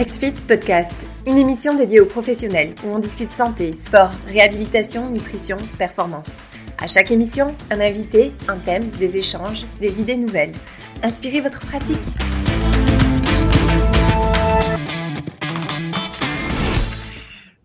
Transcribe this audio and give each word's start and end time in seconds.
XFIT 0.00 0.32
Podcast, 0.48 1.06
une 1.26 1.36
émission 1.36 1.74
dédiée 1.74 2.00
aux 2.00 2.06
professionnels 2.06 2.74
où 2.82 2.88
on 2.88 2.98
discute 2.98 3.28
santé, 3.28 3.74
sport, 3.74 4.10
réhabilitation, 4.26 5.10
nutrition, 5.10 5.58
performance. 5.76 6.38
À 6.82 6.86
chaque 6.86 7.10
émission, 7.10 7.54
un 7.70 7.80
invité, 7.80 8.32
un 8.48 8.56
thème, 8.56 8.88
des 8.98 9.18
échanges, 9.18 9.66
des 9.78 10.00
idées 10.00 10.16
nouvelles. 10.16 10.54
Inspirez 11.02 11.42
votre 11.42 11.60
pratique. 11.60 11.98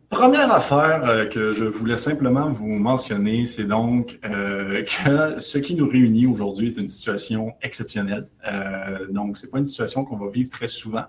Première 0.09 0.51
affaire 0.51 1.03
euh, 1.03 1.25
que 1.25 1.51
je 1.51 1.65
voulais 1.65 1.97
simplement 1.97 2.49
vous 2.49 2.67
mentionner, 2.67 3.45
c'est 3.45 3.65
donc 3.65 4.17
euh, 4.25 4.81
que 4.83 5.39
ce 5.39 5.57
qui 5.57 5.75
nous 5.75 5.87
réunit 5.89 6.25
aujourd'hui 6.25 6.69
est 6.69 6.77
une 6.77 6.87
situation 6.87 7.53
exceptionnelle. 7.61 8.27
Euh, 8.47 9.07
donc, 9.09 9.37
c'est 9.37 9.51
pas 9.51 9.59
une 9.59 9.65
situation 9.65 10.03
qu'on 10.03 10.15
va 10.17 10.29
vivre 10.29 10.49
très 10.49 10.67
souvent. 10.67 11.03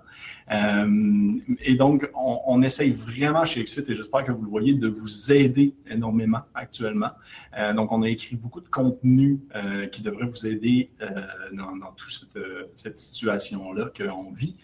Euh, 0.52 1.38
et 1.60 1.74
donc, 1.74 2.08
on, 2.14 2.62
essaye 2.62 2.92
vraiment 2.92 3.44
chez 3.44 3.62
XFIT, 3.62 3.84
et 3.88 3.94
j'espère 3.94 4.24
que 4.24 4.32
vous 4.32 4.42
le 4.42 4.48
voyez, 4.48 4.74
de 4.74 4.88
vous 4.88 5.32
aider 5.32 5.74
énormément 5.88 6.42
actuellement. 6.54 7.10
Euh, 7.58 7.72
donc, 7.74 7.92
on 7.92 8.02
a 8.02 8.08
écrit 8.08 8.36
beaucoup 8.36 8.60
de 8.60 8.68
contenu 8.68 9.40
euh, 9.54 9.86
qui 9.88 10.02
devrait 10.02 10.26
vous 10.26 10.46
aider 10.46 10.90
dans, 11.52 11.76
dans 11.76 11.92
toute 11.92 12.10
cette, 12.10 12.38
cette 12.74 12.96
situation-là 12.96 13.90
qu'on 13.96 14.30
vit. 14.32 14.56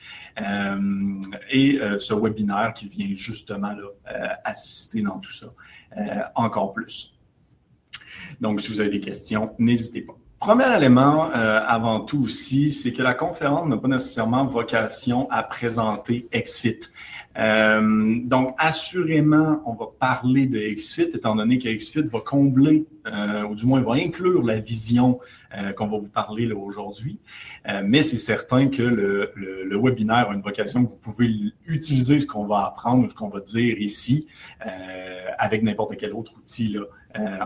et 1.51 1.79
ce 1.99 2.15
webinaire 2.15 2.73
qui 2.75 2.89
vient 2.89 3.13
justement 3.13 3.73
là, 3.73 4.41
assister 4.45 5.03
dans 5.03 5.19
tout 5.19 5.33
ça 5.33 5.53
encore 6.35 6.73
plus. 6.73 7.15
Donc, 8.41 8.61
si 8.61 8.71
vous 8.71 8.81
avez 8.81 8.91
des 8.91 9.01
questions, 9.01 9.55
n'hésitez 9.59 10.03
pas. 10.03 10.17
Premier 10.43 10.77
élément, 10.77 11.31
euh, 11.31 11.61
avant 11.69 12.01
tout 12.01 12.25
aussi, 12.25 12.69
c'est 12.69 12.93
que 12.93 13.01
la 13.01 13.15
conférence 13.15 13.69
n'a 13.69 13.77
pas 13.77 13.87
nécessairement 13.87 14.45
vocation 14.45 15.31
à 15.31 15.45
présenter 15.45 16.27
XFIT. 16.35 16.81
Euh, 17.39 18.17
donc, 18.25 18.53
assurément, 18.59 19.63
on 19.67 19.75
va 19.75 19.87
parler 20.01 20.49
de 20.49 20.59
XFIT, 20.59 21.11
étant 21.15 21.37
donné 21.37 21.59
que 21.59 21.69
XFIT 21.69 22.09
va 22.11 22.19
combler, 22.19 22.87
euh, 23.07 23.45
ou 23.45 23.55
du 23.55 23.67
moins 23.67 23.83
va 23.83 23.93
inclure 23.93 24.43
la 24.45 24.59
vision 24.59 25.21
euh, 25.57 25.73
qu'on 25.75 25.87
va 25.87 25.99
vous 25.99 26.11
parler 26.11 26.51
aujourd'hui. 26.51 27.21
Euh, 27.69 27.83
mais 27.85 28.03
c'est 28.03 28.17
certain 28.17 28.67
que 28.67 28.83
le, 28.83 29.31
le, 29.37 29.63
le, 29.63 29.77
webinaire 29.81 30.29
a 30.29 30.35
une 30.35 30.43
vocation 30.43 30.85
que 30.85 30.91
vous 30.91 30.99
pouvez 30.99 31.31
utiliser 31.67 32.19
ce 32.19 32.27
qu'on 32.27 32.47
va 32.47 32.67
apprendre 32.67 33.05
ou 33.05 33.09
ce 33.09 33.15
qu'on 33.15 33.29
va 33.29 33.39
dire 33.39 33.81
ici 33.81 34.27
euh, 34.67 34.69
avec 35.39 35.63
n'importe 35.63 35.97
quel 35.97 36.13
autre 36.15 36.33
outil 36.37 36.67
là, 36.67 36.81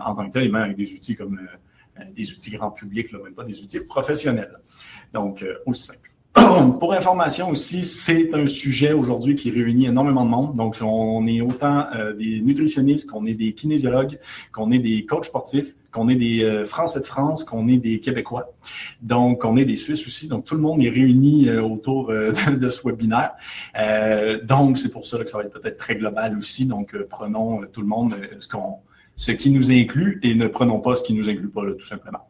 en 0.03 0.15
tant 0.15 0.27
que 0.27 0.33
tel, 0.33 0.45
et 0.45 0.49
même 0.49 0.63
avec 0.63 0.77
des 0.77 0.95
outils 0.95 1.15
comme 1.15 1.39
des 2.15 2.31
outils 2.31 2.51
grand 2.51 2.71
public, 2.71 3.11
même 3.13 3.33
pas 3.33 3.43
des 3.43 3.59
outils 3.61 3.79
professionnels. 3.79 4.59
Donc, 5.13 5.45
aussi 5.65 5.83
simple. 5.83 6.07
Pour 6.79 6.93
information 6.93 7.49
aussi, 7.49 7.83
c'est 7.83 8.33
un 8.33 8.45
sujet 8.47 8.93
aujourd'hui 8.93 9.35
qui 9.35 9.49
réunit 9.49 9.85
énormément 9.87 10.25
de 10.25 10.29
monde. 10.29 10.53
Donc, 10.55 10.77
on 10.81 11.25
est 11.25 11.41
autant 11.41 11.87
euh, 11.95 12.13
des 12.13 12.41
nutritionnistes 12.41 13.09
qu'on 13.09 13.25
est 13.25 13.33
des 13.33 13.53
kinésiologues, 13.53 14.19
qu'on 14.51 14.71
est 14.71 14.79
des 14.79 15.05
coachs 15.05 15.25
sportifs, 15.25 15.75
qu'on 15.91 16.09
est 16.09 16.15
des 16.15 16.43
euh, 16.43 16.65
Français 16.65 16.99
de 16.99 17.05
France, 17.05 17.43
qu'on 17.43 17.67
est 17.67 17.77
des 17.77 17.99
Québécois. 17.99 18.53
Donc, 19.01 19.45
on 19.45 19.55
est 19.57 19.65
des 19.65 19.75
Suisses 19.75 20.05
aussi. 20.05 20.27
Donc, 20.27 20.45
tout 20.45 20.55
le 20.55 20.61
monde 20.61 20.81
est 20.83 20.89
réuni 20.89 21.47
euh, 21.47 21.61
autour 21.61 22.11
euh, 22.11 22.33
de, 22.51 22.69
ce 22.69 22.81
webinaire. 22.85 23.31
Euh, 23.79 24.43
donc, 24.43 24.77
c'est 24.77 24.91
pour 24.91 25.05
ça 25.05 25.17
que 25.19 25.25
ça 25.29 25.37
va 25.37 25.45
être 25.45 25.59
peut-être 25.59 25.77
très 25.77 25.95
global 25.95 26.37
aussi. 26.37 26.65
Donc, 26.65 26.95
prenons 27.09 27.61
tout 27.71 27.81
le 27.81 27.87
monde 27.87 28.15
ce, 28.37 28.47
qu'on, 28.47 28.77
ce 29.17 29.31
qui 29.33 29.51
nous 29.51 29.71
inclut 29.71 30.19
et 30.23 30.35
ne 30.35 30.47
prenons 30.47 30.79
pas 30.79 30.95
ce 30.95 31.03
qui 31.03 31.13
nous 31.13 31.27
inclut 31.27 31.49
pas, 31.49 31.65
là, 31.65 31.73
tout 31.73 31.85
simplement. 31.85 32.29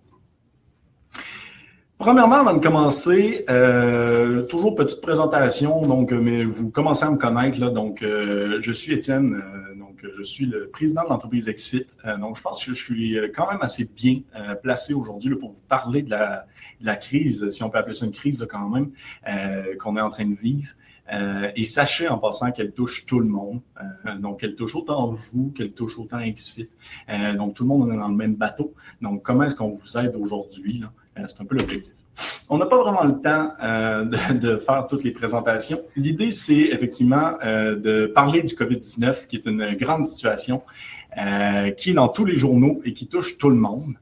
Premièrement, 1.98 2.36
avant 2.36 2.54
de 2.54 2.60
commencer, 2.60 3.44
euh, 3.50 4.46
toujours 4.46 4.76
petite 4.76 5.02
présentation, 5.02 5.86
donc 5.88 6.12
mais 6.12 6.44
vous 6.44 6.70
commencez 6.70 7.04
à 7.04 7.10
me 7.10 7.18
connaître 7.18 7.60
là, 7.60 7.72
donc 7.72 8.04
euh, 8.04 8.60
je 8.62 8.72
suis 8.72 8.94
Étienne, 8.94 9.34
euh, 9.34 9.76
donc 9.76 10.06
je 10.16 10.22
suis 10.22 10.46
le 10.46 10.70
président 10.70 11.04
de 11.04 11.10
l'entreprise 11.10 11.48
XFIT, 11.48 11.88
euh, 12.06 12.18
donc 12.18 12.38
je 12.38 12.42
pense 12.44 12.64
que 12.64 12.72
je 12.72 12.84
suis 12.84 13.18
quand 13.36 13.52
même 13.52 13.62
assez 13.62 13.86
bien 13.86 14.22
euh, 14.36 14.54
placé 14.54 14.94
aujourd'hui 14.94 15.36
pour 15.38 15.50
vous 15.50 15.64
parler 15.68 16.04
de 16.04 16.12
la, 16.12 16.46
de 16.82 16.86
la, 16.86 16.98
crise, 16.98 17.50
si 17.50 17.64
on 17.64 17.72
peut 17.72 17.80
appeler 17.80 17.96
ça 17.96 18.06
une 18.06 18.12
crise 18.12 18.40
là, 18.40 18.46
quand 18.46 18.70
même, 18.70 18.92
qu'on 19.80 19.98
est 19.98 20.02
en 20.02 20.10
train 20.12 20.26
de 20.26 20.36
vivre. 20.36 20.70
Et 21.56 21.64
sachez 21.64 22.08
en 22.08 22.18
passant 22.18 22.52
qu'elle 22.52 22.72
touche 22.72 23.06
tout 23.06 23.20
le 23.20 23.28
monde, 23.28 23.62
donc 24.20 24.44
elle 24.44 24.56
touche 24.56 24.76
autant 24.76 25.10
vous 25.10 25.52
qu'elle 25.56 25.72
touche 25.72 25.98
autant 25.98 26.20
XFIT, 26.20 26.70
donc 27.38 27.54
tout 27.54 27.64
le 27.64 27.70
monde 27.70 27.92
est 27.92 27.98
dans 27.98 28.10
le 28.10 28.16
même 28.16 28.36
bateau. 28.36 28.74
Donc 29.02 29.24
comment 29.24 29.44
est-ce 29.44 29.56
qu'on 29.56 29.70
vous 29.70 29.98
aide 29.98 30.16
aujourd'hui? 30.16 30.84
Euh, 31.18 31.24
c'est 31.28 31.42
un 31.42 31.46
peu 31.46 31.56
l'objectif. 31.56 31.94
On 32.50 32.58
n'a 32.58 32.66
pas 32.66 32.78
vraiment 32.78 33.04
le 33.04 33.20
temps 33.20 33.52
euh, 33.62 34.06
de, 34.34 34.58
faire 34.58 34.88
toutes 34.88 35.04
les 35.04 35.12
présentations. 35.12 35.80
L'idée, 35.96 36.32
c'est 36.32 36.54
effectivement 36.54 37.34
euh, 37.44 37.76
de 37.76 38.06
parler 38.06 38.42
du 38.42 38.56
COVID-19, 38.56 39.28
qui 39.28 39.38
est 39.38 39.46
une 39.46 39.76
grande 39.76 40.04
situation, 40.04 40.62
euh, 41.18 41.72
qui 41.72 41.92
est 41.92 41.94
dans 41.94 42.08
tous 42.08 42.26
les 42.26 42.36
journaux 42.36 42.82
et 42.86 42.94
qui 42.94 43.08
touche 43.08 43.38
tout 43.38 43.50
le 43.50 43.56
monde. 43.56 43.96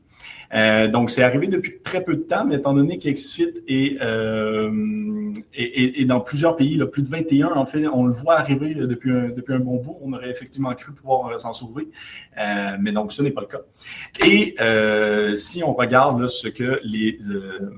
Euh, 0.54 0.88
donc, 0.88 1.10
c'est 1.10 1.24
arrivé 1.24 1.48
depuis 1.48 1.80
très 1.84 2.04
peu 2.04 2.16
de 2.16 2.22
temps, 2.22 2.46
mais 2.46 2.56
étant 2.56 2.74
donné 2.74 2.98
qu'Exfit 2.98 3.54
est, 3.68 4.02
euh, 4.02 5.32
est, 5.54 6.02
est, 6.02 6.06
dans 6.06 6.20
plusieurs 6.20 6.56
pays, 6.56 6.78
là, 6.78 6.86
plus 6.86 7.04
de 7.04 7.08
21, 7.08 7.50
en 7.50 7.66
fait, 7.66 7.88
on 7.88 8.06
le 8.06 8.14
voit 8.14 8.38
arriver 8.40 8.76
depuis 8.76 9.12
un, 9.12 9.30
depuis 9.30 9.54
un 9.54 9.60
bon 9.60 9.78
bout. 9.78 9.98
On 10.02 10.14
aurait 10.14 10.30
effectivement 10.30 10.74
cru 10.74 10.94
pouvoir 10.94 11.28
euh, 11.28 11.38
s'en 11.38 11.54
sauver, 11.54 11.90
euh, 12.38 12.78
mais 12.80 12.92
donc 12.92 13.12
ce 13.12 13.22
n'est 13.22 13.32
pas 13.32 13.42
le 13.42 13.48
cas. 13.48 13.62
Et 14.26 14.56
euh, 14.60 15.36
si 15.36 15.64
on 15.64 15.74
regarde 15.74 16.22
là, 16.22 16.28
ce 16.28 16.48
que 16.48 16.80
les, 16.84 17.18
euh, 17.30 17.72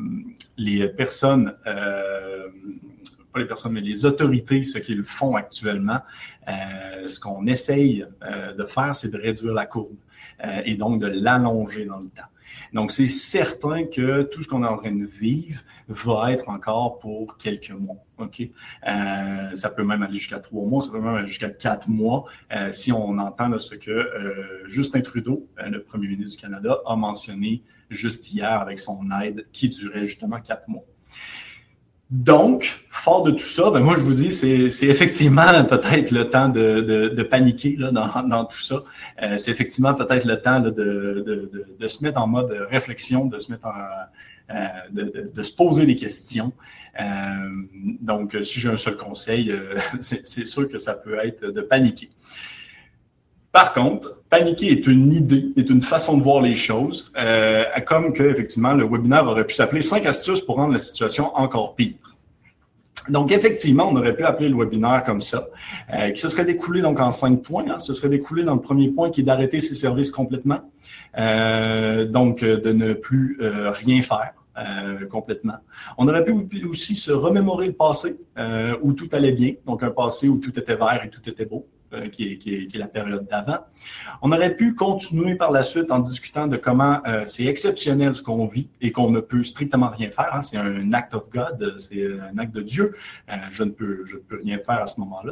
les 0.58 0.90
personnes 0.90 1.54
pas 3.34 3.40
les 3.40 3.46
personnes, 3.46 3.74
mais 3.74 3.82
les 3.82 4.06
autorités, 4.06 4.64
ce 4.64 4.78
qu'ils 4.78 5.04
font 5.04 5.36
actuellement, 5.36 6.00
euh, 6.48 7.08
ce 7.08 7.20
qu'on 7.20 7.46
essaye 7.48 8.06
euh, 8.24 8.54
de 8.54 8.66
faire, 8.66 8.96
c'est 8.96 9.10
de 9.10 9.18
réduire 9.18 9.54
la 9.54 9.66
courbe 9.66 9.96
euh, 10.44 10.62
et 10.66 10.76
donc 10.76 11.00
de 11.00 11.08
l'allonger 11.08 11.86
dans 11.86 12.00
le 12.00 12.08
temps. 12.08 12.24
Donc, 12.74 12.92
c'est 12.92 13.08
certain 13.08 13.86
que 13.86 14.24
tout 14.24 14.42
ce 14.44 14.48
qu'on 14.48 14.64
est 14.64 14.68
en 14.68 14.78
train 14.78 14.92
de 14.92 15.06
vivre 15.06 15.62
va 15.88 16.32
être 16.32 16.50
encore 16.50 17.00
pour 17.00 17.38
quelques 17.38 17.72
mois. 17.72 17.98
OK? 18.18 18.42
Euh, 18.42 19.56
ça 19.56 19.70
peut 19.70 19.84
même 19.84 20.02
aller 20.04 20.18
jusqu'à 20.18 20.40
trois 20.40 20.66
mois, 20.66 20.82
ça 20.82 20.92
peut 20.92 21.00
même 21.00 21.16
aller 21.16 21.28
jusqu'à 21.28 21.50
quatre 21.50 21.88
mois, 21.88 22.26
euh, 22.52 22.72
si 22.72 22.92
on 22.92 23.18
entend 23.18 23.58
ce 23.60 23.76
que 23.76 23.92
euh, 23.92 24.68
Justin 24.68 25.02
Trudeau, 25.02 25.48
euh, 25.60 25.70
le 25.70 25.84
premier 25.84 26.08
ministre 26.08 26.36
du 26.36 26.42
Canada, 26.42 26.80
a 26.86 26.96
mentionné 26.96 27.64
juste 27.90 28.32
hier 28.32 28.52
avec 28.52 28.80
son 28.80 29.10
aide 29.22 29.48
qui 29.52 29.70
durait 29.70 30.06
justement 30.06 30.42
quatre 30.42 30.68
mois. 30.68 30.84
Donc, 32.10 32.86
fort 32.90 33.24
de 33.24 33.32
tout 33.32 33.40
ça, 33.40 33.70
ben 33.70 33.82
moi 33.82 33.96
je 33.98 34.02
vous 34.02 34.14
dis, 34.14 34.32
c'est 34.32 34.86
effectivement 34.86 35.64
peut-être 35.70 36.12
le 36.12 36.30
temps 36.30 36.48
de, 36.48 36.80
de, 36.80 37.08
de 37.10 37.24
paniquer 37.24 37.76
là, 37.78 37.92
dans, 37.92 38.24
dans, 38.28 38.46
tout 38.46 38.62
ça. 38.62 38.84
Euh, 39.22 39.38
c'est 39.38 39.52
effectivement 39.52 39.94
peut-être 39.94 40.26
le 40.26 40.42
temps 40.42 40.60
là, 40.60 40.72
de, 40.72 41.52
de, 41.80 41.88
se 41.88 42.04
mettre 42.04 42.22
en 42.22 42.28
mode 42.28 42.52
réflexion, 42.70 43.26
de 43.26 43.38
se 43.38 43.52
mettre 43.52 43.68
en, 43.68 43.74
euh, 44.50 44.68
de, 44.92 45.30
de, 45.34 45.44
se 45.44 45.52
poser 45.52 45.86
des 45.86 45.96
questions. 45.96 46.54
Euh, 47.02 47.50
donc, 48.00 48.38
si 48.44 48.62
j'ai 48.62 48.70
un 48.70 48.78
seul 48.78 48.96
conseil, 48.96 49.52
euh, 49.52 49.78
c'est 50.00 50.46
sûr 50.46 50.70
que 50.70 50.80
ça 50.80 50.94
peut 50.94 51.20
être 51.22 51.48
de 51.48 51.60
paniquer. 51.60 52.10
Par 53.58 53.74
contre, 53.74 54.20
paniquer 54.30 54.72
est 54.72 54.86
une 54.86 55.12
idée, 55.12 55.52
est 55.58 55.68
une 55.72 55.82
façon 55.82 56.16
de 56.16 56.22
voir 56.22 56.44
les 56.44 56.54
choses, 56.54 57.12
euh, 57.18 57.64
comme 57.88 58.14
que 58.14 58.22
effectivement 58.22 58.76
le 58.76 58.86
webinaire 58.86 59.26
aurait 59.26 59.48
pu 59.48 59.56
s'appeler 59.56 59.82
5 59.82 60.06
astuces 60.06 60.42
pour 60.42 60.58
rendre 60.58 60.74
la 60.74 60.78
situation 60.78 61.36
encore 61.36 61.74
pire. 61.74 61.96
Donc, 63.10 63.32
effectivement, 63.32 63.90
on 63.90 63.96
aurait 63.96 64.16
pu 64.16 64.26
appeler 64.26 64.50
le 64.50 64.56
webinaire 64.56 65.04
comme 65.04 65.22
ça, 65.22 65.48
euh, 65.92 66.12
qui 66.12 66.22
se 66.22 66.28
serait 66.28 66.46
découlé 66.46 66.84
donc 66.84 67.00
en 67.00 67.10
cinq 67.10 67.42
points. 67.42 67.66
Hein. 67.68 67.80
Ce 67.80 67.94
serait 67.94 68.10
découlé 68.10 68.44
dans 68.44 68.54
le 68.54 68.62
premier 68.62 68.90
point 68.90 69.10
qui 69.10 69.22
est 69.22 69.24
d'arrêter 69.24 69.60
ses 69.60 69.74
services 69.74 70.12
complètement, 70.12 70.60
euh, 71.18 72.06
donc 72.06 72.42
de 72.42 72.72
ne 72.72 72.94
plus 72.94 73.40
rien 73.42 74.04
faire. 74.04 74.34
Complètement. 75.12 75.58
On 76.00 76.08
aurait 76.08 76.24
pu 76.24 76.34
aussi 76.68 76.96
se 76.96 77.12
remémorer 77.12 77.68
le 77.68 77.74
passé 77.74 78.18
où 78.82 78.94
tout 78.94 79.08
allait 79.12 79.32
bien, 79.32 79.54
donc 79.68 79.84
un 79.84 79.92
passé 79.92 80.28
où 80.28 80.40
tout 80.40 80.58
était 80.58 80.76
vert 80.76 81.02
et 81.06 81.10
tout 81.10 81.22
était 81.30 81.46
beau. 81.46 81.68
Euh, 81.94 82.10
qui, 82.10 82.26
est, 82.26 82.76
la 82.76 82.88
période 82.88 83.26
d'avant. 83.30 83.60
On 84.22 84.34
aurait 84.34 84.58
pu 84.58 84.76
continuer 84.76 85.36
par 85.36 85.52
la 85.52 85.64
suite 85.64 85.90
en 85.90 86.00
discutant 86.00 86.46
de 86.46 86.58
comment 86.58 87.00
euh, 87.08 87.24
c'est 87.28 87.46
exceptionnel 87.46 88.14
ce 88.14 88.22
qu'on 88.22 88.46
vit 88.46 88.70
et 88.82 88.92
qu'on 88.92 89.10
ne 89.10 89.22
peut 89.22 89.42
strictement 89.42 89.90
rien 89.90 90.12
faire. 90.12 90.34
Hein. 90.34 90.42
C'est 90.42 90.58
c'est 90.58 92.06
un 92.20 92.38
acte 92.38 92.54
de 92.54 92.62
Dieu. 92.62 92.94
Euh, 93.30 93.36
je 93.52 93.64
ne 93.64 93.70
peux 93.70 94.04
rien 94.44 94.60
faire 94.60 94.82
à 94.82 94.88
ce 94.88 95.00
moment-là. 95.00 95.32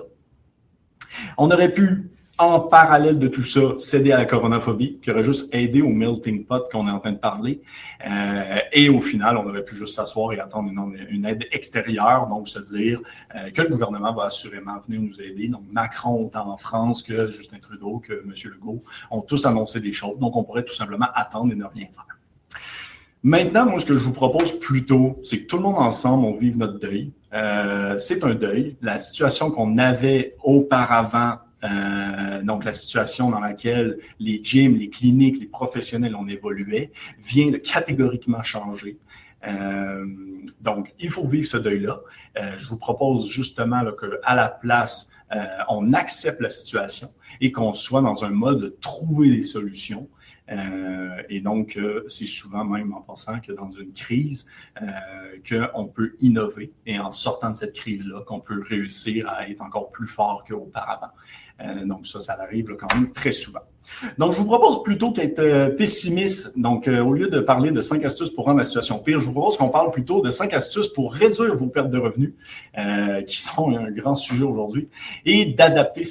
On 1.37 1.51
aurait 1.51 1.73
pu 1.73 2.09
en 2.37 2.59
parallèle 2.59 3.17
de 3.17 3.27
tout 3.27 3.43
ça, 3.43 3.61
céder 3.77 4.11
à 4.11 4.17
la 4.17 4.25
coronaphobie, 4.25 4.99
qui 5.01 5.09
aurait 5.09 5.23
juste 5.23 5.47
aidé 5.53 5.81
au 5.81 5.89
melting 5.89 6.45
pot 6.45 6.67
qu'on 6.69 6.87
est 6.87 6.91
en 6.91 6.99
train 6.99 7.13
de 7.13 7.17
parler. 7.17 7.61
Euh, 8.05 8.57
et 8.73 8.89
au 8.89 8.99
final, 8.99 9.37
on 9.37 9.47
aurait 9.47 9.63
pu 9.63 9.75
juste 9.75 9.95
s'asseoir 9.95 10.33
et 10.33 10.39
attendre 10.39 10.69
une, 11.09 11.25
aide 11.25 11.45
extérieure, 11.51 12.27
donc 12.27 12.49
se 12.49 12.59
dire 12.59 12.99
euh, 13.35 13.49
que 13.51 13.61
le 13.61 13.69
gouvernement 13.69 14.13
va 14.13 14.25
assurément 14.25 14.77
venir 14.85 15.01
nous 15.01 15.21
aider. 15.21 15.47
Donc 15.47 15.63
Macron, 15.71 16.25
autant 16.25 16.49
en 16.49 16.57
France 16.57 17.03
que 17.03 17.29
Justin 17.29 17.59
Trudeau, 17.59 18.01
que 18.05 18.13
M. 18.13 18.33
Legault, 18.51 18.83
ont 19.11 19.21
tous 19.21 19.45
annoncé 19.45 19.79
des 19.79 19.93
choses. 19.93 20.19
Donc 20.19 20.35
on 20.35 20.43
pourrait 20.43 20.65
tout 20.65 20.73
simplement 20.73 21.07
attendre 21.15 21.53
et 21.53 21.55
ne 21.55 21.65
rien 21.65 21.87
faire. 21.93 22.05
Maintenant, 23.23 23.65
moi, 23.65 23.79
ce 23.79 23.85
que 23.85 23.95
je 23.95 24.03
vous 24.03 24.13
propose 24.13 24.59
plutôt, 24.59 25.19
c'est 25.23 25.39
que 25.39 25.45
tout 25.47 25.57
le 25.57 25.63
monde 25.63 25.77
ensemble, 25.77 26.25
on 26.25 26.33
vive 26.33 26.57
notre 26.57 26.79
deuil. 26.79 27.11
c'est 27.97 28.23
un 28.23 28.35
deuil. 28.35 28.75
La 28.81 28.99
situation 28.99 29.49
qu'on 29.49 29.79
avait 29.79 30.35
auparavant 30.43 31.37
euh, 31.65 32.41
donc, 32.43 32.63
la 32.63 32.73
situation 32.73 33.29
dans 33.29 33.39
laquelle 33.39 33.97
les 34.19 34.43
gyms, 34.43 34.75
les 34.75 34.89
cliniques, 34.89 35.39
les 35.39 35.47
professionnels 35.47 36.15
ont 36.15 36.27
évolué 36.27 36.91
vient 37.19 37.51
de 37.51 37.57
catégoriquement 37.57 38.43
changer. 38.43 38.97
Euh, 39.47 40.05
donc, 40.61 40.93
il 40.99 41.09
faut 41.09 41.25
vivre 41.25 41.47
ce 41.47 41.57
deuil-là. 41.57 41.99
Euh, 42.37 42.57
je 42.57 42.67
vous 42.67 42.77
propose 42.77 43.29
justement 43.29 43.83
qu'à 43.91 44.35
la 44.35 44.49
place, 44.49 45.09
on 45.69 45.91
accepte 45.91 46.39
la 46.39 46.51
situation 46.51 47.09
et 47.41 47.51
qu'on 47.51 47.73
soit 47.73 48.01
dans 48.01 48.23
un 48.23 48.29
mode 48.29 48.61
de 48.61 48.77
trouver 48.79 49.31
des 49.31 49.41
solutions. 49.41 50.07
et 50.47 51.41
donc, 51.41 51.77
c'est 52.07 52.27
souvent 52.27 52.63
même 52.63 52.93
en 52.93 53.01
pensant 53.01 53.41
que 53.41 53.51
dans 53.51 53.69
une 53.69 53.91
crise, 53.91 54.47
qu'on 55.49 55.87
peut 55.87 56.15
innover 56.21 56.71
et 56.85 56.99
en 56.99 57.11
sortant 57.11 57.49
de 57.49 57.55
cette 57.55 57.73
crise-là, 57.73 58.21
qu'on 58.25 58.39
peut 58.39 58.61
réussir 58.61 59.27
à 59.27 59.49
être 59.49 59.61
encore 59.61 59.89
plus 59.89 60.07
fort 60.07 60.45
qu'auparavant. 60.47 61.11
Euh, 61.61 61.85
donc 61.85 62.05
ça, 62.05 62.19
ça 62.19 62.37
arrive 62.41 62.75
quand 62.77 62.93
même 62.95 63.11
très 63.11 63.31
souvent. 63.31 63.61
Donc, 64.17 64.33
je 64.33 64.39
vous 64.39 64.45
propose 64.45 64.83
plutôt 64.83 65.11
qu'être 65.11 65.39
euh, 65.39 65.69
pessimiste. 65.69 66.57
Donc, 66.57 66.87
euh, 66.87 67.03
au 67.03 67.13
lieu 67.13 67.27
de 67.27 67.39
parler 67.39 67.71
de 67.71 67.81
cinq 67.81 68.03
astuces 68.03 68.31
pour 68.31 68.45
rendre 68.45 68.57
la 68.57 68.63
situation 68.63 68.97
pire, 68.97 69.19
je 69.19 69.25
vous 69.25 69.31
propose 69.31 69.57
qu'on 69.57 69.69
parle 69.69 69.91
plutôt 69.91 70.21
de 70.21 70.31
cinq 70.31 70.53
astuces 70.53 70.87
pour 70.87 71.13
réduire 71.13 71.55
vos 71.55 71.67
pertes 71.67 71.91
de 71.91 71.99
revenus, 71.99 72.33
qui 73.27 73.37
sont 73.37 73.77
un 73.77 73.91
grand 73.91 74.15
sujet 74.15 74.43
aujourd'hui, 74.43 74.89
et 75.23 75.45
d'adapter 75.45 76.01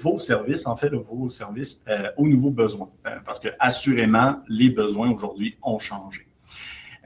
vos 0.00 0.18
services, 0.18 0.66
en 0.66 0.76
fait, 0.76 0.90
vos 0.90 1.28
services 1.28 1.84
aux 2.16 2.26
nouveaux 2.26 2.50
besoins. 2.50 2.90
parce 3.24 3.38
que, 3.40 3.48
assurément, 3.58 4.40
les 4.48 4.68
besoins 4.68 5.10
aujourd'hui 5.10 5.56
ont 5.62 5.78
changé. 5.78 6.26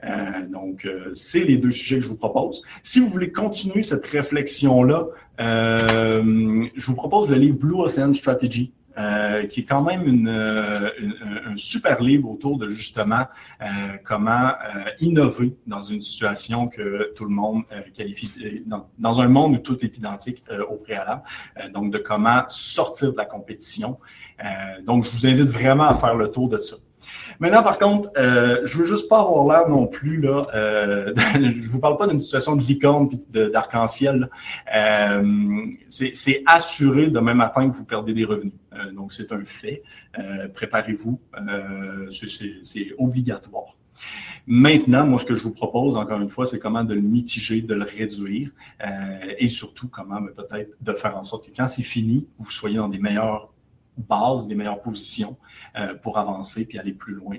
Euh, 0.07 0.47
donc, 0.47 0.85
euh, 0.85 1.11
c'est 1.13 1.43
les 1.43 1.57
deux 1.57 1.71
sujets 1.71 1.97
que 1.97 2.03
je 2.03 2.09
vous 2.09 2.15
propose. 2.15 2.61
Si 2.83 2.99
vous 2.99 3.07
voulez 3.07 3.31
continuer 3.31 3.83
cette 3.83 4.05
réflexion-là, 4.05 5.07
euh, 5.39 6.67
je 6.75 6.85
vous 6.85 6.95
propose 6.95 7.29
le 7.29 7.35
livre 7.35 7.57
Blue 7.57 7.75
Ocean 7.75 8.13
Strategy. 8.13 8.71
qui 9.51 9.59
est 9.59 9.69
quand 9.69 9.83
même 9.83 10.07
une, 10.07 10.27
un 10.27 11.55
super 11.55 12.01
livre 12.01 12.27
autour 12.31 12.57
de 12.57 12.67
justement 12.67 13.25
comment 14.03 14.53
innover 14.99 15.55
dans 15.67 15.81
une 15.81 16.01
situation 16.01 16.67
que 16.67 17.13
tout 17.15 17.25
le 17.25 17.29
monde 17.29 17.61
qualifie, 17.93 18.31
dans, 18.65 18.89
dans, 18.97 19.21
un 19.21 19.29
monde 19.29 19.53
où 19.53 19.59
tout 19.59 19.85
est 19.85 19.95
identique 19.97 20.43
au 20.71 20.77
préalable, 20.77 21.21
donc 21.75 21.93
de 21.93 21.99
comment 21.99 22.41
sortir 22.47 23.11
de 23.11 23.17
la 23.17 23.25
compétition. 23.25 23.99
donc, 24.83 25.05
je 25.05 25.11
vous 25.11 25.27
invite 25.27 25.51
vraiment 25.59 25.89
à 25.89 25.93
faire 25.93 26.15
le 26.15 26.31
tour 26.31 26.49
de 26.49 26.59
ça. 26.59 26.77
Maintenant, 27.39 27.61
par 27.61 27.77
contre, 27.77 28.09
euh, 28.17 28.61
je 28.63 28.77
veux 28.77 28.85
juste 28.85 29.07
pas 29.09 29.19
avoir 29.19 29.45
l'air 29.45 29.69
non 29.69 29.87
plus 29.87 30.19
là. 30.19 30.47
Euh, 30.55 31.13
je 31.35 31.69
vous 31.69 31.79
parle 31.79 31.97
pas 31.97 32.07
d'une 32.07 32.19
situation 32.19 32.55
de 32.55 32.63
licorne 32.63 33.09
d'arc-en-ciel. 33.29 34.29
Euh, 34.75 35.65
c'est 35.87 36.43
assuré 36.45 37.07
demain 37.07 37.33
matin 37.33 37.69
que 37.69 37.75
vous 37.75 37.85
perdez 37.85 38.13
des 38.13 38.25
revenus. 38.25 38.53
Euh, 38.73 38.91
donc, 38.91 39.13
c'est 39.13 39.31
un 39.31 39.43
fait. 39.45 39.83
Euh, 40.17 40.47
préparez-vous. 40.47 41.19
c'est 42.09 42.93
obligatoire. 42.97 43.77
Maintenant, 44.47 45.05
moi, 45.05 45.19
ce 45.19 45.25
que 45.25 45.35
je 45.35 45.43
vous 45.43 45.51
propose, 45.51 45.97
encore 45.97 46.21
une 46.21 46.29
fois, 46.29 46.45
c'est 46.45 46.59
comment 46.59 46.83
de 46.83 46.93
le 46.93 47.01
mitiger, 47.01 47.61
de 47.61 47.73
le 47.73 47.83
réduire 47.83 48.51
et 49.37 49.49
surtout 49.49 49.89
comment 49.89 50.21
peut-être 50.23 50.71
de 50.79 50.93
faire 50.93 51.17
en 51.17 51.23
sorte 51.23 51.47
que 51.47 51.51
quand 51.55 51.67
c'est 51.67 51.83
fini, 51.83 52.27
vous 52.37 52.49
soyez 52.49 52.77
dans 52.77 52.87
des 52.87 52.99
meilleurs 52.99 53.51
base, 53.97 54.47
des 54.47 54.55
meilleures 54.55 54.81
positions 54.81 55.37
euh, 55.77 55.95
pour 55.95 56.17
avancer 56.17 56.65
puis 56.65 56.79
aller 56.79 56.93
plus 56.93 57.15
loin. 57.15 57.37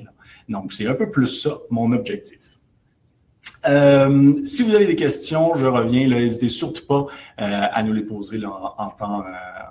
Donc, 0.49 0.73
c'est 0.73 0.87
un 0.87 0.95
peu 0.95 1.11
plus 1.11 1.27
ça, 1.27 1.59
mon 1.71 1.93
objectif. 1.93 2.59
Euh, 3.67 4.45
si 4.45 4.63
vous 4.63 4.75
avez 4.75 4.87
des 4.87 4.97
questions, 4.97 5.55
je 5.55 5.67
reviens. 5.67 6.07
N'hésitez 6.07 6.49
surtout 6.49 6.87
pas 6.87 7.07
euh, 7.41 7.67
à 7.73 7.83
nous 7.83 7.93
les 7.93 8.05
poser 8.05 8.41
en, 8.45 8.91
temps, 8.91 9.25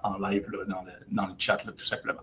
en 0.04 0.18
live 0.28 0.48
dans, 0.68 0.82
le, 0.84 0.92
dans, 1.12 1.26
le, 1.28 1.34
chat, 1.38 1.58
tout 1.58 1.86
simplement. 1.86 2.22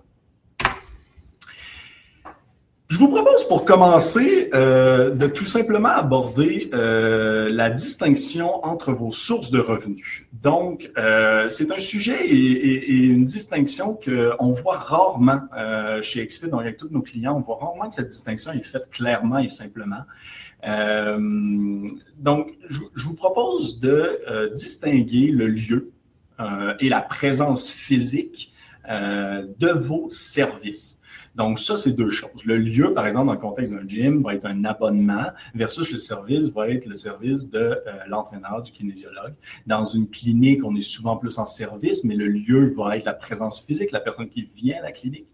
Je 2.89 2.99
vous 2.99 3.09
propose 3.09 3.49
pour 3.49 3.65
commencer 3.65 4.51
euh, 4.53 5.09
de 5.09 5.27
tout 5.27 5.47
simplement 5.47 5.89
aborder 5.89 6.69
euh, 6.75 7.49
la 7.51 7.71
distinction 7.71 8.63
entre 8.63 8.93
vos 8.93 9.11
sources 9.11 9.51
de 9.51 9.59
revenus. 9.59 10.25
Donc, 10.35 10.91
euh, 10.99 11.49
c'est 11.49 11.73
un 11.73 11.79
sujet 11.79 12.27
et, 12.29 12.95
une 12.95 13.25
distinction 13.25 13.95
qu'on 13.95 14.53
voit 14.53 14.77
rarement 14.77 15.41
chez 16.03 16.27
XFIT, 16.27 16.49
donc 16.49 16.61
avec 16.61 16.77
tous 16.77 16.91
nos 16.91 17.01
clients, 17.01 17.35
on 17.35 17.41
voit 17.41 17.57
rarement 17.57 17.89
que 17.89 17.95
cette 17.95 18.09
distinction 18.09 18.53
est 18.53 18.63
faite 18.63 18.91
clairement 18.91 19.39
et 19.39 19.49
simplement. 19.49 20.05
donc, 20.63 22.53
je, 22.69 22.81
je, 22.95 23.05
vous 23.05 23.15
propose 23.15 23.81
de 23.81 24.51
distinguer 24.55 25.29
le 25.29 25.47
lieu 25.47 25.91
et 26.81 26.89
la 26.91 27.01
présence 27.01 27.71
physique 27.71 28.53
de 28.87 29.73
vos 29.73 30.11
services. 30.11 31.01
Donc, 31.35 31.59
ça, 31.59 31.77
c'est 31.77 31.93
deux 31.93 32.11
choses. 32.11 32.45
Le 32.45 32.59
lieu, 32.59 32.95
par 32.95 33.07
exemple, 33.07 33.27
dans 33.27 33.33
le 33.33 33.39
contexte 33.39 33.73
d'un 33.73 33.87
gym, 33.87 34.23
va 34.23 34.35
être 34.35 34.47
un 34.47 34.65
abonnement 34.65 35.27
versus 35.55 35.91
le 35.91 35.99
service 35.99 36.47
va 36.49 36.69
être 36.69 36.87
le 36.87 36.97
service 36.97 37.51
de 37.51 37.59
euh, 37.59 37.81
l'entraîneur, 38.09 38.63
du 38.63 38.71
kinésiologue. 38.71 39.35
Dans 39.67 39.85
une 39.85 40.09
clinique, 40.09 40.65
on 40.65 40.75
est 40.77 40.81
souvent 40.81 41.17
plus 41.17 41.39
en 41.39 41.47
service, 41.47 42.05
mais 42.05 42.15
le 42.15 42.27
lieu 42.27 42.73
va 42.77 42.97
être 42.97 43.05
la 43.05 43.15
présence 43.15 43.61
physique, 43.61 43.91
la 43.91 44.01
personne 44.01 44.29
qui 44.29 44.49
vient 44.55 44.79
à 44.79 44.83
la 44.83 44.93
clinique. 44.93 45.27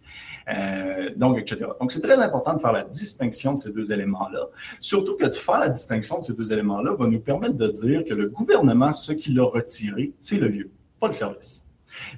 Euh, 0.48 1.10
donc, 1.16 1.38
etc. 1.38 1.66
Donc, 1.78 1.92
c'est 1.92 2.00
très 2.00 2.18
important 2.18 2.54
de 2.54 2.60
faire 2.60 2.72
la 2.72 2.84
distinction 2.84 3.52
de 3.52 3.58
ces 3.58 3.72
deux 3.72 3.92
éléments-là. 3.92 4.46
Surtout 4.80 5.16
que 5.16 5.26
de 5.26 5.34
faire 5.34 5.60
la 5.60 5.68
distinction 5.68 6.18
de 6.18 6.24
ces 6.24 6.32
deux 6.32 6.50
éléments-là 6.52 6.94
va 6.94 7.06
nous 7.06 7.20
permettre 7.20 7.54
de 7.54 7.68
dire 7.68 8.04
que 8.04 8.14
le 8.14 8.28
gouvernement, 8.28 8.92
ce 8.92 9.12
qu'il 9.12 9.38
a 9.38 9.44
retiré, 9.44 10.12
c'est 10.20 10.38
le 10.38 10.48
lieu, 10.48 10.70
pas 10.98 11.08
le 11.08 11.12
service. 11.12 11.66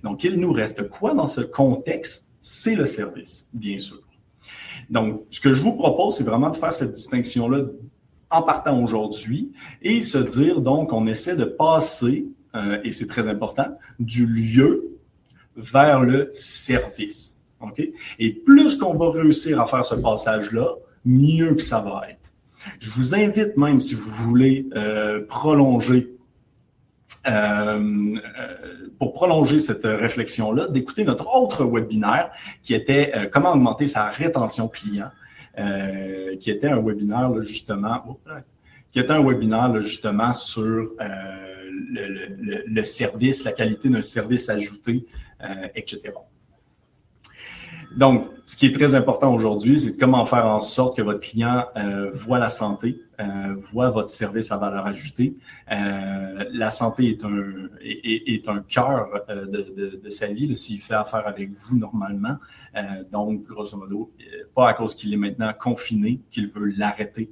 Donc, 0.03 0.23
il 0.23 0.39
nous 0.39 0.53
reste 0.53 0.89
quoi 0.89 1.15
dans 1.15 1.27
ce 1.27 1.41
contexte 1.41 2.29
c'est 2.43 2.75
le 2.75 2.85
service, 2.85 3.49
bien 3.55 3.79
sûr. 3.79 4.03
Donc, 4.91 5.23
ce 5.31 5.41
que 5.41 5.53
je 5.53 5.63
vous 5.63 5.75
propose, 5.75 6.17
c'est 6.17 6.25
vraiment 6.25 6.51
de 6.51 6.57
faire 6.57 6.75
cette 6.75 6.91
distinction-là 6.91 7.67
en 8.31 8.43
partant 8.43 8.83
aujourd'hui 8.83 9.53
et 9.81 10.03
se 10.03 10.19
dire, 10.19 10.61
donc, 10.61 10.93
on 10.93 11.07
essaie 11.07 11.37
de 11.37 11.45
passer, 11.45 12.27
euh, 12.57 12.81
et 12.83 12.91
c'est 12.91 13.07
très 13.07 13.29
important, 13.29 13.69
du 14.01 14.27
lieu 14.27 14.99
vers 15.57 16.01
le 16.01 16.31
service. 16.33 17.39
OK? 17.61 17.81
Et 18.19 18.33
plus 18.33 18.77
qu'on 18.77 18.97
va 18.97 19.13
réussir 19.13 19.61
à 19.61 19.67
faire 19.67 19.85
ce 19.85 19.95
passage-là, 19.95 20.75
mieux 21.05 21.55
que 21.55 21.63
ça 21.63 21.81
va 21.81 22.03
être. 22.11 22.33
Je 22.81 22.91
vous 22.91 23.15
invite 23.15 23.57
même, 23.57 23.79
si 23.79 23.95
vous 23.95 24.11
voulez 24.11 24.67
euh, 24.75 25.25
prolonger 25.27 26.13
euh, 27.27 28.15
pour 28.99 29.13
prolonger 29.13 29.61
cette 29.61 29.85
réflexion-là, 29.85 30.69
d'écouter 30.69 31.05
notre 31.05 31.27
autre 31.37 31.65
webinaire 31.65 32.33
qui 32.63 32.75
était 32.75 33.13
euh, 33.15 33.29
comment 33.31 33.53
augmenter 33.53 33.87
sa 33.87 34.09
rétention 34.09 34.67
client, 34.69 35.11
euh, 35.59 36.37
qui 36.39 36.51
était 36.51 36.69
un 36.69 36.83
webinaire 36.83 37.31
justement, 37.43 38.19
qui 38.93 38.99
était 38.99 39.13
un 39.13 39.23
webinaire 39.23 39.81
justement 39.81 40.33
sur 40.33 40.91
le, 40.99 42.65
le, 42.67 42.85
service, 42.85 43.45
la 43.45 43.53
qualité 43.53 43.89
d'un 43.89 44.03
service 44.03 44.49
ajouté, 44.49 45.07
etc. 45.75 46.13
Donc, 47.97 48.29
ce 48.45 48.57
qui 48.57 48.67
est 48.67 48.73
très 48.73 48.95
important 48.95 49.35
aujourd'hui, 49.35 49.79
c'est 49.79 49.97
comment 49.97 50.25
faire 50.25 50.47
en 50.47 50.61
sorte 50.61 50.97
que 50.97 51.03
votre 51.03 51.21
client 51.21 51.67
euh, 51.77 52.11
voit 52.13 52.39
la 52.39 52.51
santé, 52.51 53.01
euh, 53.21 53.55
voit 53.57 53.91
votre 53.91 54.09
service 54.09 54.51
à 54.51 54.57
valeur 54.57 54.87
ajoutée. 54.87 55.37
Euh, 55.71 56.45
la 56.53 56.71
santé 56.71 57.11
est 57.11 57.25
un, 57.25 57.69
est, 57.83 58.35
est 58.35 58.49
un 58.49 58.61
cœur 58.61 59.09
euh, 59.29 59.47
de, 59.47 59.63
de, 59.63 60.01
de, 60.03 60.11
sa 60.11 60.27
vie, 60.27 60.57
s'il 60.57 60.81
fait 60.81 60.95
affaire 60.95 61.27
avec 61.27 61.51
vous 61.51 61.79
normalement. 61.79 62.37
Euh, 62.77 63.05
donc, 63.11 63.45
grosso 63.45 63.77
modo, 63.77 64.11
pas 64.55 64.71
à 64.71 64.75
cause 64.75 64.95
qu'il 64.95 65.13
est 65.13 65.19
maintenant 65.19 65.53
confiné, 65.59 66.21
qu'il 66.31 66.49
veut 66.49 66.67
l'arrêter. 66.67 67.31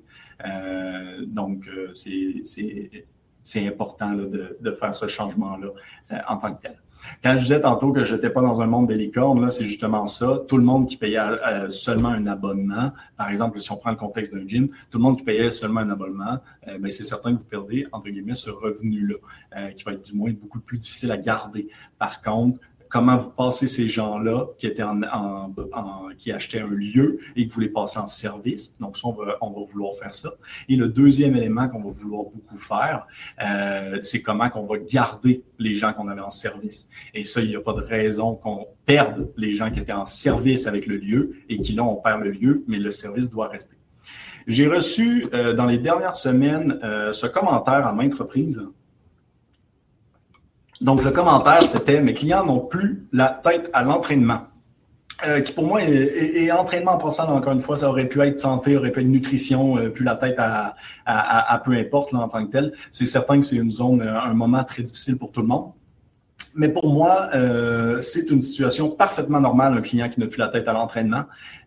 donc, 1.26 1.69
c'est 3.43 3.67
important 3.67 4.12
là, 4.12 4.26
de, 4.26 4.59
de, 4.61 4.73
faire 4.73 4.95
ce 4.95 5.07
changement-là 5.07 5.69
en 6.29 6.37
tant 6.37 6.55
que 6.55 6.62
tel. 6.62 6.76
Quand 7.23 7.35
je 7.37 7.42
disais 7.42 7.61
tantôt 7.61 7.92
que 7.92 8.04
je 8.04 8.14
n'étais 8.14 8.30
pas 8.30 8.40
dans 8.40 8.61
un 8.61 8.66
monde 8.66 8.88
des 8.88 8.95
licornes, 8.95 9.40
là, 9.40 9.50
c'est 9.50 9.64
justement 9.64 10.07
ça. 10.07 10.42
Tout 10.49 10.57
le 10.57 10.64
monde 10.64 10.88
qui 10.88 10.97
payait 10.97 11.19
euh, 11.19 11.71
seulement 11.71 12.09
un 12.09 12.26
abonnement, 12.26 12.92
par 13.16 13.30
exemple, 13.30 13.61
si 13.61 13.71
on 13.73 13.76
prend 13.76 13.90
le 13.90 13.97
contexte 13.97 14.35
d'un 14.35 14.47
gym, 14.47 14.69
tout 14.90 14.99
le 14.99 15.02
monde 15.02 15.16
qui 15.16 15.25
payait 15.25 15.50
seulement 15.50 15.80
un 15.80 15.90
abonnement, 15.90 16.38
euh, 16.69 16.78
ben, 16.78 16.90
c'est 16.90 17.04
certain 17.04 17.33
que 17.33 17.38
vous 17.38 17.45
perdez, 17.45 17.87
entre 17.92 18.09
guillemets, 18.09 18.35
ce 18.35 18.50
revenu-là, 18.50 19.16
euh, 19.57 19.71
qui 19.71 19.85
va 19.85 19.92
être 19.92 20.04
du 20.04 20.14
moins 20.14 20.33
beaucoup 20.33 20.61
plus 20.61 20.78
difficile 20.78 21.12
à 21.12 21.16
garder. 21.16 21.69
Par 21.99 22.23
contre, 22.23 22.61
comment 22.90 23.16
vous 23.16 23.30
passez 23.30 23.66
ces 23.68 23.88
gens-là 23.88 24.47
qui 24.59 24.66
étaient 24.66 24.82
en, 24.82 25.52
qui 26.18 26.32
achetaient 26.32 26.61
un 26.61 26.68
lieu 26.68 27.18
et 27.37 27.47
que 27.47 27.52
vous 27.52 27.61
les 27.61 27.68
passez 27.68 27.99
en 27.99 28.06
service. 28.06 28.76
Donc, 28.80 28.99
ça, 28.99 29.09
on 29.09 29.12
va, 29.12 29.38
on 29.40 29.50
va 29.50 29.62
vouloir 29.62 29.94
faire 29.94 30.14
ça. 30.14 30.32
Et 30.68 30.76
le 30.76 30.88
deuxième 30.88 31.35
élément 31.37 31.68
qu'on 31.68 31.82
va 31.82 31.90
vouloir 31.90 32.25
beaucoup 32.25 32.56
faire, 32.56 33.06
euh, 33.42 33.99
c'est 34.02 34.20
comment 34.20 34.50
qu'on 34.50 34.66
va 34.66 34.78
garder 34.78 35.44
les 35.59 35.75
gens 35.75 35.92
qu'on 35.92 36.09
avait 36.09 36.20
en 36.20 36.30
service. 36.30 36.88
Et 37.14 37.25
ça, 37.25 37.40
il 37.40 37.49
n'y 37.49 37.56
a 37.56 37.61
pas 37.61 37.75
de 37.75 37.80
raison 37.80 38.35
qu'on 38.35 38.66
perde 38.85 39.30
les 39.37 39.54
gens 39.54 39.70
qui 39.70 39.78
étaient 39.78 39.92
en 39.92 40.06
service 40.06 40.66
avec 40.66 40.87
le 40.87 40.97
lieu 40.97 41.37
et 41.49 41.61
qui 41.61 41.73
là, 41.73 41.85
on 41.85 41.97
perd 41.97 42.23
le 42.23 42.32
lieu, 42.32 42.64
mais 42.66 42.78
le 42.78 42.90
service 42.90 43.30
doit 43.30 43.49
rester. 43.49 43.76
J'ai 44.47 44.66
reçu 44.66 45.26
euh, 45.32 45.52
dans 45.52 45.66
les 45.66 45.78
dernières 45.78 46.16
semaines 46.16 46.80
euh, 46.82 47.12
ce 47.12 47.26
commentaire 47.26 47.87
à 47.87 47.92
maintes 47.92 48.14
reprises 48.14 48.66
Donc, 50.80 51.04
le 51.04 51.10
commentaire, 51.10 51.62
c'était 51.62 52.00
Mes 52.00 52.14
clients 52.14 52.44
n'ont 52.44 52.60
plus 52.60 53.06
la 53.12 53.28
tête 53.28 53.70
à 53.72 53.82
l'entraînement. 53.82 54.42
Euh, 55.26 55.42
qui 55.42 55.52
pour 55.52 55.66
moi 55.66 55.82
est, 55.82 56.50
entraînement 56.50 56.92
en 56.92 56.99
passant, 56.99 57.28
encore 57.28 57.52
une 57.52 57.60
fois, 57.60 57.76
ça 57.76 57.90
aurait 57.90 58.08
pu 58.08 58.22
être 58.22 58.38
santé, 58.38 58.78
aurait 58.78 58.90
pu 58.90 59.00
être 59.00 59.06
nutrition, 59.06 59.76
euh, 59.76 59.90
plus 59.90 60.04
la 60.04 60.16
tête 60.16 60.37
à, 60.38 60.75
à, 61.04 61.60
peu 61.62 61.72
importe 61.72 62.14
en 62.14 62.26
tant 62.28 62.46
que 62.46 62.52
tel. 62.52 62.72
C'est 62.90 63.04
certain 63.04 63.38
que 63.38 63.44
c'est 63.44 63.56
une 63.56 63.68
zone, 63.68 64.00
euh, 64.00 64.18
un 64.18 64.32
moment 64.32 64.64
très 64.64 64.82
difficile 64.82 65.18
pour 65.18 65.30
tout 65.30 65.42
le 65.42 65.49
monde. 65.49 65.72
Mais 66.54 66.70
pour 66.70 66.92
moi, 66.92 67.30
c'est 68.02 68.28
une 68.28 68.40
situation 68.40 68.90
parfaitement 68.90 69.40
normale, 69.40 69.78
un 69.78 69.80
client 69.80 70.08
qui 70.08 70.18
n'a 70.18 70.26
plus 70.26 70.38
la 70.38 70.49
tête 70.49 70.66
à 70.66 70.72
l'entraînement. 70.72 71.22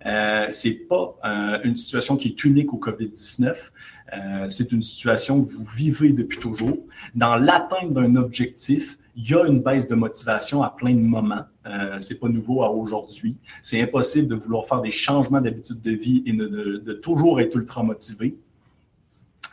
Euh, 0.06 0.48
c'est 0.50 0.74
pas 0.74 1.16
une 1.64 1.78
situation 1.78 2.18
qui 2.18 2.28
est 2.28 2.44
unique 2.44 2.74
au 2.74 2.78
COVID-19. 2.78 3.72
Euh, 4.14 4.50
c'est 4.50 4.72
une 4.72 4.82
situation 4.82 5.44
que 5.44 5.50
vous 5.50 5.64
vivez 5.64 6.12
depuis 6.12 6.38
toujours. 6.38 6.78
Dans 7.16 7.36
l'atteinte 7.36 7.94
d'un 7.94 8.16
objectif, 8.16 8.98
il 9.16 9.30
y 9.30 9.34
a 9.34 9.46
une 9.46 9.62
baisse 9.62 9.88
de 9.88 9.96
motivation 9.96 10.64
à 10.64 10.70
plein 10.70 10.94
de 10.94 11.00
moments. 11.00 11.46
Euh, 11.66 12.00
c'est 12.00 12.20
pas 12.20 12.30
nouveau 12.30 12.64
à 12.64 12.72
aujourd'hui. 12.72 13.38
C'est 13.62 13.82
impossible 13.82 14.28
de 14.28 14.36
vouloir 14.36 14.66
faire 14.66 14.82
des 14.82 14.92
changements 14.92 15.42
d'habitude 15.42 15.82
de 15.82 15.92
vie 15.92 16.24
et 16.26 16.34
de, 16.34 16.94
toujours 16.94 17.40
être 17.40 17.56
ultra 17.56 17.84
motivé. 17.84 18.36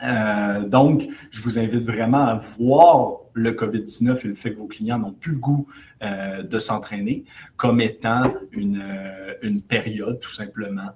Euh, 0.02 0.66
donc, 0.66 1.06
je 1.30 1.42
vous 1.42 1.58
invite 1.58 1.84
vraiment 1.84 2.26
à 2.26 2.34
voir 2.36 3.18
le 3.34 3.52
COVID-19 3.52 4.24
et 4.24 4.28
le 4.28 4.34
fait 4.34 4.52
que 4.52 4.58
vos 4.58 4.66
clients 4.66 4.98
n'ont 4.98 5.12
plus 5.12 5.32
le 5.32 5.38
goût 5.38 5.66
euh, 6.02 6.42
de 6.42 6.58
s'entraîner 6.58 7.24
comme 7.56 7.80
étant 7.80 8.32
une, 8.52 8.80
euh, 8.82 9.60
période, 9.68 10.20
tout 10.20 10.32
simplement, 10.32 10.90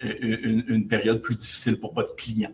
une, 0.00 0.86
période 0.88 1.20
plus 1.20 1.36
difficile 1.36 1.78
pour 1.78 1.92
votre 1.92 2.16
client. 2.16 2.52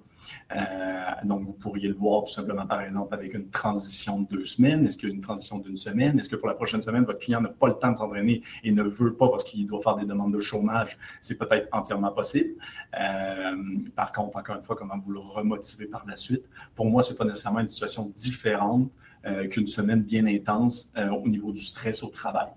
Euh, 0.56 1.00
donc, 1.25 1.44
vous 1.44 1.54
pourriez 1.54 1.88
le 1.88 1.94
voir 1.94 2.25
tout 2.25 2.32
simplement, 2.32 2.66
par 2.66 2.80
exemple, 2.80 3.14
avec 3.14 3.34
une 3.34 3.49
transition 3.50 4.20
de 4.20 4.28
deux 4.28 4.44
semaines. 4.44 4.87
Est-ce 4.87 4.99
qu'il 4.99 5.08
y 5.08 5.12
a 5.12 5.14
une 5.14 5.20
transition 5.20 5.58
d'une 5.58 5.76
semaine? 5.76 6.18
Est-ce 6.18 6.28
que 6.28 6.37
pour 6.37 6.49
la 6.49 6.54
prochaine 6.54 6.82
semaine, 6.82 7.04
votre 7.04 7.18
client 7.18 7.40
n'a 7.40 7.49
pas 7.49 7.68
le 7.68 7.75
temps 7.75 7.92
de 7.92 7.96
s'entraîner 7.96 8.42
et 8.64 8.72
ne 8.72 8.82
veut 8.82 9.14
pas 9.14 9.28
parce 9.28 9.44
qu'il 9.44 9.66
doit 9.66 9.80
faire 9.80 9.96
des 9.96 10.06
demandes 10.06 10.32
de 10.32 10.40
chômage? 10.40 10.99
C'est 11.20 11.37
peut-être 11.37 11.68
entièrement 11.72 12.12
possible. 12.12 12.50
Euh, 12.99 13.56
par 13.94 14.12
contre, 14.12 14.37
encore 14.37 14.56
une 14.56 14.62
fois, 14.62 14.76
comment 14.76 14.99
vous 14.99 15.12
le 15.12 15.20
remotiver 15.20 15.87
par 15.87 16.04
la 16.06 16.16
suite? 16.16 16.44
Pour 16.75 16.87
moi, 16.87 17.02
c'est 17.02 17.16
pas 17.16 17.25
nécessairement 17.25 17.60
une 17.60 17.68
situation 17.68 18.10
différente 18.14 18.90
euh, 19.25 19.46
qu'une 19.49 19.66
semaine 19.66 20.02
bien 20.02 20.26
intense 20.26 20.92
au 20.96 21.28
niveau 21.28 21.52
du 21.52 21.62
stress 21.62 22.02
au 22.02 22.08
travail. 22.08 22.49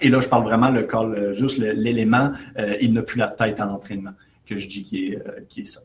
Et 0.00 0.08
là, 0.08 0.20
je 0.20 0.28
parle 0.28 0.44
vraiment 0.44 0.70
le 0.70 0.82
call, 0.82 1.32
juste 1.32 1.58
l'élément, 1.58 2.32
il 2.80 2.92
n'a 2.92 3.02
plus 3.02 3.18
la 3.18 3.28
tête 3.28 3.60
à 3.60 3.66
l'entraînement, 3.66 4.12
que 4.44 4.56
je 4.56 4.66
dis 4.66 4.82
qui 4.82 5.12
est 5.12 5.64
ça. 5.64 5.80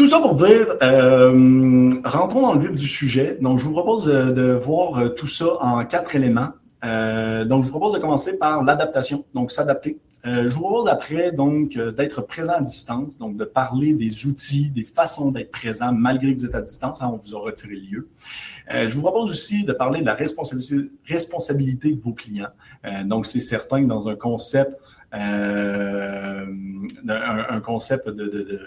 Tout 0.00 0.06
ça 0.06 0.18
pour 0.18 0.32
dire, 0.32 0.76
euh, 0.82 1.90
rentrons 2.06 2.40
dans 2.40 2.54
le 2.54 2.60
vif 2.60 2.70
du 2.70 2.86
sujet. 2.86 3.36
Donc, 3.38 3.58
je 3.58 3.64
vous 3.64 3.72
propose 3.72 4.06
de, 4.06 4.52
voir 4.54 4.98
euh, 4.98 5.08
tout 5.10 5.26
ça 5.26 5.58
en 5.60 5.84
quatre 5.84 6.16
éléments. 6.16 6.52
Euh, 6.86 7.44
donc, 7.44 7.64
je 7.64 7.68
vous 7.68 7.78
propose 7.78 7.92
de 7.92 7.98
commencer 7.98 8.38
par 8.38 8.62
l'adaptation, 8.62 9.26
donc 9.34 9.52
s'adapter. 9.52 9.98
je 10.24 10.48
vous 10.48 10.62
propose 10.62 10.88
après 10.88 11.32
donc 11.32 11.76
d'être 11.76 12.22
présent 12.22 12.54
à 12.54 12.62
distance, 12.62 13.18
donc 13.18 13.36
de 13.36 13.44
parler 13.44 13.92
des 13.92 14.24
outils, 14.24 14.70
des 14.70 14.86
façons 14.86 15.32
d'être 15.32 15.50
présent 15.50 15.92
malgré 15.92 16.34
que 16.34 16.40
vous 16.40 16.46
êtes 16.46 16.54
à 16.54 16.62
distance. 16.62 17.02
Hein, 17.02 17.10
on 17.12 17.20
vous 17.22 17.36
a 17.36 17.40
retiré 17.40 17.74
le 17.74 17.80
lieu. 17.80 18.08
je 18.70 18.94
vous 18.94 19.02
propose 19.02 19.30
aussi 19.30 19.64
de 19.64 19.74
parler 19.74 20.00
de 20.00 20.06
la 20.06 20.14
responsabilité, 20.14 21.92
de 21.92 22.00
vos 22.00 22.14
clients. 22.14 22.54
donc, 23.04 23.26
c'est 23.26 23.40
certain 23.40 23.82
que 23.82 23.86
dans 23.86 24.08
un 24.08 24.16
concept, 24.16 24.72
un, 25.12 26.46
un, 27.06 27.60
concept 27.60 28.08
de, 28.08 28.12
de, 28.12 28.28
de 28.28 28.60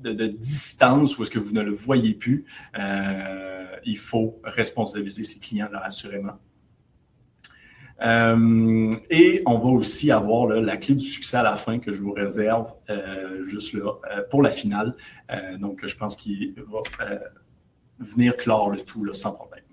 de, 0.00 0.26
distance 0.26 1.18
où 1.18 1.22
est-ce 1.22 1.30
que 1.30 1.38
vous 1.38 1.52
ne 1.52 1.62
le 1.62 1.70
voyez 1.70 2.14
plus, 2.14 2.44
euh, 2.78 3.66
il 3.84 3.98
faut 3.98 4.40
responsabiliser 4.44 5.22
ses 5.22 5.38
clients, 5.38 5.68
là, 5.72 5.82
assurément. 5.84 6.38
Euh, 8.02 8.90
et 9.10 9.42
on 9.44 9.58
va 9.58 9.68
aussi 9.68 10.10
avoir 10.10 10.46
la 10.46 10.78
clé 10.78 10.94
du 10.94 11.04
succès 11.04 11.36
à 11.36 11.42
la 11.42 11.56
fin 11.56 11.78
que 11.78 11.92
je 11.92 12.00
vous 12.00 12.12
réserve 12.12 12.72
euh, 12.88 13.44
juste 13.44 13.74
là 13.74 13.92
pour 14.30 14.42
la 14.42 14.50
finale. 14.50 14.94
donc, 15.58 15.86
je 15.86 15.94
pense 15.94 16.16
qu'il 16.16 16.54
va 16.56 16.80
venir 17.98 18.36
clore 18.36 18.70
le 18.70 18.80
tout 18.80 19.06
sans 19.12 19.32
problème. 19.32 19.64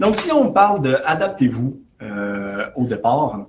Donc, 0.00 0.16
si 0.16 0.32
on 0.32 0.52
parle 0.52 0.82
de 0.82 0.96
adaptez-vous 1.04 1.80
au 2.76 2.86
départ, 2.86 3.46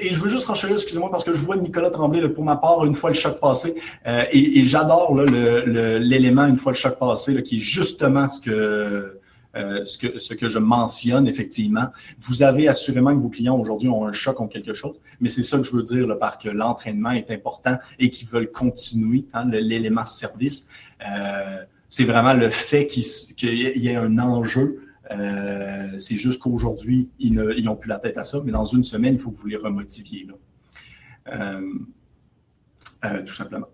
et 0.00 0.10
je 0.10 0.20
veux 0.20 0.28
juste 0.28 0.46
renchérir, 0.46 0.74
excusez-moi, 0.74 1.10
parce 1.10 1.24
que 1.24 1.32
je 1.32 1.40
vois 1.40 1.56
Nicolas 1.56 1.90
Tremblay, 1.90 2.28
pour 2.28 2.44
ma 2.44 2.56
part, 2.56 2.84
une 2.84 2.94
fois 2.94 3.10
le 3.10 3.16
choc 3.16 3.38
passé, 3.40 3.74
euh, 4.06 4.24
et, 4.32 4.62
j'adore 4.64 5.14
l'élément 5.14 6.46
une 6.46 6.56
fois 6.56 6.72
le 6.72 6.76
choc 6.76 6.98
passé, 6.98 7.42
qui 7.42 7.56
est 7.56 7.58
justement 7.58 8.28
ce 8.28 8.40
que, 8.40 9.20
euh, 9.56 9.84
ce, 9.84 9.98
que, 9.98 10.18
ce 10.18 10.34
que 10.34 10.48
je 10.48 10.58
mentionne, 10.58 11.26
effectivement. 11.26 11.86
Vous 12.20 12.42
avez 12.42 12.68
assurément 12.68 13.14
que 13.14 13.20
vos 13.20 13.28
clients 13.28 13.58
aujourd'hui 13.58 13.88
ont 13.88 14.06
un 14.06 14.12
choc, 14.12 14.40
ont 14.40 14.48
quelque 14.48 14.74
chose, 14.74 14.96
mais 15.20 15.28
c'est 15.28 15.42
ça 15.42 15.58
que 15.58 15.64
je 15.64 15.72
veux 15.72 15.82
dire 15.82 16.06
là, 16.06 16.14
par 16.14 16.38
que 16.38 16.48
l'entraînement 16.48 17.10
est 17.10 17.30
important 17.30 17.76
et 17.98 18.10
qu'ils 18.10 18.28
veulent 18.28 18.50
continuer, 18.50 19.26
hein, 19.32 19.44
l'élément 19.50 20.04
service. 20.04 20.66
Euh, 21.06 21.64
c'est 21.88 22.04
vraiment 22.04 22.34
le 22.34 22.50
fait 22.50 22.86
qu'il 22.86 23.04
y 23.42 23.88
ait 23.88 23.96
un 23.96 24.18
enjeu 24.18 24.80
euh, 25.10 25.98
c'est 25.98 26.16
juste 26.16 26.40
qu'aujourd'hui, 26.40 27.10
ils 27.18 27.34
n'ont 27.34 27.76
plus 27.76 27.88
la 27.88 27.98
tête 27.98 28.18
à 28.18 28.24
ça, 28.24 28.40
mais 28.44 28.52
dans 28.52 28.64
une 28.64 28.82
semaine, 28.82 29.14
il 29.14 29.20
faut 29.20 29.30
que 29.30 29.36
vous 29.36 29.48
les 29.48 29.56
remotiviez. 29.56 30.28
Euh, 31.28 31.60
euh, 33.04 33.22
tout 33.24 33.34
simplement. 33.34 33.68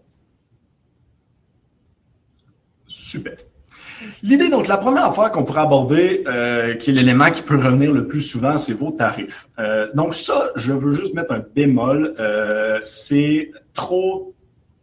Super. 2.87 3.37
L'idée, 4.23 4.51
donc, 4.51 4.69
la 4.69 4.77
première 4.77 5.07
affaire 5.07 5.31
qu'on 5.31 5.45
pourrait 5.45 5.63
aborder, 5.63 6.23
qui 6.79 6.91
est 6.91 6.93
l'élément 6.93 7.31
qui 7.31 7.43
peut 7.43 7.57
revenir 7.57 7.93
le 7.93 8.07
plus 8.07 8.21
souvent, 8.21 8.59
c'est 8.59 8.75
vos 8.75 8.91
tarifs. 8.91 9.49
donc, 9.95 10.15
ça, 10.15 10.51
je 10.55 10.73
veux 10.73 10.93
juste 10.93 11.15
mettre 11.15 11.33
un 11.33 11.43
bémol. 11.55 12.15
c'est 12.85 13.51
trop 13.75 14.36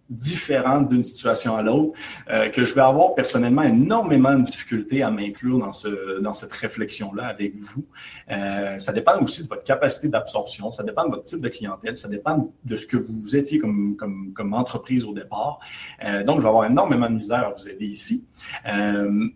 différente 0.10 0.90
d'une 0.90 1.04
situation 1.04 1.56
à 1.56 1.62
l'autre, 1.62 1.98
euh, 2.30 2.50
que 2.50 2.66
je 2.66 2.74
vais 2.74 2.82
avoir 2.82 3.16
personnellement 3.16 3.64
énormément 3.64 4.38
de 4.38 4.44
difficultés 4.44 5.02
à 5.02 5.10
m'inclure 5.10 5.60
dans, 5.60 5.72
ce, 5.72 6.20
dans 6.20 6.34
cette 6.34 6.52
réflexion-là 6.52 7.28
avec 7.28 7.56
vous. 7.58 7.86
Euh, 8.30 8.78
ça 8.78 8.92
dépend 8.92 9.20
aussi 9.22 9.44
de 9.44 9.48
votre 9.48 9.64
capacité 9.64 10.10
d'absorption, 10.10 10.72
ça 10.72 10.84
dépend 10.84 11.06
de 11.06 11.12
votre 11.12 11.24
type 11.24 11.42
de 11.42 11.48
clientèle, 11.50 11.98
ça 11.98 12.10
dépend 12.10 12.54
de 12.64 12.76
ce 12.76 12.86
que 12.86 12.98
vous 12.98 13.36
étiez 13.36 13.60
comme, 13.60 13.96
comme, 13.96 14.34
comme 14.34 14.54
entreprise 14.54 15.06
au 15.06 15.14
départ. 15.14 15.60
Euh, 16.04 16.24
donc, 16.24 16.38
je 16.38 16.44
vais 16.44 16.50
avoir 16.50 16.66
énormément 16.66 17.10
de 17.10 17.16
misère 17.16 17.48
à 17.48 17.50
vous 17.50 17.68
aider 17.68 17.86
ici. 17.86 18.26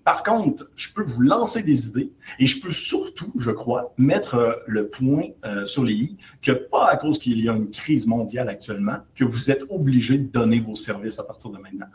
Par 0.04 0.24
contre, 0.24 0.70
je 0.76 0.90
peux 0.94 1.02
vous 1.02 1.22
lancer 1.22 1.64
des 1.64 1.90
idées 1.90 2.12
et 2.40 2.46
je 2.46 2.60
peux 2.60 2.72
surtout, 2.72 3.32
je 3.40 3.52
crois, 3.52 3.94
mettre 3.98 4.64
le 4.68 4.90
point 4.90 5.26
sur 5.66 5.84
les 5.84 5.94
i 5.94 6.18
que 6.42 6.52
pas 6.52 6.90
à 6.90 6.98
cause 6.98 7.18
qu'il 7.18 7.40
y 7.44 7.50
a 7.50 7.54
une 7.54 7.70
crise 7.70 8.06
mondiale 8.06 8.50
actuellement, 8.50 8.98
que 9.16 9.24
vous 9.24 9.52
êtes 9.52 9.64
obligé 9.70 10.18
de 10.18 10.28
donner 10.28 10.57
vos 10.60 10.76
services 10.76 11.20
à 11.20 11.24
partir 11.24 11.52
de 11.52 11.58
maintenant. 11.58 11.88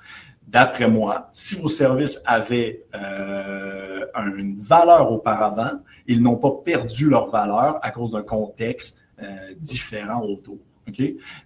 D'après 0.47 0.89
moi, 0.89 1.29
si 1.33 1.57
vos 1.57 1.69
services 1.69 2.21
avaient 2.25 2.85
euh, 2.95 4.05
une 4.37 4.55
valeur 4.55 5.11
auparavant, 5.13 5.81
ils 6.07 6.21
n'ont 6.21 6.37
pas 6.37 6.51
perdu 6.65 7.09
leur 7.09 7.29
valeur 7.29 7.79
à 7.83 7.91
cause 7.91 8.13
d'un 8.13 8.23
contexte 8.23 9.01
euh, 9.21 9.55
différent 9.59 10.23
autour. 10.23 10.59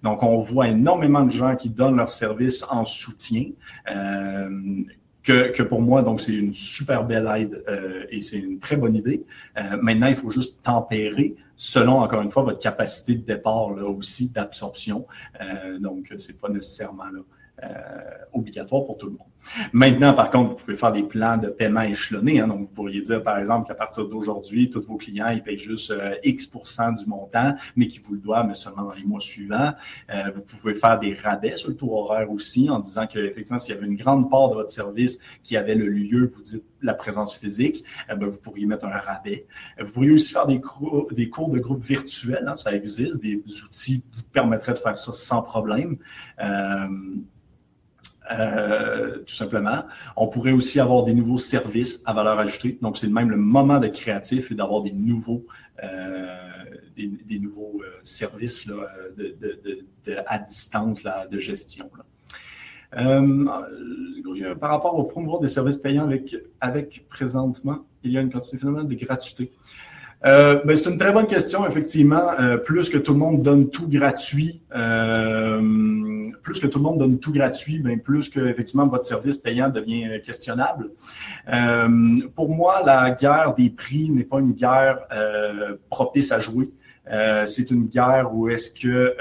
Donc, 0.03 0.23
on 0.23 0.39
voit 0.41 0.69
énormément 0.69 1.23
de 1.23 1.31
gens 1.31 1.57
qui 1.57 1.69
donnent 1.69 1.97
leurs 1.97 2.11
services 2.11 2.65
en 2.71 2.85
soutien. 2.85 3.51
Euh, 3.91 4.81
que, 5.26 5.49
que, 5.50 5.62
pour 5.64 5.83
moi, 5.83 6.02
donc 6.02 6.21
c'est 6.21 6.33
une 6.33 6.52
super 6.52 7.04
belle 7.04 7.28
aide 7.37 7.64
euh, 7.68 8.04
et 8.11 8.21
c'est 8.21 8.38
une 8.38 8.61
très 8.61 8.76
bonne 8.76 8.95
idée. 8.95 9.25
Euh, 9.59 9.76
maintenant, 9.83 10.06
il 10.06 10.14
faut 10.14 10.30
juste 10.30 10.62
tempérer 10.62 11.35
selon, 11.56 11.99
encore 11.99 12.23
une 12.23 12.28
fois, 12.28 12.45
votre 12.45 12.61
capacité 12.61 13.16
de 13.16 13.25
départ 13.25 13.73
là 13.73 13.85
aussi 13.85 14.28
d'absorption. 14.28 15.06
Euh, 15.40 15.78
donc, 15.78 16.14
c'est 16.18 16.38
pas 16.38 16.49
nécessairement 16.49 17.11
là 17.11 17.21
euh, 17.64 17.68
obligatoire 18.35 18.85
pour 18.85 18.99
tout 18.99 19.06
le 19.06 19.12
monde. 19.12 19.28
Maintenant, 19.73 20.12
par 20.15 20.31
contre, 20.31 20.50
vous 20.50 20.57
pouvez 20.57 20.76
faire 20.76 20.93
des 20.93 21.03
plans 21.03 21.37
de 21.37 21.49
paiement 21.49 21.83
échelonnés. 21.83 22.41
Hein. 22.41 22.49
donc, 22.49 22.61
vous 22.61 22.73
pourriez 22.73 23.00
dire, 23.00 23.23
par 23.23 23.38
exemple, 23.38 23.69
qu'à 23.69 23.75
partir 23.75 24.07
d'aujourd'hui, 24.07 24.71
tous 24.71 24.83
vos 24.83 24.97
clients, 24.97 25.29
ils 25.29 25.43
payent 25.43 25.59
juste 25.59 25.91
euh, 25.91 26.15
X 26.25 26.50
du 26.50 27.07
montant, 27.07 27.55
mais 27.76 27.88
qu'ils 27.88 28.03
vous 28.03 28.15
le 28.15 28.21
doivent, 28.21 28.47
mais 28.47 28.55
seulement 28.55 28.85
dans 28.85 28.95
les 28.95 29.05
mois 29.05 29.21
suivants. 29.21 29.73
Euh, 30.11 30.31
vous 30.35 30.43
pouvez 30.43 30.75
faire 30.75 30.99
des 30.99 31.15
rabais 31.15 31.57
sur 31.57 31.71
le 31.71 31.76
taux 31.76 31.93
horaire 31.93 32.31
aussi, 32.31 32.69
en 32.71 32.81
disant 32.81 33.07
qu'effectivement, 33.07 33.59
s'il 33.59 33.75
y 33.75 33.79
avait 33.79 33.87
une 33.87 33.97
grande 33.97 34.31
part 34.31 34.49
de 34.50 34.55
votre 34.55 34.71
service 34.71 35.19
qui 35.43 35.57
avait 35.57 35.75
le 35.75 35.87
lieu, 35.87 36.26
vous 36.26 36.43
dites 36.43 36.65
la 36.83 36.95
présence 36.95 37.35
physique, 37.37 37.85
ben, 38.09 38.26
vous 38.26 38.38
pourriez 38.38 38.67
mettre 38.67 38.87
un 38.87 38.99
rabais. 38.99 39.47
Vous 39.79 39.93
pourriez 39.93 40.12
aussi 40.12 40.33
faire 40.33 40.47
des, 40.47 40.61
cours, 40.61 41.09
des 41.12 41.29
cours 41.29 41.50
de 41.50 41.59
groupe 41.59 41.83
virtuels. 41.83 42.47
Hein, 42.47 42.57
ça 42.57 42.75
existe. 42.75 43.21
Des 43.21 43.43
outils 43.65 44.03
vous 44.12 44.23
permettraient 44.33 44.75
de 44.75 44.79
faire 44.79 44.97
ça 44.97 45.12
sans 45.12 45.43
problème. 45.43 45.99
Euh, 46.41 46.87
euh, 48.30 49.18
tout 49.18 49.35
simplement. 49.35 49.85
On 50.16 50.28
pourrait 50.28 50.52
aussi 50.52 50.80
avoir 50.80 51.04
des 51.04 51.14
nouveaux 51.14 51.38
services 51.38 52.02
à 52.04 52.12
valeur 52.12 52.38
ajoutée. 52.38 52.78
Donc, 52.83 52.99
c'est 52.99 53.09
même 53.09 53.30
le 53.30 53.37
moment 53.37 53.78
d'être 53.78 53.95
créatif 53.95 54.50
et 54.50 54.54
d'avoir 54.54 54.83
des 54.83 54.92
nouveaux, 54.92 55.47
euh, 55.83 56.26
des, 56.97 57.38
nouveaux 57.38 57.80
euh, 57.83 57.99
services 58.02 58.66
là, 58.66 58.75
de, 59.16 59.37
à 60.26 60.38
distance 60.38 61.02
là, 61.02 61.26
de 61.26 61.38
gestion. 61.38 61.90
par 62.92 64.71
rapport 64.71 64.95
au 64.99 65.04
promouvoir 65.04 65.40
des 65.40 65.49
services 65.49 65.76
payants 65.76 66.04
avec, 66.04 66.37
avec 66.61 67.06
présentement, 67.09 67.87
il 68.02 68.12
y 68.12 68.18
a 68.18 68.21
une 68.21 68.30
quantité 68.30 68.59
phénoménale 68.59 68.88
de 68.88 68.95
gratuité. 68.95 69.52
Euh, 70.25 70.61
ben, 70.65 70.75
c'est 70.75 70.91
une 70.91 70.99
très 70.99 71.13
bonne 71.13 71.27
question, 71.27 71.67
effectivement. 71.67 72.31
Euh, 72.41 72.57
plus 72.57 72.89
que 72.89 72.99
tout 72.99 73.13
le 73.13 73.19
monde 73.19 73.43
donne 73.43 73.69
tout 73.69 73.89
gratuit, 73.89 74.63
euh, 74.75 75.61
plus 76.43 76.59
que 76.59 76.67
tout 76.67 76.79
le 76.79 76.85
monde 76.85 76.99
donne 76.99 77.19
tout 77.19 77.33
gratuit, 77.33 77.79
ben, 77.79 78.01
plus 78.01 78.29
que 78.29 78.41
effectivement 78.41 78.87
votre 78.87 79.05
service 79.05 79.37
payant 79.37 79.69
devient 79.69 80.21
questionnable. 80.25 80.91
pour 82.35 82.49
moi, 82.49 82.83
la 82.85 83.11
guerre 83.11 83.55
des 83.57 83.71
prix 83.71 84.11
n'est 84.11 84.25
pas 84.25 84.41
une 84.41 84.53
guerre 84.53 84.99
propice 85.91 86.33
à 86.33 86.41
jouer. 86.41 86.71
C'est 87.47 87.71
une 87.71 87.87
guerre 87.87 88.35
où 88.35 88.49
est-ce 88.49 88.71
que 88.71 89.17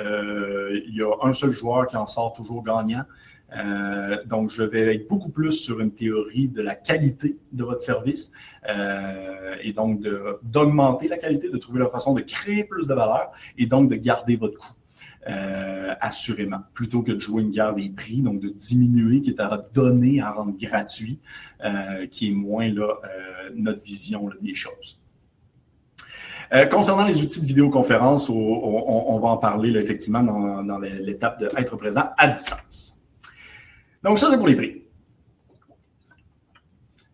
il 0.88 0.96
y 0.96 1.02
a 1.02 1.12
un 1.22 1.34
seul 1.34 1.52
joueur 1.52 1.88
qui 1.88 1.98
en 1.98 2.06
sort 2.06 2.34
toujours 2.34 2.64
gagnant. 2.64 3.04
Euh, 3.56 4.24
donc, 4.26 4.50
je 4.50 4.64
vais 4.64 4.96
être 4.96 5.08
beaucoup 5.08 5.30
plus 5.30 5.52
sur 5.52 5.80
une 5.80 5.92
théorie 5.92 6.48
de 6.48 6.62
la 6.62 6.76
qualité 6.76 7.38
de 7.52 7.64
votre 7.64 7.82
service 7.82 8.32
euh, 8.70 9.56
et 9.62 9.74
donc 9.74 10.02
d'augmenter 10.44 11.08
la 11.08 11.18
qualité, 11.18 11.50
de 11.50 11.58
trouver 11.58 11.80
la 11.80 11.90
façon 11.90 12.14
de 12.14 12.22
créer 12.22 12.64
plus 12.64 12.88
de 12.88 12.94
valeur 12.94 13.32
et 13.58 13.66
donc 13.66 13.90
de 13.90 13.96
garder 13.96 14.36
votre 14.36 14.58
coût. 14.58 14.74
Euh, 15.28 15.96
assurément, 16.02 16.60
plutôt 16.76 17.02
que 17.02 17.12
de 17.12 17.20
jouer 17.20 17.42
une 17.42 17.50
guerre 17.50 17.74
des 17.74 17.90
prix, 17.90 18.22
donc 18.22 18.40
de 18.40 18.50
diminuer, 18.50 19.22
qui 19.22 19.32
est 19.32 19.40
à 19.40 19.60
donner, 19.74 20.22
à 20.22 20.30
rendre 20.32 20.56
gratuit, 20.56 21.20
qui 22.12 22.28
est 22.28 22.32
moins 22.32 22.70
là, 22.70 22.94
notre 23.56 23.82
vision 23.82 24.30
des 24.40 24.54
choses. 24.54 25.02
Concernant 26.72 27.06
les 27.06 27.22
outils 27.22 27.42
de 27.42 27.46
vidéoconférence, 27.46 28.30
on, 28.30 29.20
va 29.20 29.30
en 29.30 29.38
parler 29.38 29.78
effectivement 29.80 30.24
dans, 30.24 30.80
l'étape 30.80 31.40
d'être 31.40 31.76
présent 31.78 32.10
à 32.18 32.28
distance. 32.28 32.98
Donc, 34.04 34.20
ça, 34.20 34.30
c'est 34.30 34.38
pour 34.38 34.48
les 34.48 34.56
prix. 34.56 34.84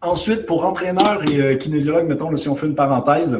Ensuite, 0.01 0.45
pour 0.45 0.65
entraîneur 0.65 1.21
et 1.29 1.41
euh, 1.41 1.55
kinésiologue, 1.55 2.07
mettons, 2.07 2.35
si 2.35 2.49
on 2.49 2.55
fait 2.55 2.65
une 2.65 2.75
parenthèse, 2.75 3.39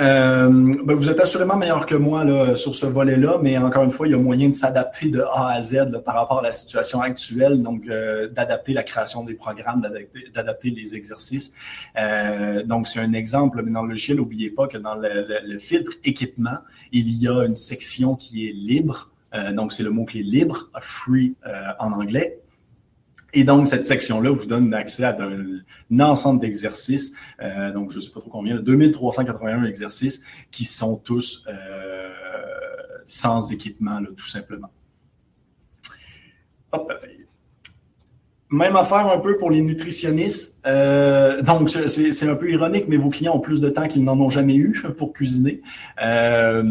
euh, 0.00 0.48
ben, 0.84 0.94
vous 0.94 1.08
êtes 1.10 1.20
assurément 1.20 1.56
meilleur 1.56 1.84
que 1.84 1.94
moi 1.94 2.56
sur 2.56 2.74
ce 2.74 2.86
volet-là, 2.86 3.38
mais 3.42 3.58
encore 3.58 3.82
une 3.84 3.90
fois, 3.90 4.06
il 4.06 4.12
y 4.12 4.14
a 4.14 4.18
moyen 4.18 4.48
de 4.48 4.54
s'adapter 4.54 5.08
de 5.08 5.20
A 5.20 5.52
à 5.52 5.62
Z 5.62 6.02
par 6.04 6.14
rapport 6.14 6.38
à 6.38 6.42
la 6.42 6.52
situation 6.52 7.00
actuelle, 7.00 7.62
donc 7.62 7.82
euh, 7.86 8.28
d'adapter 8.28 8.72
la 8.72 8.82
création 8.82 9.24
des 9.24 9.34
programmes, 9.34 9.86
d'adapter 10.34 10.70
les 10.70 10.94
exercices. 10.94 11.52
donc, 12.64 12.88
c'est 12.88 13.00
un 13.00 13.12
exemple, 13.12 13.62
mais 13.62 13.70
dans 13.70 13.82
le 13.82 13.90
logiciel, 13.90 14.16
n'oubliez 14.16 14.50
pas 14.50 14.66
que 14.66 14.78
dans 14.78 14.94
le, 14.94 15.58
filtre 15.58 15.92
équipement, 16.04 16.58
il 16.92 17.22
y 17.22 17.28
a 17.28 17.44
une 17.44 17.54
section 17.54 18.16
qui 18.16 18.48
est 18.48 18.52
libre. 18.52 19.10
donc, 19.52 19.72
c'est 19.72 19.82
le 19.82 19.90
mot-clé 19.90 20.22
libre, 20.22 20.70
free 20.80 21.34
en 21.78 21.92
anglais. 21.92 22.40
Et 23.32 23.44
donc, 23.44 23.68
cette 23.68 23.84
section-là 23.84 24.30
vous 24.30 24.46
donne 24.46 24.72
accès 24.74 25.04
à 25.04 25.16
un, 25.20 26.00
ensemble 26.00 26.40
d'exercices, 26.40 27.14
euh, 27.40 27.72
donc 27.72 27.90
je 27.90 27.96
ne 27.96 28.00
sais 28.00 28.10
pas 28.10 28.20
trop 28.20 28.30
combien, 28.30 28.56
2381 28.60 29.64
exercices 29.64 30.22
qui 30.50 30.64
sont 30.64 30.96
tous 30.96 31.44
euh, 31.48 32.08
sans 33.06 33.52
équipement, 33.52 34.00
tout 34.16 34.26
simplement. 34.26 34.70
Hop, 36.72 36.92
même 38.50 38.74
affaire 38.74 39.06
un 39.06 39.18
peu 39.18 39.36
pour 39.36 39.50
les 39.50 39.60
nutritionnistes. 39.60 40.56
Euh, 40.66 41.40
donc, 41.40 41.70
c'est 41.70 42.28
un 42.28 42.34
peu 42.34 42.50
ironique, 42.50 42.86
mais 42.88 42.96
vos 42.96 43.08
clients 43.08 43.36
ont 43.36 43.40
plus 43.40 43.60
de 43.60 43.70
temps 43.70 43.86
qu'ils 43.86 44.02
n'en 44.02 44.18
ont 44.18 44.28
jamais 44.28 44.56
eu 44.56 44.82
pour 44.98 45.12
cuisiner. 45.12 45.62
Euh, 46.02 46.64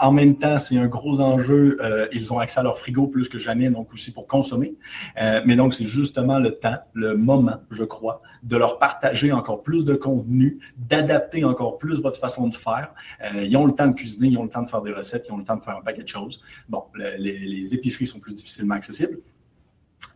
en 0.00 0.12
même 0.12 0.36
temps, 0.36 0.58
c'est 0.58 0.76
un 0.76 0.86
gros 0.86 1.20
enjeu. 1.20 1.78
Euh, 1.80 2.06
ils 2.12 2.32
ont 2.34 2.38
accès 2.38 2.60
à 2.60 2.62
leur 2.62 2.78
frigo 2.78 3.06
plus 3.06 3.30
que 3.30 3.38
jamais, 3.38 3.70
donc 3.70 3.92
aussi 3.92 4.12
pour 4.12 4.26
consommer. 4.26 4.76
mais 5.16 5.56
donc, 5.56 5.72
c'est 5.72 5.86
justement 5.86 6.38
le 6.38 6.52
temps, 6.52 6.76
le 6.92 7.16
moment, 7.16 7.56
je 7.70 7.84
crois, 7.84 8.20
de 8.42 8.56
leur 8.56 8.78
partager 8.78 9.32
encore 9.32 9.62
plus 9.62 9.86
de 9.86 9.94
contenu, 9.94 10.58
d'adapter 10.76 11.44
encore 11.44 11.78
plus 11.78 12.02
votre 12.02 12.20
façon 12.20 12.48
de 12.48 12.54
faire. 12.54 12.94
ils 13.34 13.56
ont 13.56 13.66
le 13.66 13.72
temps 13.72 13.86
de 13.86 13.94
cuisiner, 13.94 14.28
ils 14.28 14.38
ont 14.38 14.42
le 14.42 14.48
temps 14.50 14.62
de 14.62 14.68
faire 14.68 14.82
des 14.82 14.92
recettes, 14.92 15.26
ils 15.28 15.32
ont 15.32 15.38
le 15.38 15.44
temps 15.44 15.56
de 15.56 15.62
faire 15.62 15.78
un 15.78 15.82
paquet 15.82 16.02
de 16.02 16.08
choses. 16.08 16.42
Bon, 16.68 16.84
les, 17.18 17.38
les 17.38 17.74
épiceries 17.74 18.06
sont 18.06 18.20
plus 18.20 18.34
difficilement 18.34 18.74
accessibles 18.74 19.18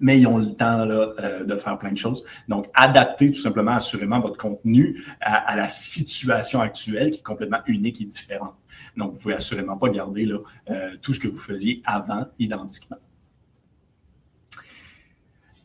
mais 0.01 0.21
ils 0.21 0.27
ont 0.27 0.39
le 0.39 0.55
temps 0.55 0.85
là, 0.85 1.13
euh, 1.19 1.45
de 1.45 1.57
faire 1.57 1.79
plein 1.79 1.93
de 1.93 1.97
choses. 1.97 2.25
Donc, 2.49 2.67
adaptez 2.75 3.31
tout 3.31 3.41
simplement, 3.41 3.73
assurément, 3.73 4.21
votre 4.21 4.37
contenu 4.37 5.03
à, 5.21 5.57
la 5.57 5.69
situation 5.69 6.61
actuelle 6.61 7.11
qui 7.11 7.21
est 7.21 7.23
complètement 7.23 7.61
unique 7.67 8.01
et 8.01 8.05
différente. 8.05 8.55
Donc, 8.97 9.13
vous 9.13 9.19
pouvez 9.19 9.35
assurément 9.35 9.77
pas 9.77 9.89
garder 9.89 10.27
là, 10.27 10.39
euh, 10.71 10.97
tout 11.01 11.13
ce 11.13 11.21
que 11.21 11.29
vous 11.29 11.39
faisiez 11.39 11.83
avant 11.85 12.27
identiquement. 12.39 12.99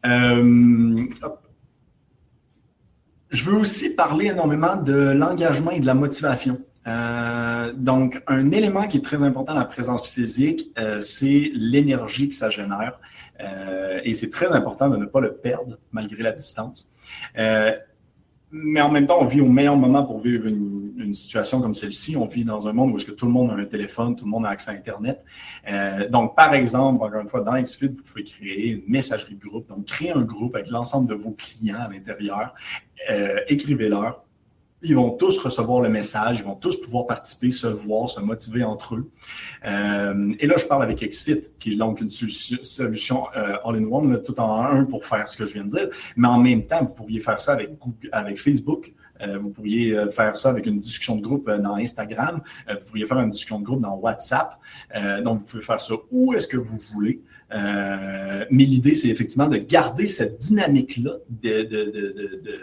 Euh, 0.06 1.06
Je 3.30 3.44
veux 3.46 3.56
aussi 3.56 3.96
parler 3.96 4.28
énormément 4.28 4.76
de 4.76 5.12
l'engagement 5.12 5.72
et 5.72 5.80
de 5.80 5.86
la 5.86 5.94
motivation. 5.94 6.60
Euh, 6.88 7.74
donc, 7.76 8.22
un 8.28 8.52
élément 8.52 8.88
qui 8.88 8.98
est 8.98 9.02
très 9.02 9.24
important 9.24 9.54
dans 9.54 9.60
la 9.60 9.66
présence 9.66 10.08
physique, 10.08 10.72
euh, 10.80 11.02
c'est 11.02 11.52
l'énergie 11.54 12.30
que 12.30 12.36
ça 12.36 12.50
génère. 12.50 13.00
Euh, 13.40 14.02
et 14.04 14.14
c'est 14.14 14.30
très 14.30 14.48
important 14.48 14.90
de 14.90 14.98
ne 14.98 15.06
pas 15.06 15.22
le 15.22 15.34
perdre 15.34 15.78
malgré 15.92 16.24
la 16.24 16.32
distance. 16.32 16.92
mais 18.54 18.82
en 18.82 18.90
même 18.90 19.06
temps, 19.06 19.20
on 19.22 19.26
vit 19.26 19.40
au 19.40 19.48
meilleur 19.48 19.78
moment 19.78 20.04
pour 20.04 20.20
vivre 20.20 20.46
une, 20.48 20.82
situation 21.14 21.62
comme 21.62 21.74
celle-ci. 21.74 22.16
On 22.16 22.26
vit 22.26 22.46
dans 22.46 22.68
un 22.68 22.74
monde 22.74 22.92
où 22.92 22.96
est-ce 22.96 23.06
que 23.06 23.12
tout 23.12 23.26
le 23.26 23.32
monde 23.32 23.50
a 23.52 23.54
un 23.54 23.66
téléphone, 23.66 24.16
tout 24.16 24.24
le 24.24 24.32
monde 24.32 24.46
a 24.46 24.50
accès 24.50 24.72
à 24.72 24.74
Internet. 24.74 25.26
donc, 26.10 26.36
par 26.36 26.54
exemple, 26.54 27.04
encore 27.04 27.22
une 27.22 27.28
fois, 27.28 27.42
dans 27.42 27.60
XFIT, 27.62 27.90
vous 27.90 28.04
pouvez 28.04 28.24
créer 28.24 28.68
une 28.70 28.84
messagerie 28.88 29.36
de 29.36 29.46
groupe. 29.46 29.68
Donc, 29.68 29.86
créer 29.86 30.12
un 30.12 30.22
groupe 30.22 30.56
avec 30.56 30.70
l'ensemble 30.70 31.10
de 31.10 31.16
vos 31.16 31.32
clients 31.32 31.80
à 31.80 31.90
l'intérieur. 31.90 32.54
écrivez-leur 33.48 34.24
ils 34.84 34.96
vont 34.96 35.12
tous 35.12 35.38
recevoir 35.38 35.82
le 35.82 35.90
message, 35.90 36.40
ils 36.40 36.46
vont 36.46 36.56
tous 36.56 36.80
pouvoir 36.80 37.06
participer, 37.06 37.50
se 37.50 37.68
voir, 37.68 38.10
se 38.10 38.20
motiver 38.20 38.64
entre 38.64 38.96
eux. 38.96 39.10
Euh, 39.66 40.34
et 40.40 40.48
là, 40.48 40.56
je 40.58 40.66
parle 40.66 40.84
avec 40.84 41.02
XFIT, 41.02 41.52
qui 41.60 41.74
est 41.74 41.76
donc 41.76 42.02
une 42.02 42.10
solution 42.10 43.26
euh, 43.36 43.58
all-in-one, 43.64 44.24
tout 44.24 44.40
en 44.40 44.64
un 44.64 44.86
pour 44.86 45.06
faire 45.06 45.30
ce 45.30 45.38
que 45.38 45.46
je 45.46 45.54
viens 45.54 45.64
de 45.64 45.70
dire. 45.70 45.90
Mais 46.16 46.28
en 46.28 46.40
même 46.40 46.66
temps, 46.66 46.84
vous 46.84 46.94
pourriez 46.94 47.20
faire 47.20 47.40
ça 47.40 47.54
avec, 47.54 47.70
avec 48.12 48.40
Facebook. 48.40 48.94
Euh, 49.22 49.38
vous 49.38 49.52
pourriez 49.52 49.96
faire 50.12 50.36
ça 50.36 50.50
avec 50.50 50.66
une 50.66 50.80
discussion 50.80 51.16
de 51.16 51.22
groupe 51.22 51.50
dans 51.50 51.76
Instagram. 51.76 52.42
vous 52.68 52.88
pourriez 52.88 53.06
faire 53.06 53.20
une 53.20 53.30
discussion 53.30 53.60
de 53.60 53.66
groupe 53.66 53.82
dans 53.82 53.96
WhatsApp. 53.96 54.58
donc, 55.24 55.42
vous 55.42 55.46
pouvez 55.46 55.64
faire 55.64 55.80
ça 55.80 55.94
où 56.10 56.34
est-ce 56.34 56.48
que 56.48 56.58
vous 56.58 56.80
voulez. 56.94 57.22
mais 57.52 58.64
l'idée, 58.64 58.96
c'est 58.96 59.10
effectivement 59.10 59.48
de 59.48 59.58
garder 59.58 60.08
cette 60.08 60.38
dynamique-là 60.38 61.18
de, 61.30 61.62
de, 61.62 61.84
de, 61.86 62.42
de 62.44 62.60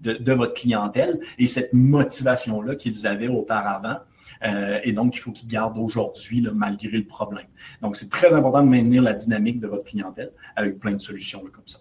de, 0.00 0.32
votre 0.32 0.54
clientèle 0.54 1.20
et 1.38 1.46
cette 1.46 1.72
motivation-là 1.72 2.76
qu'ils 2.76 3.06
avaient 3.06 3.28
auparavant. 3.28 3.96
Euh, 4.44 4.78
et 4.84 4.92
donc, 4.92 5.16
il 5.16 5.20
faut 5.20 5.32
qu'ils 5.32 5.48
gardent 5.48 5.78
aujourd'hui, 5.78 6.46
malgré 6.54 6.96
le 6.96 7.04
problème. 7.04 7.46
Donc, 7.82 7.96
c'est 7.96 8.08
très 8.08 8.32
important 8.34 8.62
de 8.62 8.68
maintenir 8.68 9.02
la 9.02 9.12
dynamique 9.12 9.58
de 9.60 9.66
votre 9.66 9.84
clientèle 9.84 10.30
avec 10.54 10.78
plein 10.78 10.92
de 10.92 11.00
solutions 11.00 11.40
comme 11.52 11.66
ça. 11.66 11.78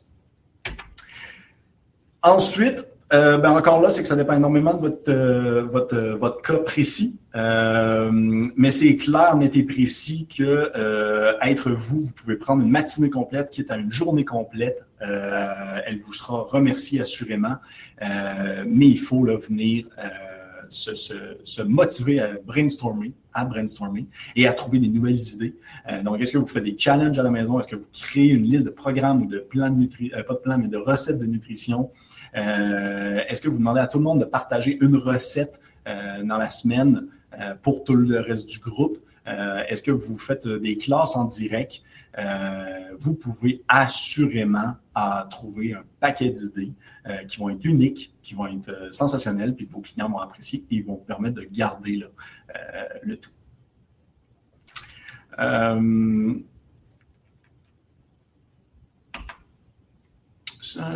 Ensuite, 2.24 2.88
euh, 3.14 3.38
ben 3.38 3.52
encore 3.52 3.82
là, 3.82 3.90
c'est 3.90 4.02
que 4.02 4.08
ça 4.08 4.18
dépend 4.18 4.36
énormément 4.36 4.74
de 4.74 4.82
votre, 4.82 5.10
euh, 5.10 5.64
votre, 5.64 5.96
euh, 5.96 6.16
votre 6.16 6.42
cas 6.42 6.58
précis. 6.58 7.18
mais 7.34 8.72
c'est 8.72 8.96
clair, 8.98 9.38
net 9.38 9.56
et 9.56 9.64
précis 9.64 10.28
que 10.28 10.72
être 11.42 11.72
vous, 11.72 12.02
vous 12.02 12.12
pouvez 12.12 12.36
prendre 12.36 12.64
une 12.64 12.72
matinée 12.72 13.10
complète 13.10 13.52
qui 13.52 13.62
est 13.62 13.72
à 13.72 13.78
une 13.78 13.92
journée 13.92 14.26
complète. 14.26 14.86
elle 15.00 16.00
vous 16.00 16.14
sera 16.14 16.42
remerciée 16.42 17.00
assurément. 17.00 17.58
mais 18.02 18.88
il 18.88 19.00
faut 19.00 19.22
venir 19.22 19.86
se, 20.70 20.96
se, 20.96 21.14
se, 21.44 21.62
motiver 21.62 22.20
à 22.20 22.34
brainstormer, 22.46 23.14
à 23.34 23.46
brainstormer 23.46 24.08
et 24.36 24.48
à 24.48 24.54
trouver 24.54 24.80
des 24.80 24.90
nouvelles 24.90 25.22
idées. 25.34 25.56
donc, 26.04 26.20
est-ce 26.20 26.34
que 26.34 26.40
vous 26.40 26.48
faites 26.48 26.64
des 26.64 26.76
challenges 26.78 27.20
à 27.20 27.24
la 27.24 27.32
maison? 27.32 27.60
Est-ce 27.60 27.70
que 27.70 27.78
vous 27.78 27.88
créez 27.94 28.32
une 28.32 28.44
liste 28.44 28.66
de 28.66 28.72
programmes 28.72 29.22
ou 29.22 29.28
de 29.28 29.40
plans 29.40 29.70
de 29.70 29.78
nutrition, 29.78 30.18
pas 30.28 30.34
de 30.34 30.40
plans, 30.40 30.58
mais 30.58 30.68
de 30.68 30.78
recettes 30.78 31.20
de 31.20 31.28
nutrition? 31.28 31.92
Euh, 32.36 33.22
est-ce 33.28 33.42
que 33.42 33.50
vous 33.50 33.58
demandez 33.58 33.80
à 33.80 33.88
tout 33.88 33.98
le 33.98 34.04
monde 34.04 34.20
de 34.20 34.26
partager 34.26 34.78
une 34.82 34.96
recette 34.96 35.62
euh, 35.88 36.24
dans 36.24 36.38
la 36.38 36.50
semaine 36.50 37.08
euh, 37.40 37.56
pour 37.62 37.84
tout 37.84 37.96
le 37.96 38.20
reste 38.20 38.50
du 38.50 38.60
groupe? 38.60 39.00
Est-ce 39.68 39.84
que 39.84 39.92
vous 39.92 40.18
faites 40.18 40.48
des 40.48 40.78
classes 40.78 41.18
en 41.18 41.26
direct? 41.26 41.82
vous 42.98 43.14
pouvez 43.14 43.62
assurément 43.68 44.76
trouver 45.30 45.74
un 45.74 45.84
paquet 46.00 46.30
d'idées 46.30 46.72
qui 47.28 47.38
vont 47.38 47.50
être 47.50 47.66
uniques, 47.66 48.16
qui 48.24 48.36
vont 48.36 48.48
être 48.48 48.88
sensationnelles, 48.92 49.54
puis 49.54 49.68
que 49.68 49.74
vos 49.74 49.82
clients 49.82 50.10
vont 50.10 50.20
apprécier 50.20 50.64
et 50.72 50.82
vont 50.82 50.94
vous 50.94 51.04
permettre 51.04 51.36
de 51.36 51.44
garder 51.44 52.06
le 53.04 53.18
tout. 53.18 53.32
Ça, 60.62 60.94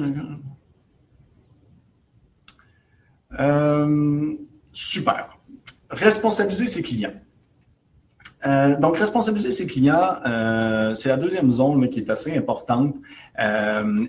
euh, 3.40 4.34
super. 4.72 5.38
Responsabiliser 5.90 6.68
ses 6.68 6.82
clients. 6.82 7.14
Euh, 8.48 8.76
donc, 8.78 8.98
responsabiliser 8.98 9.52
ses 9.52 9.68
clients, 9.68 10.16
euh, 10.26 10.96
c'est 10.96 11.10
la 11.10 11.18
deuxième 11.18 11.52
zone 11.52 11.90
qui 11.90 12.00
est 12.00 12.10
assez 12.10 12.36
importante. 12.36 12.96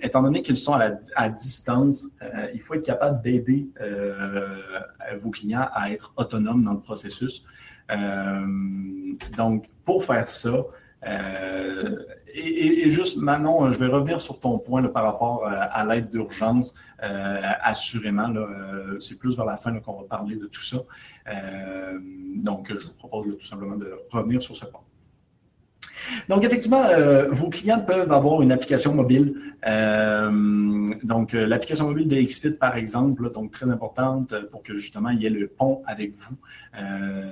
Étant 0.02 0.22
donné 0.22 0.42
qu'ils 0.42 0.56
sont 0.56 0.74
à, 0.74 1.28
distance, 1.28 2.08
il 2.54 2.60
faut 2.60 2.74
être 2.74 2.84
capable 2.84 3.20
d'aider 3.20 3.68
vos 5.18 5.30
clients 5.30 5.68
à 5.72 5.90
être 5.90 6.12
autonomes 6.16 6.62
dans 6.62 6.72
le 6.72 6.80
processus. 6.80 7.44
donc, 9.36 9.66
pour 9.84 10.04
faire 10.04 10.28
ça, 10.28 10.64
et, 12.34 12.90
juste, 12.90 13.16
Manon, 13.16 13.70
je 13.70 13.78
vais 13.78 13.88
revenir 13.88 14.20
sur 14.20 14.40
ton 14.40 14.58
point 14.58 14.82
par 14.88 15.04
rapport 15.04 15.46
à, 15.46 15.84
l'aide 15.84 16.10
d'urgence. 16.10 16.74
assurément, 16.98 18.32
c'est 19.00 19.18
plus 19.18 19.36
vers 19.36 19.46
la 19.46 19.56
fin 19.56 19.78
qu'on 19.80 20.00
va 20.00 20.04
parler 20.08 20.36
de 20.36 20.46
tout 20.46 20.62
ça. 20.62 20.78
donc, 22.36 22.72
je 22.72 22.86
vous 22.86 22.94
propose 22.94 23.26
tout 23.38 23.46
simplement 23.46 23.76
de 23.76 23.92
revenir 24.10 24.42
sur 24.42 24.56
ce 24.56 24.66
point. 24.66 24.82
Donc, 26.28 26.44
effectivement, 26.44 26.84
euh, 26.84 27.28
vos 27.30 27.48
clients 27.48 27.80
peuvent 27.80 28.12
avoir 28.12 28.42
une 28.42 28.52
application 28.52 28.94
mobile. 28.94 29.34
Euh, 29.66 30.94
donc, 31.02 31.34
euh, 31.34 31.46
l'application 31.46 31.88
mobile 31.88 32.08
de 32.08 32.16
XFIT, 32.20 32.52
par 32.52 32.76
exemple, 32.76 33.30
donc 33.32 33.50
très 33.52 33.70
importante 33.70 34.34
pour 34.50 34.62
que 34.62 34.74
justement 34.74 35.10
il 35.10 35.20
y 35.20 35.26
ait 35.26 35.30
le 35.30 35.48
pont 35.48 35.82
avec 35.86 36.14
vous. 36.14 36.36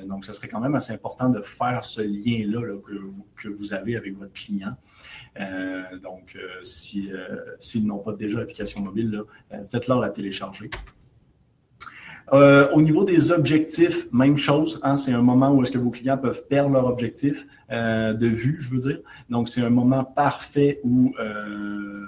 donc, 0.07 0.25
ce 0.25 0.33
serait 0.33 0.49
quand 0.49 0.61
même 0.61 0.75
assez 0.75 0.93
important 0.93 1.29
de 1.29 1.41
faire 1.41 1.85
ce 1.85 2.01
lien-là 2.01 2.63
que, 2.87 2.95
vous, 2.95 3.27
que 3.37 3.49
vous 3.49 3.73
avez 3.73 3.97
avec 3.97 4.17
votre 4.17 4.33
client. 4.33 4.77
donc, 6.03 6.37
s'ils 6.63 7.87
n'ont 7.87 7.99
pas 7.99 8.13
déjà 8.13 8.39
l'application 8.39 8.83
mobile, 8.83 9.23
faites-leur 9.71 10.01
la 10.01 10.11
télécharger. 10.11 10.71
Euh, 12.33 12.69
au 12.73 12.81
niveau 12.81 13.05
des 13.05 13.33
objectifs, 13.33 14.07
même 14.13 14.37
chose. 14.37 14.79
Hein, 14.83 14.97
c'est 14.97 15.13
un 15.13 15.23
moment 15.23 15.51
où 15.53 15.63
est-ce 15.63 15.71
que 15.71 15.79
vos 15.79 15.91
clients 15.91 16.19
peuvent 16.19 16.45
perdre 16.49 16.71
leur 16.71 16.87
objectif 16.87 17.47
euh, 17.71 18.13
de 18.13 18.27
vue, 18.27 18.59
je 18.61 18.69
veux 18.69 18.79
dire. 18.79 18.99
Donc, 19.29 19.49
c'est 19.49 19.63
un 19.63 19.71
moment 19.71 20.05
parfait 20.05 20.81
où 20.85 21.13
euh, 21.19 22.05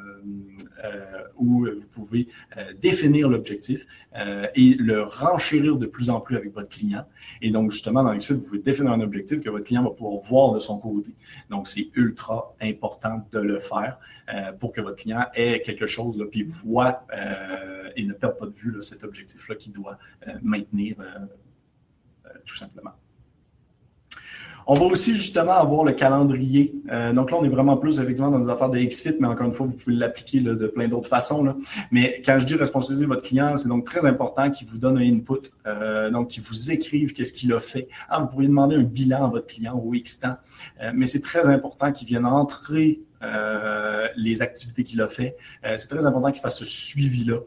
où 1.36 1.66
vous 1.66 1.88
pouvez 1.88 2.28
euh, 2.56 2.72
définir 2.80 3.28
l'objectif 3.28 3.86
euh, 4.16 4.46
et 4.54 4.74
le 4.74 5.02
renchérir 5.02 5.76
de 5.76 5.86
plus 5.86 6.10
en 6.10 6.20
plus 6.20 6.36
avec 6.36 6.52
votre 6.52 6.68
client. 6.68 7.06
Et 7.40 7.50
donc, 7.50 7.70
justement, 7.70 8.02
dans 8.02 8.18
suite, 8.20 8.38
vous 8.38 8.46
pouvez 8.46 8.58
définir 8.60 8.92
un 8.92 9.00
objectif 9.00 9.40
que 9.40 9.50
votre 9.50 9.64
client 9.64 9.82
va 9.82 9.90
pouvoir 9.90 10.18
voir 10.20 10.52
de 10.52 10.58
son 10.58 10.78
côté. 10.78 11.14
Donc, 11.50 11.68
c'est 11.68 11.88
ultra 11.94 12.54
important 12.60 13.26
de 13.32 13.40
le 13.40 13.58
faire 13.58 13.98
pour 14.60 14.72
que 14.72 14.80
votre 14.80 14.96
client 14.96 15.26
ait 15.34 15.60
quelque 15.62 15.86
chose, 15.86 16.24
puis 16.30 16.44
voit 16.44 17.04
et 17.96 18.04
ne 18.04 18.12
perde 18.12 18.38
pas 18.38 18.46
de 18.46 18.52
vue 18.52 18.74
cet 18.80 19.04
objectif-là 19.04 19.56
qu'il 19.56 19.72
doit 19.72 19.98
maintenir 20.42 20.96
tout 22.44 22.54
simplement. 22.54 22.92
On 24.66 24.74
va 24.74 24.84
aussi 24.84 25.14
justement 25.14 25.52
avoir 25.52 25.84
le 25.84 25.92
calendrier. 25.92 26.74
Euh, 26.90 27.12
donc 27.12 27.30
là, 27.30 27.38
on 27.40 27.44
est 27.44 27.48
vraiment 27.48 27.76
plus 27.76 27.98
effectivement 27.98 28.30
dans 28.30 28.38
des 28.38 28.48
affaires 28.48 28.70
de 28.70 28.78
XFIT, 28.78 29.16
mais 29.18 29.26
encore 29.26 29.46
une 29.46 29.52
fois, 29.52 29.66
vous 29.66 29.76
pouvez 29.76 29.96
l'appliquer 29.96 30.40
de 30.40 30.66
plein 30.66 30.88
d'autres 30.88 31.08
façons. 31.08 31.42
Là. 31.42 31.56
Mais 31.90 32.22
quand 32.24 32.38
je 32.38 32.46
dis 32.46 32.54
responsabiliser 32.54 33.06
votre 33.06 33.22
client, 33.22 33.56
c'est 33.56 33.68
donc 33.68 33.84
très 33.84 34.04
important 34.06 34.50
qu'il 34.50 34.68
vous 34.68 34.78
donne 34.78 34.98
un 34.98 35.02
input, 35.02 35.50
euh, 35.66 36.10
donc 36.10 36.28
qu'il 36.28 36.42
vous 36.42 36.70
écrive 36.70 37.12
qu'est-ce 37.12 37.32
qu'il 37.32 37.52
a 37.52 37.60
fait. 37.60 37.88
Ah, 38.08 38.20
vous 38.20 38.28
pourriez 38.28 38.48
demander 38.48 38.76
un 38.76 38.82
bilan 38.82 39.24
à 39.24 39.28
votre 39.28 39.46
client 39.46 39.76
au 39.76 39.92
X 39.94 40.20
euh, 40.22 40.92
mais 40.94 41.06
c'est 41.06 41.22
très 41.22 41.44
important 41.44 41.90
qu'il 41.92 42.06
vienne 42.06 42.26
entrer 42.26 43.00
les 44.16 44.42
activités 44.42 44.82
qu'il 44.82 45.00
a 45.00 45.06
fait. 45.06 45.36
c'est 45.76 45.86
très 45.88 46.04
important 46.06 46.32
qu'il 46.32 46.40
fasse 46.42 46.58
ce 46.58 46.64
suivi-là, 46.64 47.38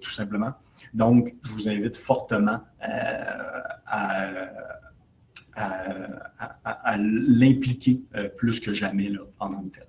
tout 0.00 0.10
simplement. 0.10 0.52
Donc, 0.94 1.34
je 1.44 1.50
vous 1.50 1.68
invite 1.68 1.94
fortement 1.94 2.60
à 2.80 4.18
à, 5.58 6.96
l'impliquer 6.96 8.00
euh, 8.14 8.28
plus 8.28 8.60
que 8.60 8.72
jamais 8.72 9.08
là, 9.08 9.20
en 9.38 9.50
tant 9.50 9.64
que 9.64 9.80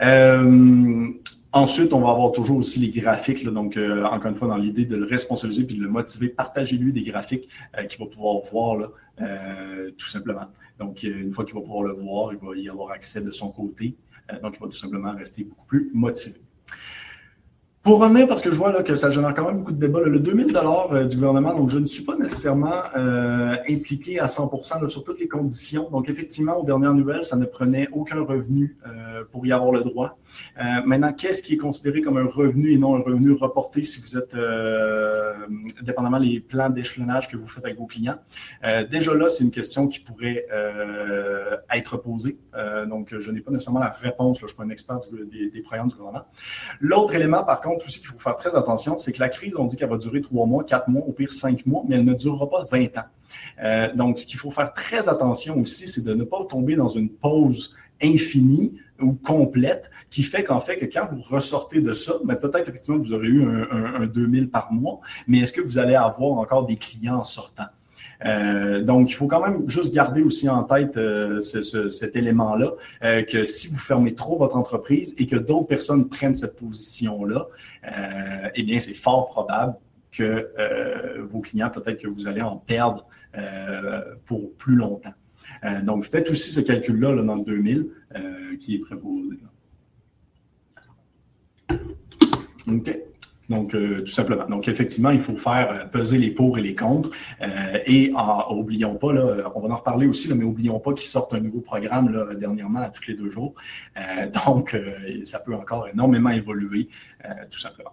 euh, 0.00 1.08
ensuite, 1.52 1.92
on 1.92 2.00
va 2.00 2.10
avoir 2.10 2.30
toujours 2.30 2.58
aussi 2.58 2.78
les 2.78 2.90
graphiques. 2.90 3.44
donc, 3.44 3.76
euh, 3.76 4.04
encore 4.04 4.30
une 4.30 4.36
fois, 4.36 4.46
dans 4.46 4.56
l'idée 4.56 4.84
de 4.84 4.94
le 4.94 5.06
responsabiliser 5.06 5.64
puis 5.64 5.74
de 5.74 5.82
le 5.82 5.88
motiver, 5.88 6.28
partagez-lui 6.28 6.92
des 6.92 7.02
graphiques 7.02 7.48
qu'il 7.88 7.98
va 7.98 8.06
pouvoir 8.06 8.40
voir 8.52 8.90
tout 9.16 10.06
simplement. 10.06 10.46
Donc, 10.78 11.02
une 11.02 11.32
fois 11.32 11.44
qu'il 11.44 11.54
va 11.54 11.62
pouvoir 11.62 11.82
le 11.82 11.94
voir, 11.94 12.32
il 12.32 12.38
va 12.38 12.56
y 12.56 12.68
avoir 12.68 12.92
accès 12.92 13.20
de 13.20 13.32
son 13.32 13.50
côté. 13.50 13.96
donc, 14.40 14.54
il 14.56 14.60
va 14.60 14.66
tout 14.66 14.70
simplement 14.70 15.12
rester 15.12 15.42
beaucoup 15.42 15.66
plus 15.66 15.90
motivé. 15.92 16.40
Pour 17.88 18.00
revenir, 18.00 18.28
parce 18.28 18.42
que 18.42 18.50
je 18.50 18.56
vois 18.56 18.70
là, 18.70 18.82
que 18.82 18.94
ça 18.94 19.08
génère 19.08 19.32
quand 19.32 19.46
même 19.46 19.60
beaucoup 19.60 19.72
de 19.72 19.80
débats, 19.80 20.02
le 20.04 20.20
2000 20.20 20.54
euh, 20.54 21.04
du 21.06 21.16
gouvernement, 21.16 21.54
donc 21.54 21.70
je 21.70 21.78
ne 21.78 21.86
suis 21.86 22.04
pas 22.04 22.16
nécessairement 22.16 22.82
euh, 22.94 23.56
impliqué 23.66 24.20
à 24.20 24.26
100% 24.26 24.86
sur 24.88 25.04
toutes 25.04 25.18
les 25.18 25.26
conditions. 25.26 25.88
Donc 25.88 26.10
effectivement, 26.10 26.58
aux 26.60 26.64
dernières 26.66 26.92
nouvelles, 26.92 27.24
ça 27.24 27.36
ne 27.36 27.46
prenait 27.46 27.88
aucun 27.92 28.20
revenu 28.20 28.76
euh, 28.86 29.24
pour 29.32 29.46
y 29.46 29.52
avoir 29.52 29.72
le 29.72 29.84
droit. 29.84 30.18
maintenant, 30.84 31.14
qu'est-ce 31.14 31.42
qui 31.42 31.54
est 31.54 31.56
considéré 31.56 32.02
comme 32.02 32.18
un 32.18 32.26
revenu 32.26 32.72
et 32.72 32.76
non 32.76 32.94
un 32.94 33.00
revenu 33.00 33.32
reporté 33.32 33.82
si 33.82 34.02
vous 34.02 34.18
êtes, 34.18 34.36
dépendamment 35.82 36.20
des 36.20 36.40
plans 36.40 36.68
d'échelonnage 36.68 37.26
que 37.26 37.38
vous 37.38 37.46
faites 37.46 37.64
avec 37.64 37.78
vos 37.78 37.86
clients? 37.86 38.18
déjà 38.90 39.14
là, 39.14 39.30
c'est 39.30 39.44
une 39.44 39.50
question 39.50 39.88
qui 39.88 40.00
pourrait 40.00 40.44
être 41.72 41.96
posée. 41.96 42.36
donc, 42.86 43.14
je 43.18 43.30
n'ai 43.30 43.40
pas 43.40 43.50
nécessairement 43.50 43.80
la 43.80 43.88
réponse. 43.88 44.42
Là, 44.42 44.46
je 44.46 44.52
ne 44.52 44.56
suis 44.56 44.56
pas 44.58 44.64
un 44.64 44.70
expert 44.70 44.98
des, 45.32 45.48
des 45.48 45.62
programmes 45.62 45.88
du 45.88 45.94
gouvernement. 45.94 46.26
L'autre 46.80 47.14
élément, 47.14 47.44
par 47.44 47.62
contre, 47.62 47.77
tout 47.78 47.88
ce 47.88 47.98
qu'il 47.98 48.08
faut 48.08 48.18
faire 48.18 48.36
très 48.36 48.56
attention, 48.56 48.98
c'est 48.98 49.12
que 49.12 49.20
la 49.20 49.28
crise, 49.28 49.54
on 49.56 49.64
dit 49.64 49.76
qu'elle 49.76 49.88
va 49.88 49.98
durer 49.98 50.20
trois 50.20 50.46
mois, 50.46 50.64
quatre 50.64 50.88
mois, 50.88 51.02
au 51.06 51.12
pire 51.12 51.32
cinq 51.32 51.64
mois, 51.66 51.82
mais 51.88 51.96
elle 51.96 52.04
ne 52.04 52.14
durera 52.14 52.48
pas 52.48 52.64
20 52.70 52.98
ans. 52.98 53.02
Euh, 53.62 53.94
donc, 53.94 54.18
ce 54.18 54.26
qu'il 54.26 54.38
faut 54.38 54.50
faire 54.50 54.72
très 54.72 55.08
attention 55.08 55.58
aussi, 55.58 55.88
c'est 55.88 56.02
de 56.02 56.14
ne 56.14 56.24
pas 56.24 56.44
tomber 56.44 56.76
dans 56.76 56.88
une 56.88 57.10
pause 57.10 57.74
infinie 58.02 58.74
ou 59.00 59.12
complète 59.12 59.90
qui 60.10 60.22
fait 60.22 60.44
qu'en 60.44 60.60
fait 60.60 60.76
que 60.76 60.84
quand 60.86 61.06
vous 61.10 61.20
ressortez 61.20 61.80
de 61.80 61.92
ça, 61.92 62.14
mais 62.24 62.36
peut-être 62.36 62.68
effectivement 62.68 62.98
vous 62.98 63.12
aurez 63.12 63.28
eu 63.28 63.44
un, 63.44 64.02
un 64.02 64.06
2000 64.06 64.50
par 64.50 64.72
mois, 64.72 65.00
mais 65.26 65.38
est-ce 65.38 65.52
que 65.52 65.60
vous 65.60 65.78
allez 65.78 65.94
avoir 65.94 66.38
encore 66.38 66.66
des 66.66 66.76
clients 66.76 67.18
en 67.18 67.24
sortant? 67.24 67.66
Euh, 68.24 68.82
donc, 68.82 69.10
il 69.10 69.14
faut 69.14 69.26
quand 69.26 69.40
même 69.40 69.68
juste 69.68 69.94
garder 69.94 70.22
aussi 70.22 70.48
en 70.48 70.64
tête 70.64 70.96
euh, 70.96 71.40
cet 71.40 72.16
élément-là, 72.16 72.72
euh, 73.04 73.22
que 73.22 73.44
si 73.44 73.68
vous 73.68 73.78
fermez 73.78 74.14
trop 74.14 74.38
votre 74.38 74.56
entreprise 74.56 75.14
et 75.18 75.26
que 75.26 75.36
d'autres 75.36 75.66
personnes 75.66 76.08
prennent 76.08 76.34
cette 76.34 76.56
position-là, 76.56 77.46
eh 78.54 78.62
bien, 78.62 78.80
c'est 78.80 78.94
fort 78.94 79.26
probable 79.26 79.74
que 80.10 80.50
vos 81.20 81.40
clients, 81.40 81.70
peut-être 81.70 82.02
que 82.02 82.08
vous 82.08 82.26
allez 82.26 82.42
en 82.42 82.56
perdre 82.56 83.06
pour 84.24 84.52
plus 84.56 84.74
longtemps. 84.74 85.14
donc, 85.84 86.04
faites 86.04 86.28
aussi 86.30 86.50
ce 86.52 86.60
calcul-là 86.60 87.14
là, 87.14 87.22
dans 87.22 87.36
le 87.36 87.44
2000 87.44 87.88
qui 88.60 88.74
est 88.74 88.78
préposé. 88.80 89.38
OK? 92.66 93.07
Donc, 93.48 93.74
euh, 93.74 94.00
tout 94.00 94.12
simplement. 94.12 94.46
Donc, 94.46 94.68
effectivement, 94.68 95.10
il 95.10 95.20
faut 95.20 95.36
faire 95.36 95.70
euh, 95.70 95.84
peser 95.86 96.18
les 96.18 96.30
pour 96.30 96.58
et 96.58 96.62
les 96.62 96.74
contre. 96.74 97.10
Euh, 97.40 97.78
et 97.86 98.12
ah, 98.16 98.52
oublions 98.52 98.94
pas, 98.96 99.12
là, 99.12 99.50
on 99.54 99.60
va 99.60 99.74
en 99.74 99.76
reparler 99.76 100.06
aussi, 100.06 100.28
là, 100.28 100.34
mais 100.34 100.44
oublions 100.44 100.78
pas 100.80 100.92
qu'ils 100.92 101.08
sortent 101.08 101.32
un 101.32 101.40
nouveau 101.40 101.60
programme 101.60 102.12
là, 102.12 102.34
dernièrement 102.34 102.80
à 102.80 102.90
tous 102.90 103.06
les 103.08 103.14
deux 103.14 103.30
jours. 103.30 103.54
donc, 104.46 104.76
ça 105.24 105.38
peut 105.38 105.54
encore 105.54 105.88
énormément 105.88 106.30
évoluer, 106.30 106.88
tout 107.50 107.58
simplement. 107.58 107.92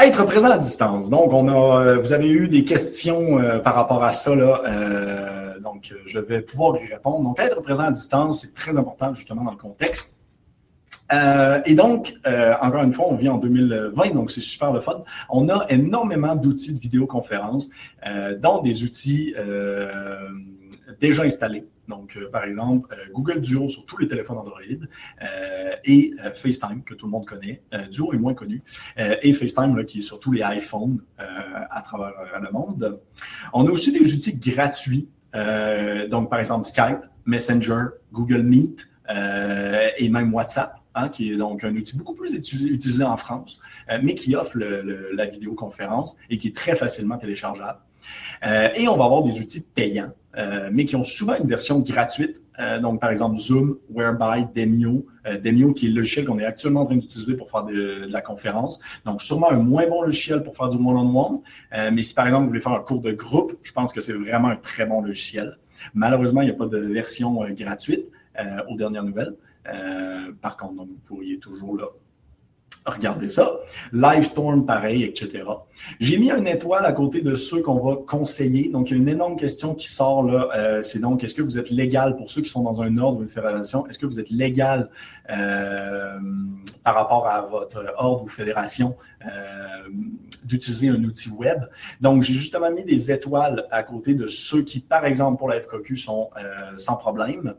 Être 0.00 0.24
présent 0.26 0.50
à 0.50 0.58
distance. 0.58 1.10
Donc, 1.10 1.32
on 1.32 1.48
a, 1.48 1.96
vous 1.96 2.12
avez 2.12 2.28
eu 2.28 2.48
des 2.48 2.64
questions 2.64 3.38
par 3.62 3.74
rapport 3.74 4.04
à 4.04 4.12
ça. 4.12 4.34
Là, 4.34 5.58
donc, 5.60 5.92
je 6.06 6.18
vais 6.18 6.42
pouvoir 6.42 6.76
y 6.76 6.86
répondre. 6.86 7.22
Donc, 7.22 7.40
être 7.40 7.60
présent 7.62 7.84
à 7.84 7.90
distance, 7.90 8.42
c'est 8.42 8.54
très 8.54 8.76
important 8.76 9.12
justement 9.12 9.42
dans 9.42 9.52
le 9.52 9.56
contexte. 9.56 10.17
Euh, 11.12 11.60
et 11.64 11.74
donc, 11.74 12.14
euh, 12.26 12.54
encore 12.60 12.82
une 12.82 12.92
fois, 12.92 13.06
on 13.08 13.14
vit 13.14 13.28
en 13.28 13.38
2020, 13.38 14.10
donc 14.10 14.30
c'est 14.30 14.40
super 14.40 14.72
le 14.72 14.80
fun. 14.80 15.02
On 15.30 15.48
a 15.48 15.66
énormément 15.70 16.34
d'outils 16.34 16.74
de 16.74 16.78
vidéoconférence, 16.78 17.70
euh, 18.06 18.36
dont 18.36 18.60
des 18.60 18.84
outils 18.84 19.34
euh, 19.38 20.28
déjà 21.00 21.22
installés. 21.22 21.66
Donc, 21.88 22.18
par 22.30 22.44
exemple, 22.44 22.94
Google 23.14 23.40
Duo 23.40 23.66
sur 23.66 23.86
tous 23.86 23.96
les 23.96 24.06
téléphones 24.06 24.36
Android 24.36 24.60
et 25.86 26.12
FaceTime, 26.34 26.82
que 26.84 26.92
tout 26.92 27.06
le 27.06 27.12
monde 27.12 27.24
connaît. 27.24 27.62
Duo 27.90 28.12
est 28.12 28.18
moins 28.18 28.34
connu. 28.34 28.62
et 28.98 29.32
FaceTime, 29.32 29.82
qui 29.86 29.98
est 29.98 30.02
sur 30.02 30.20
tous 30.20 30.32
les 30.32 30.42
iPhones 30.42 31.00
à 31.16 31.80
travers 31.80 32.12
le 32.42 32.50
monde. 32.52 33.00
On 33.54 33.66
a 33.66 33.70
aussi 33.70 33.90
des 33.90 34.12
outils 34.12 34.36
gratuits. 34.36 35.08
donc, 36.10 36.28
par 36.28 36.40
exemple, 36.40 36.66
Skype, 36.66 37.00
Messenger, 37.24 37.86
Google 38.12 38.42
Meet 38.42 38.86
et 39.08 40.08
même 40.08 40.34
WhatsApp. 40.34 40.78
Hein, 40.98 41.10
qui 41.10 41.32
est 41.32 41.36
donc 41.36 41.62
un 41.62 41.76
outil 41.76 41.96
beaucoup 41.96 42.14
plus 42.14 42.34
utilisé 42.34 43.04
en 43.04 43.16
France, 43.16 43.60
euh, 43.88 43.98
mais 44.02 44.16
qui 44.16 44.34
offre 44.34 44.58
la 44.58 45.26
vidéoconférence 45.26 46.16
et 46.28 46.38
qui 46.38 46.48
est 46.48 46.56
très 46.56 46.74
facilement 46.74 47.18
téléchargeable. 47.18 47.78
Euh, 48.44 48.68
et 48.74 48.88
on 48.88 48.96
va 48.96 49.04
avoir 49.04 49.22
des 49.22 49.38
outils 49.40 49.64
payants 49.74 50.12
mais 50.70 50.84
qui 50.84 50.94
ont 50.94 51.02
souvent 51.02 51.34
une 51.34 51.48
version 51.48 51.80
gratuite. 51.80 52.40
donc, 52.80 53.00
par 53.00 53.10
exemple, 53.10 53.36
Zoom, 53.36 53.76
Whereby, 53.90 54.46
Demio. 54.54 55.04
Demio, 55.42 55.72
qui 55.72 55.86
est 55.86 55.88
le 55.88 55.96
logiciel 55.96 56.26
qu'on 56.26 56.38
est 56.38 56.44
actuellement 56.44 56.82
en 56.82 56.86
train 56.86 56.94
d'utiliser 56.94 57.34
pour 57.34 57.50
faire 57.50 57.64
de, 57.64 58.06
la 58.08 58.20
conférence. 58.20 58.78
Donc, 59.04 59.20
sûrement 59.20 59.50
un 59.50 59.56
moins 59.56 59.88
bon 59.88 60.02
logiciel 60.02 60.44
pour 60.44 60.54
faire 60.54 60.68
du 60.68 60.76
one-on-one. 60.76 61.40
mais 61.92 62.02
si, 62.02 62.14
par 62.14 62.26
exemple, 62.26 62.44
vous 62.44 62.50
voulez 62.50 62.60
faire 62.60 62.70
un 62.70 62.78
cours 62.78 63.00
de 63.00 63.10
groupe, 63.10 63.58
je 63.64 63.72
pense 63.72 63.92
que 63.92 64.00
c'est 64.00 64.12
vraiment 64.12 64.46
un 64.46 64.56
très 64.56 64.86
bon 64.86 65.02
logiciel. 65.02 65.58
Malheureusement, 65.92 66.42
il 66.42 66.44
n'y 66.44 66.52
a 66.52 66.56
pas 66.56 66.66
de 66.66 66.78
version 66.78 67.42
gratuite 67.56 68.06
aux 68.68 68.76
dernières 68.76 69.04
nouvelles. 69.04 69.34
par 70.40 70.56
contre, 70.56 70.74
donc, 70.74 70.88
vous 70.88 71.00
pourriez 71.00 71.38
toujours 71.38 71.76
là, 71.76 71.86
ça. 73.28 73.60
Livestorm, 73.92 74.64
pareil, 74.64 75.04
etc. 75.04 75.44
J'ai 76.00 76.18
mis 76.18 76.30
une 76.30 76.46
étoile 76.46 76.86
à 76.86 76.92
côté 76.92 77.20
de 77.22 77.34
ceux 77.34 77.60
qu'on 77.62 77.78
va 77.78 77.96
conseiller. 78.06 78.70
Donc, 78.70 78.90
il 78.90 78.96
y 78.96 78.98
a 78.98 79.02
une 79.02 79.08
énorme 79.08 79.36
question 79.36 79.74
qui 79.74 79.88
sort 79.88 80.22
là. 80.22 80.48
Euh, 80.54 80.82
c'est 80.82 80.98
donc, 80.98 81.24
est-ce 81.24 81.34
que 81.34 81.42
vous 81.42 81.58
êtes 81.58 81.70
légal 81.70 82.16
pour 82.16 82.30
ceux 82.30 82.42
qui 82.42 82.50
sont 82.50 82.62
dans 82.62 82.80
un 82.80 82.96
ordre 82.98 83.20
ou 83.20 83.22
une 83.22 83.28
fédération? 83.28 83.86
Est-ce 83.86 83.98
que 83.98 84.06
vous 84.06 84.20
êtes 84.20 84.30
légal 84.30 84.90
euh, 85.30 86.18
par 86.84 86.94
rapport 86.94 87.26
à 87.26 87.42
votre 87.42 87.94
ordre 87.96 88.24
ou 88.24 88.26
fédération 88.26 88.96
euh, 89.17 89.17
d'utiliser 90.44 90.88
un 90.88 91.02
outil 91.04 91.30
web? 91.30 91.60
Donc, 92.00 92.22
j'ai 92.22 92.34
justement 92.34 92.70
mis 92.70 92.84
des 92.84 93.10
étoiles 93.10 93.66
à 93.70 93.82
côté 93.82 94.14
de 94.14 94.26
ceux 94.26 94.62
qui, 94.62 94.80
par 94.80 95.04
exemple, 95.04 95.38
pour 95.38 95.48
la 95.48 95.60
FQQ, 95.60 95.96
sont 95.96 96.30
sans 96.76 96.96
problème. 96.96 97.54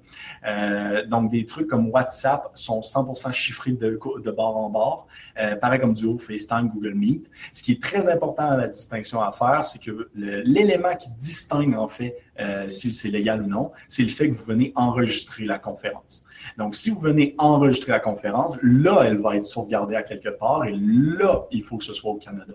donc, 1.08 1.32
des 1.32 1.46
trucs 1.46 1.68
comme 1.68 1.90
WhatsApp 1.90 2.50
sont 2.54 2.80
100% 2.80 3.32
chiffrés 3.32 3.74
de, 3.74 4.00
de 4.24 4.32
bord 4.32 4.58
en 4.58 4.70
bord. 4.70 5.08
Euh, 5.40 5.56
pareil 5.56 5.80
comme 5.80 5.94
Duo, 5.94 6.18
FaceTime, 6.18 6.70
Google 6.74 6.96
Meet. 6.96 7.30
Ce 7.54 7.64
qui 7.64 7.74
est 7.74 7.82
très 7.82 8.10
important 8.10 8.50
à 8.50 8.58
la 8.58 8.68
distinction 8.68 9.22
à 9.22 9.32
faire, 9.32 9.66
c'est 9.66 9.80
que 9.80 10.10
l'élément 10.14 10.96
qui 10.96 11.10
distingue 11.18 11.76
en 11.76 11.88
fait 11.88 12.18
euh, 12.40 12.70
si 12.70 12.92
c'est 12.92 13.10
légal 13.10 13.42
ou 13.42 13.48
non, 13.48 13.72
c'est 13.88 14.04
le 14.04 14.10
fait 14.10 14.30
que 14.30 14.36
vous 14.36 14.46
venez 14.46 14.72
enregistrer 14.76 15.46
la 15.46 15.60
conférence. 15.60 16.26
Donc, 16.58 16.76
si 16.76 16.90
vous 16.90 17.00
venez 17.00 17.36
enregistrer 17.38 17.92
la 17.92 18.00
conférence, 18.00 18.58
là, 18.62 19.02
elle 19.04 19.18
va 19.18 19.36
être 19.36 19.44
sauvegardée 19.44 19.96
à 19.96 20.04
quelque 20.04 20.30
part 20.30 20.66
et 20.66 20.76
là, 20.76 21.46
il 21.52 21.64
faut 21.64 21.78
que 21.78 21.84
ce 21.84 21.94
soit 21.94 22.12
au 22.12 22.18
Canada. 22.18 22.54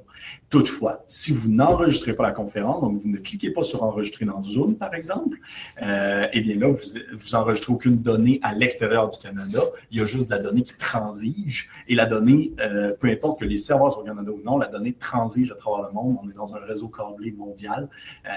Toutefois, 0.54 1.02
si 1.08 1.32
vous 1.32 1.50
n'enregistrez 1.50 2.14
pas 2.14 2.22
la 2.22 2.30
conférence, 2.30 2.80
donc 2.80 2.96
vous 2.98 3.08
ne 3.08 3.16
cliquez 3.16 3.50
pas 3.50 3.64
sur 3.64 3.82
enregistrer 3.82 4.24
dans 4.24 4.40
Zoom, 4.40 4.76
par 4.76 4.94
exemple, 4.94 5.36
euh, 5.82 6.28
eh 6.32 6.40
bien 6.42 6.56
là, 6.56 6.68
vous, 6.68 6.78
vous 7.12 7.34
enregistrez 7.34 7.72
aucune 7.72 7.96
donnée 7.96 8.38
à 8.40 8.54
l'extérieur 8.54 9.10
du 9.10 9.18
Canada. 9.18 9.58
Il 9.90 9.98
y 9.98 10.00
a 10.00 10.04
juste 10.04 10.26
de 10.26 10.30
la 10.30 10.38
donnée 10.38 10.62
qui 10.62 10.76
transige 10.76 11.68
et 11.88 11.96
la 11.96 12.06
donnée, 12.06 12.52
euh, 12.60 12.92
peu 12.92 13.08
importe 13.08 13.40
que 13.40 13.44
les 13.44 13.56
serveurs 13.56 13.92
soient 13.92 14.04
au 14.04 14.06
Canada 14.06 14.30
ou 14.30 14.42
non, 14.44 14.56
la 14.56 14.68
donnée 14.68 14.92
transige 14.92 15.50
à 15.50 15.56
travers 15.56 15.88
le 15.88 15.92
monde. 15.92 16.18
On 16.22 16.30
est 16.30 16.34
dans 16.34 16.54
un 16.54 16.60
réseau 16.60 16.86
câblé 16.86 17.32
mondial. 17.32 17.88
Euh, 18.24 18.30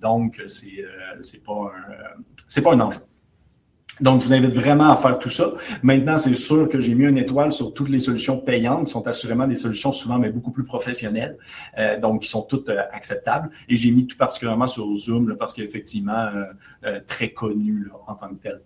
donc, 0.00 0.40
c'est 0.46 0.78
euh, 0.78 1.16
c'est 1.22 1.42
pas 1.42 1.72
pas 2.62 2.72
un 2.72 2.80
enjeu. 2.82 3.00
Donc, 4.00 4.22
je 4.22 4.26
vous 4.26 4.32
invite 4.32 4.52
vraiment 4.52 4.90
à 4.90 4.96
faire 4.96 5.18
tout 5.18 5.28
ça. 5.28 5.52
Maintenant, 5.82 6.18
c'est 6.18 6.34
sûr 6.34 6.68
que 6.68 6.80
j'ai 6.80 6.94
mis 6.94 7.04
une 7.04 7.18
étoile 7.18 7.52
sur 7.52 7.72
toutes 7.72 7.88
les 7.88 8.00
solutions 8.00 8.38
payantes, 8.38 8.86
qui 8.86 8.92
sont 8.92 9.06
assurément 9.06 9.46
des 9.46 9.54
solutions 9.54 9.92
souvent, 9.92 10.18
mais 10.18 10.30
beaucoup 10.30 10.50
plus 10.50 10.64
professionnelles, 10.64 11.36
euh, 11.78 11.98
donc 12.00 12.22
qui 12.22 12.28
sont 12.28 12.42
toutes 12.42 12.68
euh, 12.68 12.82
acceptables. 12.92 13.50
Et 13.68 13.76
j'ai 13.76 13.92
mis 13.92 14.06
tout 14.06 14.16
particulièrement 14.16 14.66
sur 14.66 14.92
Zoom, 14.94 15.36
parce 15.38 15.54
qu'il 15.54 15.64
est 15.64 15.68
effectivement 15.68 16.28
très 17.06 17.30
connu 17.30 17.88
en 18.06 18.14
tant 18.14 18.28
que 18.28 18.42
tel, 18.42 18.60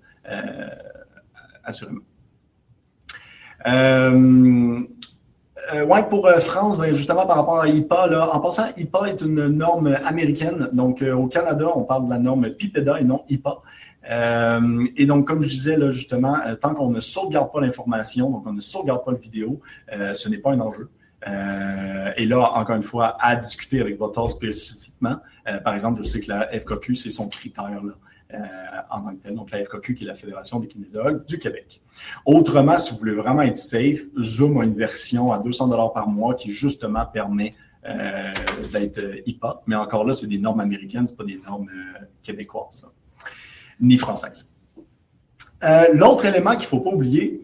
assurément. 1.64 2.00
Euh, 5.72 5.84
oui, 5.84 5.98
pour 6.08 6.26
euh, 6.26 6.38
France, 6.40 6.78
ben, 6.78 6.92
justement 6.94 7.26
par 7.26 7.36
rapport 7.36 7.60
à 7.60 7.68
IPA, 7.68 8.06
là, 8.06 8.30
en 8.32 8.40
passant, 8.40 8.64
IPA 8.76 9.08
est 9.08 9.20
une 9.20 9.48
norme 9.48 9.98
américaine. 10.04 10.70
Donc, 10.72 11.02
euh, 11.02 11.14
au 11.14 11.26
Canada, 11.26 11.66
on 11.74 11.82
parle 11.82 12.06
de 12.06 12.10
la 12.10 12.18
norme 12.18 12.48
PIPEDA 12.50 13.00
et 13.00 13.04
non 13.04 13.24
IPA. 13.28 13.58
Et 14.08 15.06
donc, 15.06 15.26
comme 15.26 15.42
je 15.42 15.48
disais, 15.48 15.76
là, 15.76 15.90
justement, 15.90 16.38
tant 16.60 16.74
qu'on 16.74 16.90
ne 16.90 17.00
sauvegarde 17.00 17.52
pas 17.52 17.60
l'information, 17.60 18.30
donc 18.30 18.46
on 18.46 18.52
ne 18.52 18.60
sauvegarde 18.60 19.04
pas 19.04 19.12
le 19.12 19.18
vidéo, 19.18 19.60
ce 19.90 20.28
n'est 20.28 20.38
pas 20.38 20.52
un 20.52 20.60
enjeu. 20.60 20.88
et 21.26 22.26
là, 22.26 22.52
encore 22.54 22.76
une 22.76 22.82
fois, 22.82 23.16
à 23.20 23.36
discuter 23.36 23.80
avec 23.80 23.98
votre 23.98 24.18
ordre 24.18 24.32
spécifiquement. 24.32 25.18
par 25.64 25.74
exemple, 25.74 25.98
je 25.98 26.04
sais 26.04 26.20
que 26.20 26.28
la 26.30 26.48
FKQ, 26.58 26.94
c'est 26.94 27.10
son 27.10 27.28
critère. 27.28 27.82
Là. 27.84 27.92
Euh, 28.34 28.38
en 28.90 29.00
tant 29.00 29.16
que 29.16 29.22
tel, 29.22 29.34
donc 29.34 29.50
la 29.50 29.64
FKQ 29.64 29.94
qui 29.94 30.04
est 30.04 30.06
la 30.06 30.14
Fédération 30.14 30.60
des 30.60 30.68
kinésiologues 30.68 31.24
du 31.24 31.38
Québec. 31.38 31.80
Autrement, 32.26 32.76
si 32.76 32.92
vous 32.92 32.98
voulez 32.98 33.14
vraiment 33.14 33.40
être 33.40 33.56
safe, 33.56 34.00
Zoom 34.20 34.60
a 34.60 34.64
une 34.64 34.74
version 34.74 35.32
à 35.32 35.38
200 35.38 35.68
dollars 35.68 35.94
par 35.94 36.08
mois 36.08 36.34
qui 36.34 36.50
justement 36.50 37.06
permet 37.06 37.54
euh, 37.88 38.34
d'être 38.70 39.00
IPA, 39.24 39.62
mais 39.66 39.76
encore 39.76 40.04
là, 40.04 40.12
c'est 40.12 40.26
des 40.26 40.36
normes 40.36 40.60
américaines, 40.60 41.06
ce 41.06 41.14
pas 41.14 41.24
des 41.24 41.40
normes 41.42 41.70
euh, 41.70 42.04
québécoises, 42.22 42.86
ni 43.80 43.98
françaises. 43.98 44.50
L'autre 45.92 46.24
élément 46.24 46.52
qu'il 46.52 46.62
ne 46.62 46.66
faut 46.66 46.80
pas 46.80 46.90
oublier, 46.90 47.40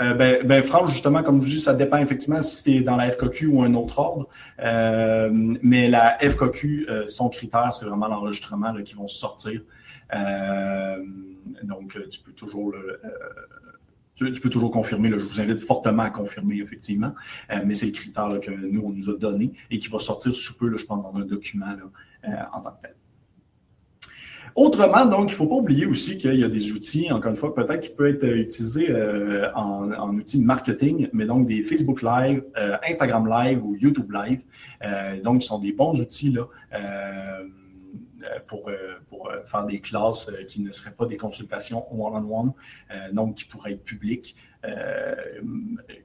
euh, 0.00 0.14
ben, 0.14 0.46
ben, 0.46 0.62
France, 0.62 0.92
justement, 0.92 1.24
comme 1.24 1.42
je 1.42 1.48
dis, 1.48 1.60
ça 1.60 1.74
dépend 1.74 1.98
effectivement 1.98 2.40
si 2.40 2.62
c'est 2.62 2.80
dans 2.80 2.96
la 2.96 3.10
FKQ 3.10 3.46
ou 3.46 3.62
un 3.62 3.74
autre 3.74 3.98
ordre. 3.98 4.28
Euh, 4.60 5.28
mais 5.62 5.88
la 5.88 6.18
FKQ, 6.20 6.86
euh, 6.88 7.06
son 7.08 7.28
critère, 7.28 7.74
c'est 7.74 7.84
vraiment 7.84 8.06
l'enregistrement 8.06 8.72
qui 8.82 8.94
vont 8.94 9.08
sortir. 9.08 9.60
donc, 11.64 11.98
tu 12.10 12.20
peux 12.20 12.32
toujours 12.32 12.70
le, 12.72 13.00
tu, 14.14 14.40
peux 14.40 14.50
toujours 14.50 14.70
confirmer. 14.70 15.10
je 15.10 15.24
vous 15.24 15.40
invite 15.40 15.58
fortement 15.58 16.04
à 16.04 16.10
confirmer, 16.10 16.58
effectivement. 16.58 17.12
mais 17.64 17.74
c'est 17.74 17.86
le 17.86 17.92
critère 17.92 18.38
que 18.40 18.50
nous, 18.50 18.82
on 18.84 18.90
nous 18.90 19.10
a 19.10 19.14
donné 19.14 19.52
et 19.70 19.78
qui 19.78 19.88
va 19.88 19.98
sortir 19.98 20.34
sous 20.34 20.56
peu, 20.56 20.76
je 20.76 20.84
pense, 20.84 21.02
dans 21.02 21.16
un 21.16 21.24
document 21.24 21.74
en 22.24 22.60
tant 22.60 22.72
que 22.72 22.82
tel. 22.82 22.94
Autrement, 24.54 25.06
donc, 25.06 25.30
il 25.30 25.32
ne 25.32 25.36
faut 25.36 25.46
pas 25.46 25.54
oublier 25.54 25.86
aussi 25.86 26.18
qu'il 26.18 26.34
y 26.34 26.42
a 26.42 26.48
des 26.48 26.72
outils, 26.72 27.12
encore 27.12 27.30
une 27.30 27.36
fois, 27.36 27.54
peut-être 27.54 27.80
qui 27.80 27.90
peuvent 27.90 28.14
être 28.14 28.24
utilisés 28.24 28.90
euh, 28.90 29.52
en, 29.54 30.16
outils 30.16 30.40
marketing, 30.40 31.08
mais 31.12 31.26
donc 31.26 31.46
des 31.46 31.62
Facebook 31.62 32.02
Live, 32.02 32.42
euh, 32.56 32.76
Instagram 32.82 33.28
Live 33.28 33.64
ou 33.64 33.76
YouTube 33.76 34.10
Live. 34.10 34.42
Euh, 34.82 35.20
donc, 35.22 35.44
ce 35.44 35.48
sont 35.50 35.60
des 35.60 35.72
bons 35.72 36.00
outils 36.00 36.32
là, 36.32 36.46
pour, 38.48 38.68
faire 39.44 39.64
des 39.64 39.80
classes 39.80 40.28
qui 40.48 40.60
ne 40.60 40.72
seraient 40.72 40.90
pas 40.90 41.06
des 41.06 41.16
consultations 41.16 41.86
one-on-one, 41.92 42.52
donc 43.12 43.36
qui 43.36 43.44
pourraient 43.44 43.74
être 43.74 43.84
publiques, 43.84 44.34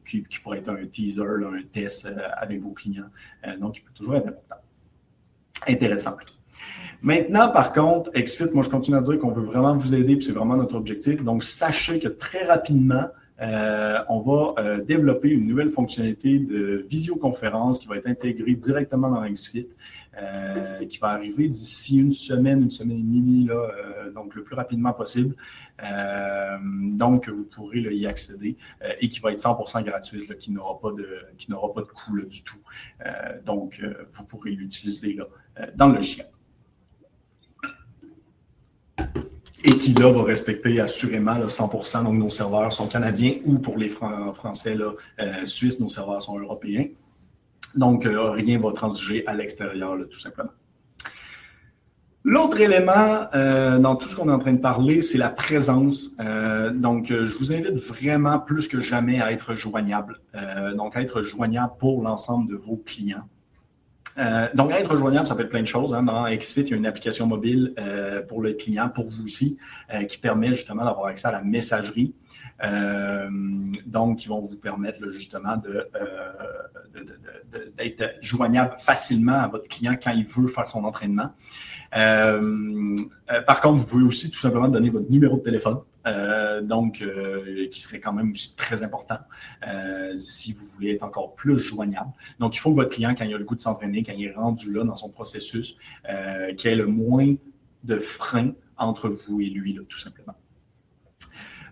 qui, 0.06 0.22
qui 0.24 0.40
pourraient 0.40 0.60
être 0.60 0.70
un 0.70 0.86
teaser, 0.86 1.24
un 1.24 1.64
test 1.72 2.08
avec 2.38 2.62
vos 2.62 2.72
clients. 2.72 3.10
donc, 3.60 3.80
il 3.80 3.82
peut 3.82 3.94
toujours 3.96 4.16
être 4.16 4.28
important. 4.28 4.63
Intéressant 5.68 6.14
plutôt. 6.14 6.34
Maintenant, 7.02 7.50
par 7.50 7.74
contre, 7.74 8.12
XFIT, 8.12 8.54
moi, 8.54 8.64
je 8.64 8.70
continue 8.70 8.96
à 8.96 9.02
dire 9.02 9.20
qu'on 9.20 9.30
veut 9.30 9.44
vraiment 9.44 9.74
vous 9.76 9.94
aider, 9.94 10.16
puis 10.16 10.26
c'est 10.26 10.32
vraiment 10.32 10.56
notre 10.56 10.76
objectif. 10.76 11.22
Donc, 11.22 11.44
sachez 11.44 12.00
que 12.00 12.08
très 12.08 12.46
rapidement, 12.46 13.08
euh, 13.42 14.00
on 14.10 14.20
va 14.20 14.54
euh, 14.60 14.84
développer 14.84 15.30
une 15.30 15.48
nouvelle 15.48 15.72
fonctionnalité 15.72 16.40
de 16.40 16.86
visioconférence 16.88 17.80
qui 17.80 17.88
va 17.88 17.98
être 17.98 18.08
intégrée 18.08 18.54
directement 18.54 19.10
dans 19.10 19.28
XFIT, 19.28 19.70
euh, 20.22 20.86
qui 20.86 21.00
va 21.00 21.10
arriver 21.10 21.48
d'ici 21.48 21.98
une 21.98 22.12
semaine, 22.12 22.62
une 22.62 22.70
semaine 22.70 23.00
et 23.00 23.04
demie, 23.04 23.50
donc 24.14 24.36
le 24.36 24.44
plus 24.44 24.56
rapidement 24.56 24.94
possible. 24.94 25.36
donc, 26.72 27.28
vous 27.30 27.46
pourrez 27.46 27.80
y 27.80 28.06
accéder 28.06 28.56
et 29.02 29.10
qui 29.10 29.20
va 29.20 29.32
être 29.32 29.40
100% 29.40 29.84
gratuite, 29.84 30.38
qui 30.38 30.52
n'aura 30.52 30.80
pas 30.80 30.92
de 30.92 31.08
qui 31.38 31.50
n'aura 31.50 31.74
pas 31.74 31.82
de 31.82 31.88
coût 31.88 32.20
du 32.22 32.44
tout. 32.44 32.60
donc, 33.46 33.82
vous 34.12 34.26
pourrez 34.26 34.52
l'utiliser 34.52 35.18
dans 35.76 35.88
le 35.88 35.96
logiciel 35.96 36.28
et 39.64 39.78
qui 39.78 39.94
là 39.94 40.12
va 40.12 40.24
respecter 40.24 40.80
assurément 40.80 41.38
là, 41.38 41.48
100 41.48 42.04
donc 42.04 42.16
nos 42.16 42.30
serveurs 42.30 42.74
sont 42.74 42.88
canadiens 42.88 43.36
ou 43.46 43.60
pour 43.60 43.78
les 43.78 43.90
Français 43.90 44.76
là, 44.76 44.92
euh, 45.20 45.46
suisses, 45.46 45.80
nos 45.80 45.90
serveurs 45.90 46.22
sont 46.22 46.38
européens. 46.38 46.88
Donc 47.76 48.06
euh, 48.06 48.32
rien 48.32 48.58
ne 48.58 48.64
va 48.64 48.74
transiger 48.74 49.26
à 49.26 49.34
l'extérieur 49.34 49.98
tout 50.10 50.20
simplement. 50.20 50.52
L'autre 52.26 52.62
élément 52.62 53.28
euh, 53.36 53.80
dans 53.80 53.96
tout 53.96 54.08
ce 54.08 54.16
qu'on 54.16 54.30
est 54.30 54.34
en 54.34 54.40
train 54.40 54.54
de 54.54 54.62
parler, 54.62 55.02
c'est 55.02 55.18
la 55.18 55.30
présence. 55.30 56.16
donc, 56.74 57.08
je 57.10 57.38
vous 57.38 57.52
invite 57.52 57.74
vraiment 57.74 58.40
plus 58.40 58.70
que 58.70 58.80
jamais 58.80 59.22
à 59.22 59.34
être 59.34 59.56
joignable. 59.56 60.20
donc, 60.76 60.96
à 60.96 61.02
être 61.02 61.22
joignable 61.22 61.74
pour 61.80 62.02
l'ensemble 62.02 62.48
de 62.50 62.56
vos 62.56 62.78
clients. 62.78 63.28
Euh, 64.18 64.48
donc, 64.54 64.72
être 64.72 64.92
rejoignable, 64.92 65.28
ça 65.28 65.36
peut 65.36 65.44
être 65.44 65.50
plein 65.50 65.62
de 65.62 65.68
choses. 65.68 65.94
Hein. 65.94 66.04
Dans 66.04 66.30
XFIT, 66.30 66.62
il 66.62 66.70
y 66.70 66.74
a 66.74 66.78
une 66.78 66.86
application 66.86 67.28
mobile 67.28 67.74
euh, 67.80 68.22
pour 68.22 68.42
le 68.42 68.54
client, 68.54 68.90
pour 68.90 69.06
vous 69.06 69.24
aussi, 69.24 69.58
euh, 69.94 70.04
qui 70.04 70.18
permet 70.18 70.50
justement 70.50 70.86
d'avoir 70.86 71.08
accès 71.08 71.28
à 71.28 71.32
la 71.32 71.42
messagerie. 71.42 72.14
donc 73.86 74.20
qui 74.20 74.28
vont 74.30 74.40
vous 74.40 74.58
permettre 74.58 75.10
justement 75.10 75.58
de, 75.58 75.90
d'être 77.76 78.16
joignable 78.22 78.76
facilement 78.78 79.40
à 79.40 79.48
votre 79.48 79.68
client 79.68 79.96
quand 80.02 80.12
il 80.12 80.26
veut 80.26 80.48
faire 80.48 80.70
son 80.70 80.84
entraînement. 80.84 81.32
Par 81.94 83.62
contre, 83.62 83.80
vous 83.80 83.86
pouvez 83.86 84.06
aussi 84.06 84.30
tout 84.30 84.40
simplement 84.40 84.68
donner 84.68 84.90
votre 84.90 85.10
numéro 85.10 85.38
de 85.38 85.44
téléphone. 85.44 85.78
Euh, 86.06 86.62
donc, 86.62 87.02
euh, 87.02 87.70
qui 87.70 87.80
serait 87.80 88.02
quand 88.02 88.12
même 88.12 88.32
aussi 88.32 88.58
très 88.58 88.84
important 88.84 89.20
euh, 89.66 90.14
si 90.18 90.52
vous 90.52 90.66
voulez 90.66 90.92
être 90.92 91.04
encore 91.04 91.34
plus 91.34 91.58
joignable. 91.58 92.12
Donc, 92.40 92.56
il 92.56 92.60
faut 92.60 92.72
que 92.72 92.76
votre 92.76 92.90
client, 92.90 93.16
quand 93.18 93.24
il 93.24 93.34
a 93.34 93.38
le 93.38 93.46
goût 93.46 93.56
de 93.56 93.62
s'entraîner, 93.62 94.04
quand 94.04 94.12
il 94.12 94.26
est 94.26 94.34
rendu 94.34 94.74
là 94.74 94.84
dans 94.84 94.98
son 94.98 95.10
processus, 95.10 95.78
qu'il 96.58 96.72
ait 96.72 96.76
le 96.76 96.88
moins 96.88 97.36
de 97.86 97.98
freins 97.98 98.52
entre 98.78 99.08
vous 99.08 99.40
et 99.40 99.46
lui, 99.46 99.74
là, 99.74 99.82
tout 99.88 99.98
simplement. 99.98 100.36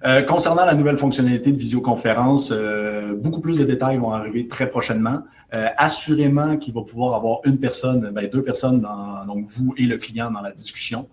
Euh, 0.04 0.24
concernant 0.24 0.66
la 0.66 0.74
nouvelle 0.74 0.98
fonctionnalité 0.98 1.52
de 1.52 1.58
visioconférence, 1.58 2.52
euh, 2.52 3.16
beaucoup 3.16 3.40
plus 3.40 3.60
de 3.60 3.64
détails 3.64 3.98
vont 3.98 4.12
arriver 4.12 4.48
très 4.48 4.68
prochainement. 4.68 5.22
Euh, 5.54 5.68
assurément 5.78 6.58
qu'il 6.58 6.74
va 6.74 6.82
pouvoir 6.82 7.16
avoir 7.16 7.40
une 7.46 7.60
personne, 7.60 8.10
ben, 8.12 8.30
deux 8.30 8.44
personnes, 8.44 8.82
dans, 8.82 9.26
donc 9.26 9.46
vous 9.46 9.74
et 9.78 9.84
le 9.84 9.98
client 9.98 10.32
dans 10.32 10.42
la 10.42 10.52
discussion. 10.52 11.10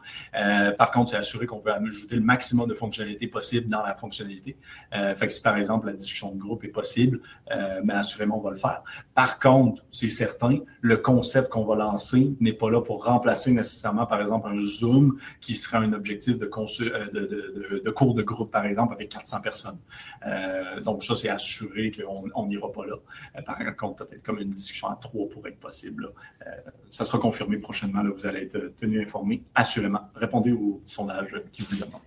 par 0.79 0.91
contre, 0.91 1.11
c'est 1.11 1.17
assuré 1.17 1.47
qu'on 1.47 1.59
veut 1.59 1.73
ajouter 1.73 2.17
le 2.17 2.23
maximum 2.23 2.69
de 2.69 2.75
fonctionnalités 2.75 3.27
possibles 3.27 3.69
dans 3.69 3.83
la 3.83 3.95
fonctionnalité. 3.95 4.57
fait 4.93 5.27
que 5.27 5.33
si 5.33 5.43
par 5.43 5.57
exemple 5.57 5.87
la 5.87 5.93
discussion 5.93 6.33
de 6.33 6.39
groupe 6.39 6.65
est 6.65 6.69
possible, 6.69 7.21
mais 7.51 7.81
ben, 7.85 7.97
assurément 7.97 8.39
on 8.39 8.43
va 8.43 8.51
le 8.51 8.57
faire. 8.57 8.83
Par 9.15 9.39
contre, 9.39 9.85
c'est 9.91 10.09
certain, 10.09 10.59
le 10.81 10.97
concept 10.97 11.49
qu'on 11.49 11.65
va 11.65 11.77
lancer 11.77 12.37
n'est 12.41 12.53
pas 12.53 12.71
là 12.71 12.81
pour 12.81 13.05
remplacer 13.05 13.53
nécessairement, 13.53 14.07
par 14.07 14.21
exemple, 14.21 14.49
un 14.49 14.61
Zoom 14.61 15.19
qui 15.41 15.55
serait 15.55 15.79
un 15.79 15.93
objectif 15.93 16.39
de, 16.39 16.47
de, 16.47 17.83
de, 17.85 17.91
cours 17.91 18.15
de 18.15 18.23
groupe, 18.23 18.51
par 18.51 18.65
exemple 18.65 18.95
avec 18.95 19.11
400 19.11 19.41
personnes. 19.41 19.79
Euh, 20.27 20.81
donc, 20.81 21.05
ça, 21.05 21.15
c'est 21.15 21.29
assuré 21.29 21.91
qu'on 21.91 22.47
n'ira 22.47 22.71
pas 22.73 22.87
là. 22.87 22.97
Euh, 23.37 23.43
par 23.43 23.59
contre, 23.77 24.07
peut-être 24.07 24.23
comme 24.29 24.41
une 24.41 24.51
discussion 24.51 24.89
à 24.89 24.99
trois 25.01 25.27
pourrait 25.31 25.51
être 25.51 25.59
possible. 25.59 26.13
Euh, 26.47 26.51
ça 26.91 27.05
sera 27.07 27.19
confirmé 27.19 27.57
prochainement. 27.57 28.03
Vous 28.05 28.27
allez 28.27 28.43
être 28.43 28.75
tenu 28.77 29.01
informé, 29.01 29.43
assurément. 29.55 30.03
Répondez 30.15 30.53
au 30.53 30.75
petit 30.85 30.93
sondage 30.93 31.35
qui 31.51 31.63
vous 31.63 31.77
demande. 31.77 32.03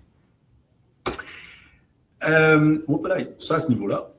Euh, 2.23 3.33
ça 3.39 3.55
à 3.55 3.59
ce 3.59 3.69
niveau-là. 3.69 4.11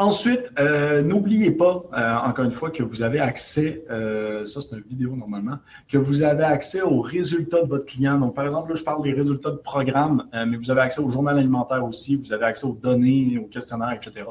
Ensuite, 0.00 0.52
euh, 0.60 1.02
n'oubliez 1.02 1.50
pas, 1.50 1.82
euh, 1.92 2.14
encore 2.18 2.44
une 2.44 2.52
fois, 2.52 2.70
que 2.70 2.84
vous 2.84 3.02
avez 3.02 3.18
accès, 3.18 3.82
euh, 3.90 4.44
ça 4.44 4.60
c'est 4.60 4.76
une 4.76 4.84
vidéo 4.88 5.16
normalement, 5.16 5.58
que 5.88 5.98
vous 5.98 6.22
avez 6.22 6.44
accès 6.44 6.82
aux 6.82 7.00
résultats 7.00 7.62
de 7.62 7.66
votre 7.66 7.84
client. 7.84 8.16
Donc, 8.16 8.36
par 8.36 8.46
exemple, 8.46 8.68
là, 8.68 8.76
je 8.76 8.84
parle 8.84 9.02
des 9.02 9.12
résultats 9.12 9.50
de 9.50 9.56
programme, 9.56 10.28
mais 10.32 10.56
vous 10.56 10.70
avez 10.70 10.82
accès 10.82 11.00
au 11.00 11.10
journal 11.10 11.36
alimentaire 11.36 11.84
aussi, 11.84 12.14
vous 12.14 12.32
avez 12.32 12.44
accès 12.44 12.64
aux 12.64 12.78
données, 12.80 13.40
aux 13.44 13.48
questionnaires, 13.48 13.90
etc. 13.90 14.24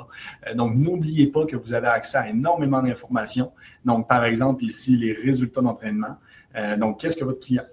donc, 0.55 0.73
n'oubliez 0.73 1.27
pas 1.27 1.45
que 1.45 1.57
vous 1.57 1.73
avez 1.73 1.87
accès 1.87 2.17
à 2.17 2.29
énormément 2.29 2.81
d'informations. 2.81 3.51
Donc, 3.83 4.07
par 4.07 4.23
exemple, 4.23 4.63
ici, 4.63 4.95
les 4.95 5.11
résultats 5.11 5.59
d'entraînement. 5.59 6.15
donc, 6.77 7.01
qu'est-ce 7.01 7.17
que 7.17 7.25
votre 7.25 7.41
client 7.41 7.65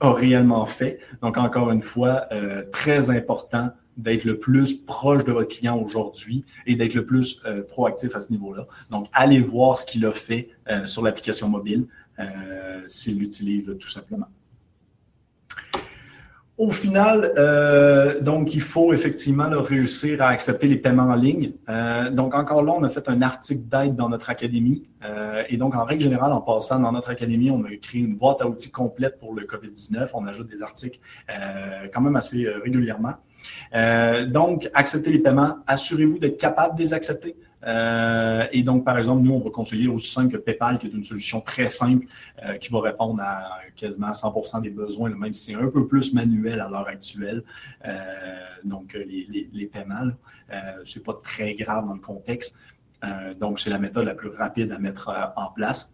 a 0.00 0.12
réellement 0.12 0.66
fait? 0.66 0.98
Donc, 1.22 1.38
encore 1.38 1.70
une 1.70 1.82
fois, 1.82 2.26
très 2.72 3.08
important 3.08 3.70
d'être 3.96 4.24
le 4.24 4.38
plus 4.38 4.74
proche 4.74 5.24
de 5.24 5.32
votre 5.32 5.48
client 5.48 5.78
aujourd'hui 5.78 6.44
et 6.66 6.76
d'être 6.76 6.94
le 6.94 7.04
plus 7.04 7.40
euh, 7.46 7.62
proactif 7.62 8.14
à 8.14 8.20
ce 8.20 8.30
niveau-là. 8.30 8.66
Donc, 8.90 9.08
allez 9.12 9.40
voir 9.40 9.78
ce 9.78 9.86
qu'il 9.86 10.04
a 10.04 10.12
fait 10.12 10.48
euh, 10.70 10.86
sur 10.86 11.02
l'application 11.02 11.48
mobile 11.48 11.86
euh, 12.18 12.80
s'il 12.88 13.18
l'utilise 13.18 13.64
tout 13.78 13.88
simplement. 13.88 14.26
Au 16.58 16.70
final, 16.70 17.34
donc, 18.22 18.54
il 18.54 18.62
faut 18.62 18.94
effectivement 18.94 19.50
réussir 19.60 20.22
à 20.22 20.28
accepter 20.28 20.66
les 20.66 20.78
paiements 20.78 21.02
en 21.02 21.14
ligne. 21.14 21.52
Donc, 22.12 22.34
encore 22.34 22.62
là, 22.62 22.72
on 22.72 22.82
a 22.82 22.88
fait 22.88 23.10
un 23.10 23.20
article 23.20 23.64
d'aide 23.64 23.94
dans 23.94 24.08
notre 24.08 24.30
académie. 24.30 24.88
Et 25.50 25.58
donc, 25.58 25.74
en 25.74 25.84
règle 25.84 26.00
générale, 26.00 26.32
en 26.32 26.40
passant 26.40 26.80
dans 26.80 26.92
notre 26.92 27.10
académie, 27.10 27.50
on 27.50 27.62
a 27.66 27.76
créé 27.76 28.00
une 28.00 28.16
boîte 28.16 28.40
à 28.40 28.48
outils 28.48 28.70
complète 28.70 29.18
pour 29.18 29.34
le 29.34 29.42
COVID-19. 29.42 30.12
On 30.14 30.24
ajoute 30.24 30.46
des 30.46 30.62
articles 30.62 30.98
quand 31.92 32.00
même 32.00 32.16
assez 32.16 32.48
régulièrement. 32.64 33.16
Donc, 34.26 34.68
accepter 34.74 35.10
les 35.10 35.18
paiements. 35.18 35.58
Assurez-vous 35.66 36.18
d'être 36.18 36.38
capable 36.38 36.76
de 36.76 36.82
les 36.82 36.92
accepter. 36.92 37.36
Euh, 37.66 38.46
et 38.52 38.62
donc, 38.62 38.84
par 38.84 38.98
exemple, 38.98 39.22
nous, 39.22 39.32
on 39.32 39.40
va 39.40 39.50
conseiller 39.50 39.88
aussi 39.88 40.10
simple 40.10 40.32
que 40.32 40.36
PayPal, 40.36 40.78
qui 40.78 40.86
est 40.86 40.90
une 40.90 41.02
solution 41.02 41.40
très 41.40 41.68
simple 41.68 42.06
euh, 42.44 42.56
qui 42.58 42.70
va 42.70 42.80
répondre 42.80 43.20
à 43.20 43.58
quasiment 43.74 44.10
100% 44.10 44.62
des 44.62 44.70
besoins, 44.70 45.10
même 45.10 45.32
si 45.32 45.52
c'est 45.52 45.54
un 45.54 45.68
peu 45.68 45.86
plus 45.86 46.14
manuel 46.14 46.60
à 46.60 46.68
l'heure 46.68 46.88
actuelle. 46.88 47.42
Euh, 47.84 47.96
donc, 48.64 48.94
les, 48.94 49.66
paiements, 49.66 50.12
ce 50.84 50.98
n'est 50.98 51.04
pas 51.04 51.14
très 51.14 51.54
grave 51.54 51.86
dans 51.86 51.94
le 51.94 52.00
contexte. 52.00 52.56
donc, 53.38 53.58
c'est 53.58 53.70
la 53.70 53.78
méthode 53.78 54.06
la 54.06 54.14
plus 54.14 54.30
rapide 54.30 54.72
à 54.72 54.78
mettre 54.78 55.10
en 55.36 55.50
place. 55.50 55.92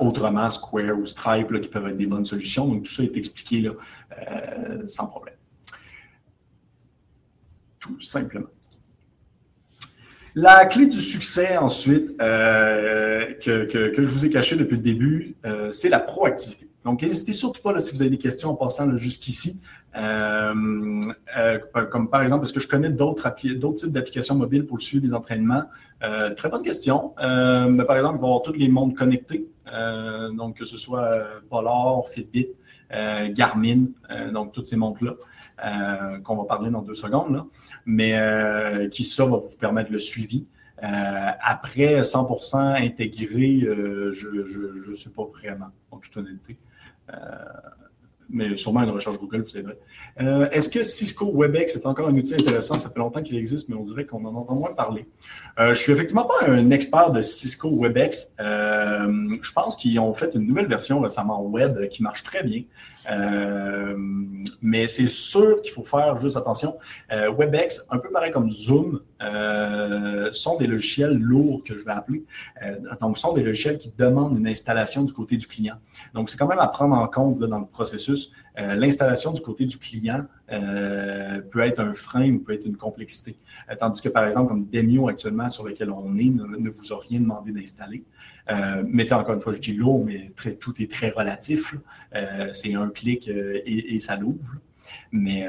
autrement, 0.00 0.50
Square 0.50 0.98
ou 0.98 1.06
Stripe, 1.06 1.60
qui 1.60 1.68
peuvent 1.68 1.88
être 1.88 1.96
des 1.96 2.06
bonnes 2.06 2.24
solutions. 2.24 2.66
Donc, 2.66 2.84
tout 2.84 2.92
ça 2.92 3.02
est 3.02 3.16
expliqué 3.16 3.70
sans 4.86 5.06
problème. 5.06 5.39
Tout 7.80 8.00
simplement. 8.00 8.46
La 10.36 10.64
clé 10.66 10.86
du 10.86 10.96
succès, 10.96 11.56
ensuite, 11.56 12.12
euh, 12.20 13.34
que, 13.42 13.92
je 13.96 14.08
vous 14.08 14.24
ai 14.24 14.30
caché 14.30 14.54
depuis 14.54 14.76
le 14.76 14.82
début, 14.82 15.34
euh, 15.44 15.72
c'est 15.72 15.88
la 15.88 15.98
proactivité. 15.98 16.68
Donc, 16.84 17.02
n'hésitez 17.02 17.32
surtout 17.32 17.60
pas, 17.60 17.72
là, 17.72 17.80
si 17.80 17.92
vous 17.92 18.00
avez 18.00 18.10
des 18.10 18.18
questions 18.18 18.50
en 18.50 18.54
passant 18.54 18.96
jusqu'ici, 18.96 19.60
euh, 19.96 21.00
comme 21.90 22.08
par 22.08 22.22
exemple, 22.22 22.44
est-ce 22.44 22.52
que 22.52 22.60
je 22.60 22.68
connais 22.68 22.90
d'autres 22.90 23.34
types 23.34 23.90
d'applications 23.90 24.36
mobiles 24.36 24.64
pour 24.66 24.76
le 24.76 24.82
suivi 24.82 25.06
des 25.08 25.14
entraînements? 25.14 25.64
très 26.36 26.48
bonne 26.48 26.62
question. 26.62 27.12
mais 27.18 27.84
par 27.84 27.96
exemple, 27.96 28.18
il 28.20 28.24
avoir 28.24 28.42
tous 28.42 28.52
les 28.52 28.68
mondes 28.68 28.94
connectés, 28.94 29.46
donc 30.32 30.56
que 30.56 30.64
ce 30.64 30.76
soit 30.76 31.26
Polar, 31.48 32.06
Fitbit, 32.08 32.48
Garmin, 32.90 33.86
donc 34.32 34.52
toutes 34.52 34.66
ces 34.66 34.76
montres-là. 34.76 35.14
Euh, 35.62 36.20
qu'on 36.20 36.36
va 36.36 36.44
parler 36.44 36.70
dans 36.70 36.80
deux 36.80 36.94
secondes, 36.94 37.34
là, 37.34 37.46
mais 37.84 38.18
euh, 38.18 38.88
qui 38.88 39.04
ça 39.04 39.26
va 39.26 39.36
vous 39.36 39.56
permettre 39.58 39.92
le 39.92 39.98
suivi. 39.98 40.46
Euh, 40.82 40.86
après 41.42 42.00
100% 42.00 42.82
intégré, 42.82 43.60
je 43.60 44.88
ne 44.88 44.94
sais 44.94 45.10
pas 45.10 45.24
vraiment, 45.24 45.70
en 45.90 45.98
toute 45.98 46.16
honnêteté 46.16 46.56
mais 48.32 48.56
sûrement 48.56 48.82
une 48.82 48.90
recherche 48.90 49.18
Google 49.18 49.40
vous 49.40 49.56
aiderait. 49.56 49.78
Euh, 50.20 50.48
Est-ce 50.50 50.68
que 50.68 50.82
Cisco 50.82 51.30
WebEx 51.32 51.76
est 51.76 51.86
encore 51.86 52.08
un 52.08 52.16
outil 52.16 52.34
intéressant? 52.34 52.78
Ça 52.78 52.90
fait 52.90 52.98
longtemps 52.98 53.22
qu'il 53.22 53.36
existe, 53.36 53.68
mais 53.68 53.76
on 53.76 53.82
dirait 53.82 54.06
qu'on 54.06 54.24
en 54.24 54.34
entend 54.34 54.54
moins 54.54 54.72
parler. 54.72 55.06
Euh, 55.58 55.74
je 55.74 55.80
suis 55.80 55.92
effectivement 55.92 56.24
pas 56.24 56.46
un 56.46 56.70
expert 56.70 57.10
de 57.10 57.22
Cisco 57.22 57.70
WebEx. 57.70 58.32
Euh, 58.40 59.38
je 59.42 59.52
pense 59.52 59.76
qu'ils 59.76 59.98
ont 59.98 60.14
fait 60.14 60.34
une 60.34 60.46
nouvelle 60.46 60.66
version 60.66 61.00
récemment 61.00 61.42
web 61.42 61.88
qui 61.88 62.02
marche 62.02 62.22
très 62.22 62.42
bien. 62.42 62.62
Euh, 63.08 63.94
mais 64.60 64.88
c'est 64.88 65.08
sûr 65.08 65.60
qu'il 65.62 65.72
faut 65.72 65.84
faire 65.84 66.18
juste 66.18 66.36
attention. 66.36 66.76
Euh, 67.12 67.30
WebEx, 67.32 67.86
un 67.90 67.98
peu 67.98 68.10
pareil 68.10 68.32
comme 68.32 68.48
Zoom, 68.48 69.00
euh, 69.22 70.30
sont 70.32 70.56
des 70.56 70.66
logiciels 70.66 71.16
lourds 71.16 71.62
que 71.64 71.76
je 71.76 71.84
vais 71.84 71.92
appeler. 71.92 72.24
Donc, 73.00 73.18
sont 73.18 73.32
des 73.32 73.42
logiciels 73.42 73.78
qui 73.78 73.92
demandent 73.96 74.36
une 74.36 74.46
installation 74.48 75.04
du 75.04 75.12
côté 75.12 75.36
du 75.36 75.46
client. 75.46 75.76
Donc, 76.14 76.30
c'est 76.30 76.36
quand 76.36 76.46
même 76.46 76.58
à 76.58 76.68
prendre 76.68 76.96
en 76.96 77.06
compte 77.06 77.38
dans 77.38 77.58
le 77.58 77.66
processus. 77.66 78.32
Euh, 78.60 78.74
l'installation 78.74 79.32
du 79.32 79.40
côté 79.40 79.64
du 79.64 79.78
client 79.78 80.26
euh, 80.52 81.40
peut 81.40 81.60
être 81.60 81.80
un 81.80 81.92
frein 81.92 82.30
ou 82.32 82.38
peut 82.40 82.52
être 82.52 82.66
une 82.66 82.76
complexité. 82.76 83.36
tandis 83.78 84.02
que, 84.02 84.08
par 84.08 84.24
exemple, 84.26 84.48
comme 84.48 84.66
Demio 84.68 85.08
actuellement 85.08 85.48
sur 85.48 85.66
lequel 85.66 85.90
on 85.90 86.16
est, 86.16 86.24
ne, 86.24 86.70
vous 86.70 86.92
a 86.92 87.00
rien 87.00 87.20
demandé 87.20 87.52
d'installer. 87.52 88.04
mais 88.84 89.12
encore 89.12 89.34
une 89.34 89.40
fois, 89.40 89.52
je 89.52 89.60
dis 89.60 89.72
lourd, 89.74 90.04
mais 90.04 90.32
tout 90.58 90.74
est 90.82 90.90
très 90.90 91.10
relatif. 91.10 91.74
c'est 92.52 92.74
un 92.74 92.90
clic 92.90 93.28
et, 93.28 93.98
ça 93.98 94.16
l'ouvre. 94.16 94.54
Mais, 95.12 95.48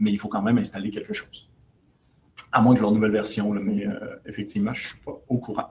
il 0.00 0.18
faut 0.18 0.28
quand 0.28 0.42
même 0.42 0.58
installer 0.58 0.90
quelque 0.90 1.12
chose 1.12 1.48
à 2.52 2.60
moins 2.60 2.74
que 2.74 2.80
leur 2.80 2.92
nouvelle 2.92 3.10
version, 3.12 3.50
mais 3.54 3.86
euh, 3.86 4.16
effectivement, 4.26 4.72
je 4.74 4.82
ne 4.82 4.88
suis 4.88 4.98
pas 4.98 5.20
au 5.28 5.38
courant. 5.38 5.70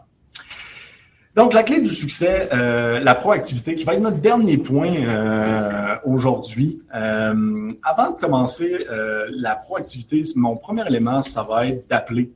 Donc, 1.35 1.53
la 1.53 1.63
clé 1.63 1.79
du 1.79 1.87
succès, 1.87 2.49
euh, 2.53 2.99
la 2.99 3.15
proactivité, 3.15 3.75
qui 3.75 3.85
va 3.85 3.93
être 3.93 4.01
notre 4.01 4.19
dernier 4.19 4.57
point 4.57 4.93
euh, 4.93 5.95
aujourd'hui. 6.03 6.81
avant 6.91 8.11
de 8.11 8.19
commencer 8.19 8.85
la 9.29 9.55
proactivité, 9.55 10.21
mon 10.35 10.57
premier 10.57 10.85
élément, 10.87 11.21
ça 11.21 11.43
va 11.43 11.67
être 11.67 11.87
d'appeler 11.87 12.31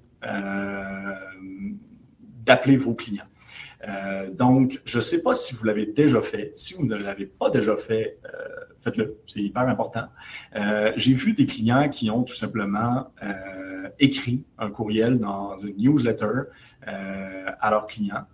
d'appeler 2.45 2.77
vos 2.77 2.93
clients. 2.93 3.25
donc, 4.33 4.81
je 4.85 4.97
ne 4.97 5.01
sais 5.01 5.21
pas 5.21 5.35
si 5.35 5.53
vous 5.55 5.65
l'avez 5.65 5.87
déjà 5.87 6.21
fait. 6.21 6.53
Si 6.55 6.73
vous 6.73 6.85
ne 6.85 6.95
l'avez 6.95 7.25
pas 7.25 7.49
déjà 7.49 7.75
fait, 7.75 8.17
faites-le. 8.79 9.17
C'est 9.27 9.41
hyper 9.41 9.67
important. 9.67 10.05
J'ai 10.95 11.13
vu 11.13 11.33
des 11.33 11.45
clients 11.45 11.89
qui 11.89 12.09
ont 12.09 12.23
tout 12.23 12.33
simplement 12.33 13.11
écrit 13.99 14.43
un 14.57 14.69
courriel 14.69 15.19
dans 15.19 15.57
une 15.59 15.75
newsletter 15.77 16.43
euh, 16.87 17.45
à 17.59 17.69
leurs 17.69 17.87
clients. 17.87 18.25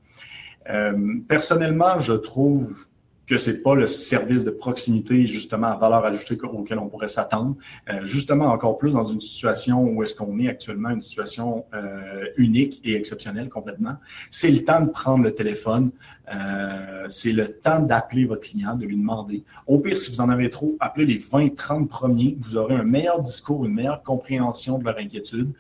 Euh, 0.69 1.19
personnellement, 1.27 1.99
je 1.99 2.13
trouve 2.13 2.90
que 3.31 3.37
c'est 3.37 3.63
pas 3.63 3.75
le 3.75 3.87
service 3.87 4.43
de 4.43 4.51
proximité, 4.51 5.25
justement, 5.25 5.67
à 5.67 5.77
valeur 5.77 6.03
ajoutée 6.03 6.37
auquel 6.43 6.79
on 6.79 6.89
pourrait 6.89 7.07
s'attendre. 7.07 7.55
Euh, 7.89 8.03
justement, 8.03 8.47
encore 8.47 8.77
plus 8.77 8.91
dans 8.91 9.03
une 9.03 9.21
situation 9.21 9.85
où 9.85 10.03
est-ce 10.03 10.13
qu'on 10.13 10.37
est 10.37 10.49
actuellement, 10.49 10.89
une 10.89 10.99
situation 10.99 11.63
euh, 11.73 12.25
unique 12.35 12.81
et 12.83 12.93
exceptionnelle 12.93 13.47
complètement. 13.47 13.95
C'est 14.29 14.51
le 14.51 14.65
temps 14.65 14.81
de 14.81 14.89
prendre 14.89 15.23
le 15.23 15.33
téléphone. 15.33 15.91
Euh, 16.35 17.05
c'est 17.07 17.31
le 17.31 17.57
temps 17.57 17.79
d'appeler 17.79 18.25
votre 18.25 18.49
client, 18.49 18.75
de 18.75 18.85
lui 18.85 18.97
demander. 18.97 19.45
Au 19.65 19.79
pire, 19.79 19.97
si 19.97 20.11
vous 20.11 20.19
en 20.19 20.27
avez 20.27 20.49
trop, 20.49 20.75
appelez 20.81 21.05
les 21.05 21.17
20, 21.17 21.55
30 21.55 21.87
premiers. 21.87 22.35
Vous 22.37 22.57
aurez 22.57 22.75
un 22.75 22.83
meilleur 22.83 23.21
discours, 23.21 23.65
une 23.65 23.73
meilleure 23.73 24.03
compréhension 24.03 24.77
de 24.77 24.83
leur 24.83 24.97
inquiétude. 24.97 25.53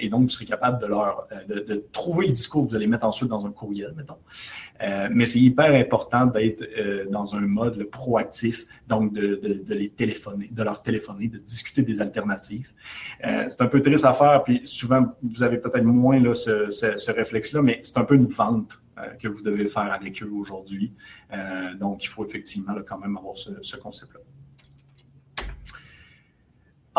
Et 0.00 0.08
donc, 0.08 0.22
vous 0.22 0.28
serez 0.28 0.44
capable 0.44 0.80
de 0.80 0.86
leur, 0.86 1.26
de, 1.48 1.60
de, 1.60 1.84
trouver 1.92 2.26
le 2.26 2.32
discours 2.32 2.64
que 2.64 2.70
vous 2.70 2.76
allez 2.76 2.86
mettre 2.86 3.06
ensuite 3.06 3.28
dans 3.28 3.46
un 3.46 3.50
courriel, 3.50 3.94
mettons. 3.96 4.18
Mais 5.10 5.24
c'est 5.24 5.38
hyper 5.38 5.72
important 5.74 6.26
d'être 6.26 6.62
euh, 6.78 7.06
dans 7.08 7.34
un 7.34 7.40
mode 7.40 7.84
proactif, 7.84 8.66
donc 8.86 9.12
de, 9.12 9.36
de, 9.66 9.74
les 9.74 9.90
téléphoner, 9.90 10.48
de 10.50 10.62
leur 10.62 10.82
téléphoner, 10.82 11.28
de 11.28 11.38
discuter 11.38 11.82
des 11.82 12.00
alternatives. 12.00 12.72
Euh, 13.24 13.44
c'est 13.48 13.62
un 13.62 13.66
peu 13.66 13.80
triste 13.82 14.04
à 14.04 14.12
faire, 14.12 14.42
puis 14.44 14.62
souvent, 14.64 15.06
vous 15.22 15.42
avez 15.42 15.58
peut-être 15.58 15.84
moins 15.84 16.18
là, 16.20 16.34
ce, 16.34 16.70
ce, 16.70 17.10
réflexe-là, 17.10 17.62
mais 17.62 17.80
c'est 17.82 17.98
un 17.98 18.04
peu 18.04 18.14
une 18.14 18.26
vente 18.26 18.82
que 19.20 19.28
vous 19.28 19.42
devez 19.42 19.66
faire 19.66 19.92
avec 19.92 20.20
eux 20.24 20.30
aujourd'hui. 20.34 20.92
donc, 21.78 22.02
il 22.02 22.08
faut 22.08 22.24
effectivement 22.24 22.74
quand 22.84 22.98
même 22.98 23.16
avoir 23.16 23.36
ce 23.36 23.76
concept-là. 23.76 24.27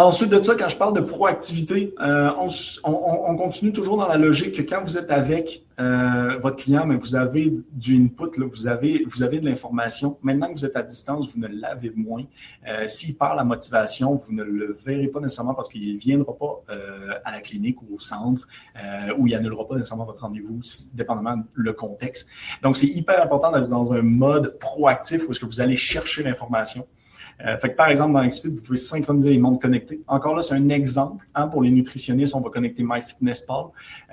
Ensuite 0.02 0.30
de 0.30 0.42
ça, 0.42 0.56
quand 0.56 0.70
je 0.70 0.78
parle 0.78 0.94
de 0.94 1.02
proactivité, 1.02 1.94
euh, 2.00 2.32
on, 2.40 2.48
on, 2.86 3.32
on, 3.32 3.36
continue 3.36 3.74
toujours 3.74 3.98
dans 3.98 4.08
la 4.08 4.16
logique 4.16 4.56
que 4.56 4.62
quand 4.62 4.82
vous 4.82 4.98
êtes 4.98 5.12
avec 5.12 5.66
euh, 5.78 6.38
votre 6.38 6.56
client, 6.56 6.86
mais 6.86 6.96
vous 6.96 7.18
avez 7.18 7.54
du 7.74 7.98
input, 7.98 8.40
vous, 8.40 8.68
avez, 8.68 9.04
vous 9.10 9.24
avez 9.24 9.42
de 9.42 9.46
l'information. 9.46 10.18
Maintenant 10.22 10.48
que 10.48 10.54
vous 10.54 10.64
êtes 10.64 10.78
à 10.78 10.84
distance, 10.84 11.30
vous 11.34 11.42
ne 11.42 11.50
l'avez 11.50 11.92
moins. 11.94 12.24
Euh, 12.66 12.88
S'il 12.88 13.18
perd 13.18 13.36
la 13.36 13.44
motivation, 13.44 14.14
vous 14.14 14.32
ne 14.32 14.44
le 14.44 14.72
verrez 14.72 15.08
pas 15.08 15.20
nécessairement 15.20 15.54
parce 15.54 15.68
qu'il 15.68 15.96
ne 15.96 16.00
viendra 16.00 16.34
pas 16.34 16.64
à 17.26 17.32
la 17.34 17.42
clinique 17.42 17.82
ou 17.82 17.96
au 17.96 18.00
centre 18.00 18.48
ou 19.18 19.28
il 19.28 19.36
annulera 19.36 19.68
pas 19.68 19.76
nécessairement 19.76 20.06
votre 20.06 20.22
rendez-vous, 20.22 20.62
dépendamment 20.94 21.44
le 21.54 21.74
contexte. 21.74 22.30
Donc, 22.64 22.78
c'est 22.78 22.88
hyper 22.88 23.22
important 23.22 23.52
d'être 23.52 23.70
dans 23.70 23.92
un 23.92 24.02
mode 24.02 24.58
proactif 24.60 25.28
où 25.28 25.32
est-ce 25.32 25.42
que 25.42 25.46
vous 25.46 25.60
allez 25.60 25.76
chercher 25.76 26.24
l'information. 26.24 26.88
Euh, 27.46 27.58
fait 27.58 27.72
que 27.72 27.76
par 27.76 27.90
exemple, 27.90 28.14
dans 28.14 28.26
XFIT, 28.26 28.50
vous 28.50 28.62
pouvez 28.62 28.78
synchroniser 28.78 29.30
les 29.30 29.38
montres 29.38 29.60
connectées. 29.60 30.02
Encore 30.08 30.36
là, 30.36 30.42
c'est 30.42 30.56
un 30.56 30.70
exemple. 30.70 31.26
Hein, 31.36 31.48
pour 31.48 31.62
les 31.62 31.72
nutritionnistes, 31.72 32.36
on 32.36 32.42
va 32.42 32.50
connecter 32.50 32.84
MyFitnessPal. 32.84 33.66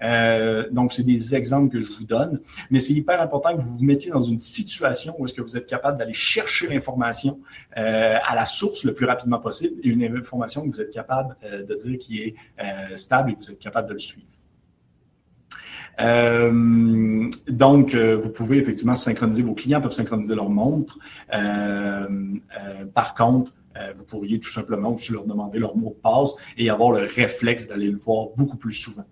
Euh, 0.03 0.69
donc, 0.71 0.93
c'est 0.93 1.03
des 1.03 1.35
exemples 1.35 1.71
que 1.71 1.81
je 1.81 1.93
vous 1.93 2.05
donne. 2.05 2.41
Mais 2.71 2.81
c'est 2.81 2.93
hyper 2.93 3.21
important 3.21 3.57
que 3.57 3.61
vous 3.61 3.79
vous 3.79 3.85
mettiez 3.85 4.11
dans 4.11 4.21
une 4.21 4.39
situation 4.39 5.15
où 5.19 5.25
est-ce 5.25 5.35
que 5.35 5.43
vous 5.43 5.57
êtes 5.57 5.67
capable 5.67 5.99
d'aller 5.99 6.15
chercher 6.15 6.69
l'information 6.69 7.41
euh, 7.77 8.19
à 8.25 8.35
la 8.35 8.45
source 8.45 8.85
le 8.85 8.95
plus 8.95 9.07
rapidement 9.07 9.39
possible 9.39 9.81
et 9.83 9.89
une 9.89 10.03
information 10.17 10.63
que 10.63 10.77
vous 10.77 10.81
êtes 10.81 10.93
capable 10.93 11.37
euh, 11.45 11.65
de 11.65 11.75
dire 11.75 11.99
qui 11.99 12.23
est 12.23 12.35
euh, 12.61 12.97
stable 12.97 13.31
et 13.31 13.35
que 13.35 13.41
vous 13.41 13.51
êtes 13.51 13.59
capable 13.59 13.89
de 13.89 13.95
le 13.95 13.99
suivre. 13.99 14.27
Euh, 16.01 17.31
donc, 17.49 17.95
euh, 17.95 18.17
vous 18.17 18.31
pouvez 18.31 18.59
effectivement 18.59 18.95
synchroniser, 18.95 19.43
vos 19.43 19.55
clients 19.55 19.81
peuvent 19.81 19.93
synchroniser 19.93 20.35
leur 20.35 20.51
montre. 20.51 20.99
Euh, 21.33 22.07
euh 22.59 22.85
par 22.95 23.15
contre, 23.15 23.53
euh, 23.77 23.93
vous 23.95 24.05
pourriez 24.05 24.39
tout 24.39 24.51
simplement 24.51 24.95
aussi 24.95 25.13
leur 25.13 25.25
demander 25.25 25.59
leur 25.59 25.77
mot 25.77 25.91
de 25.91 26.01
passe 26.01 26.35
et 26.57 26.71
avoir 26.71 26.93
le 26.93 27.05
réflexe 27.05 27.69
d'aller 27.69 27.91
le 27.91 27.99
voir 27.99 28.29
beaucoup 28.37 28.57
plus 28.57 28.73
souvent. 28.73 29.05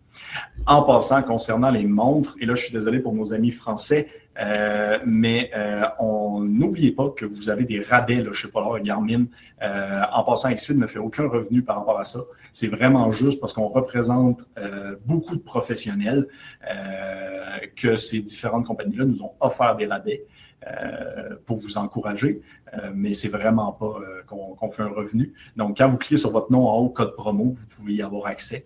En 0.66 0.82
passant, 0.82 1.22
concernant 1.22 1.70
les 1.70 1.86
montres, 1.86 2.36
et 2.40 2.46
là, 2.46 2.54
je 2.54 2.62
suis 2.64 2.72
désolé 2.72 3.00
pour 3.00 3.12
nos 3.12 3.32
amis 3.32 3.50
français, 3.50 4.08
euh, 4.40 4.98
mais 5.06 5.50
euh, 5.56 5.84
on 5.98 6.40
n'oubliez 6.40 6.92
pas 6.92 7.10
que 7.10 7.24
vous 7.24 7.48
avez 7.48 7.64
des 7.64 7.80
rabais 7.80 8.22
là, 8.22 8.32
chez 8.32 8.48
Polar 8.48 8.80
Garmin. 8.80 9.26
Euh, 9.62 10.02
en 10.12 10.24
passant, 10.24 10.52
Xfit 10.52 10.74
ne 10.74 10.86
fait 10.86 10.98
aucun 10.98 11.28
revenu 11.28 11.62
par 11.62 11.78
rapport 11.78 11.98
à 11.98 12.04
ça. 12.04 12.20
C'est 12.52 12.68
vraiment 12.68 13.10
juste 13.10 13.40
parce 13.40 13.52
qu'on 13.52 13.68
représente 13.68 14.46
euh, 14.58 14.96
beaucoup 15.04 15.36
de 15.36 15.42
professionnels 15.42 16.26
euh, 16.68 17.58
que 17.76 17.96
ces 17.96 18.20
différentes 18.20 18.66
compagnies-là 18.66 19.04
nous 19.04 19.22
ont 19.22 19.32
offert 19.40 19.76
des 19.76 19.86
rabais. 19.86 20.24
Euh, 20.66 21.36
pour 21.44 21.58
vous 21.58 21.76
encourager, 21.76 22.40
euh, 22.72 22.90
mais 22.94 23.12
c'est 23.12 23.28
vraiment 23.28 23.72
pas 23.72 23.98
euh, 24.00 24.22
qu'on 24.26 24.70
fait 24.70 24.82
un 24.82 24.88
revenu. 24.88 25.34
Donc, 25.56 25.76
quand 25.76 25.88
vous 25.88 25.98
cliquez 25.98 26.16
sur 26.16 26.30
votre 26.30 26.50
nom 26.50 26.66
en 26.66 26.78
haut, 26.78 26.88
code 26.88 27.14
promo, 27.16 27.50
vous 27.50 27.66
pouvez 27.66 27.94
y 27.94 28.02
avoir 28.02 28.26
accès. 28.26 28.64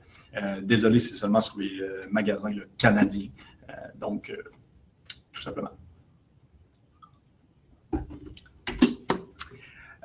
désolé, 0.63 1.01
c'est 1.01 1.17
seulement 1.17 1.41
sur 1.41 1.59
les 1.59 1.81
magasins 2.09 2.51
canadiens. 2.77 3.31
donc, 3.97 4.33
tout 5.39 5.45
simplement. 5.45 5.71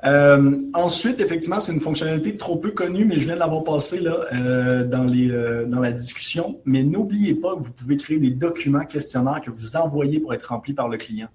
Euh, 0.06 0.58
ensuite, 0.74 1.20
effectivement, 1.20 1.60
c'est 1.60 1.72
une 1.72 1.80
fonctionnalité 1.80 2.36
trop 2.36 2.56
peu 2.56 2.72
connue, 2.72 3.04
mais 3.04 3.18
je 3.18 3.24
viens 3.24 3.34
de 3.34 3.38
l'avoir 3.38 3.64
passée 3.64 4.00
là, 4.00 4.26
euh, 4.32 4.84
dans, 4.84 5.04
les, 5.04 5.30
euh, 5.30 5.64
dans 5.66 5.80
la 5.80 5.92
discussion. 5.92 6.60
Mais 6.64 6.82
n'oubliez 6.82 7.34
pas 7.34 7.54
que 7.56 7.60
vous 7.60 7.72
pouvez 7.72 7.96
créer 7.96 8.18
des 8.18 8.30
documents 8.30 8.84
questionnaires 8.84 9.40
que 9.40 9.50
vous 9.50 9.76
envoyez 9.76 10.20
pour 10.20 10.34
être 10.34 10.44
remplis 10.44 10.74
par 10.74 10.88
le 10.88 10.98
client, 10.98 11.28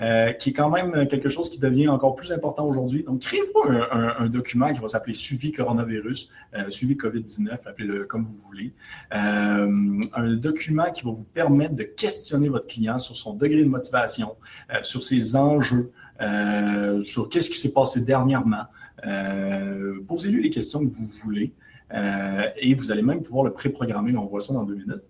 euh, 0.00 0.32
qui 0.32 0.50
est 0.50 0.52
quand 0.52 0.70
même 0.70 1.06
quelque 1.06 1.28
chose 1.28 1.48
qui 1.48 1.58
devient 1.58 1.88
encore 1.88 2.16
plus 2.16 2.32
important 2.32 2.66
aujourd'hui. 2.66 3.04
Donc, 3.04 3.20
créez-vous 3.20 3.70
un, 3.70 3.86
un, 3.92 4.14
un, 4.18 4.28
document 4.28 4.72
qui 4.72 4.80
va 4.80 4.88
s'appeler 4.88 5.14
Suivi 5.14 5.52
coronavirus, 5.52 6.28
euh, 6.56 6.70
Suivi 6.70 6.94
COVID-19, 6.94 7.50
appelez-le 7.66 8.04
comme 8.04 8.24
vous 8.24 8.38
voulez. 8.48 8.72
un 9.12 10.34
document 10.34 10.90
qui 10.90 11.04
va 11.04 11.12
vous 11.12 11.24
permettre 11.24 11.74
de 11.74 11.84
questionner 11.84 12.48
votre 12.48 12.66
client 12.66 12.98
sur 12.98 13.16
son 13.16 13.34
degré 13.34 13.62
de 13.62 13.68
motivation, 13.68 14.34
sur 14.82 15.02
ses 15.02 15.36
enjeux, 15.36 15.92
euh, 16.20 17.04
sur 17.04 17.28
qu'est-ce 17.28 17.50
qui 17.50 17.58
s'est 17.58 17.72
passé 17.72 18.00
dernièrement. 18.00 18.64
Euh, 19.06 20.00
Posez-lui 20.06 20.42
les 20.42 20.50
questions 20.50 20.84
que 20.84 20.92
vous 20.92 21.06
voulez 21.22 21.52
euh, 21.92 22.42
et 22.56 22.74
vous 22.74 22.90
allez 22.90 23.02
même 23.02 23.22
pouvoir 23.22 23.44
le 23.44 23.52
préprogrammer. 23.52 24.16
On 24.16 24.26
voit 24.26 24.40
ça 24.40 24.52
dans 24.52 24.64
deux 24.64 24.74
minutes. 24.74 25.02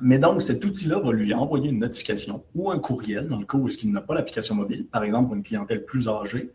Mais 0.00 0.18
donc, 0.18 0.42
cet 0.42 0.64
outil-là 0.64 1.00
va 1.00 1.12
lui 1.12 1.32
envoyer 1.32 1.70
une 1.70 1.78
notification 1.78 2.44
ou 2.54 2.70
un 2.70 2.78
courriel 2.78 3.28
dans 3.28 3.38
le 3.38 3.46
cas 3.46 3.56
où 3.56 3.66
est-ce 3.66 3.78
qu'il 3.78 3.90
n'a 3.92 4.02
pas 4.02 4.14
l'application 4.14 4.54
mobile, 4.54 4.86
par 4.86 5.04
exemple 5.04 5.28
pour 5.28 5.36
une 5.36 5.42
clientèle 5.42 5.84
plus 5.84 6.08
âgée. 6.08 6.50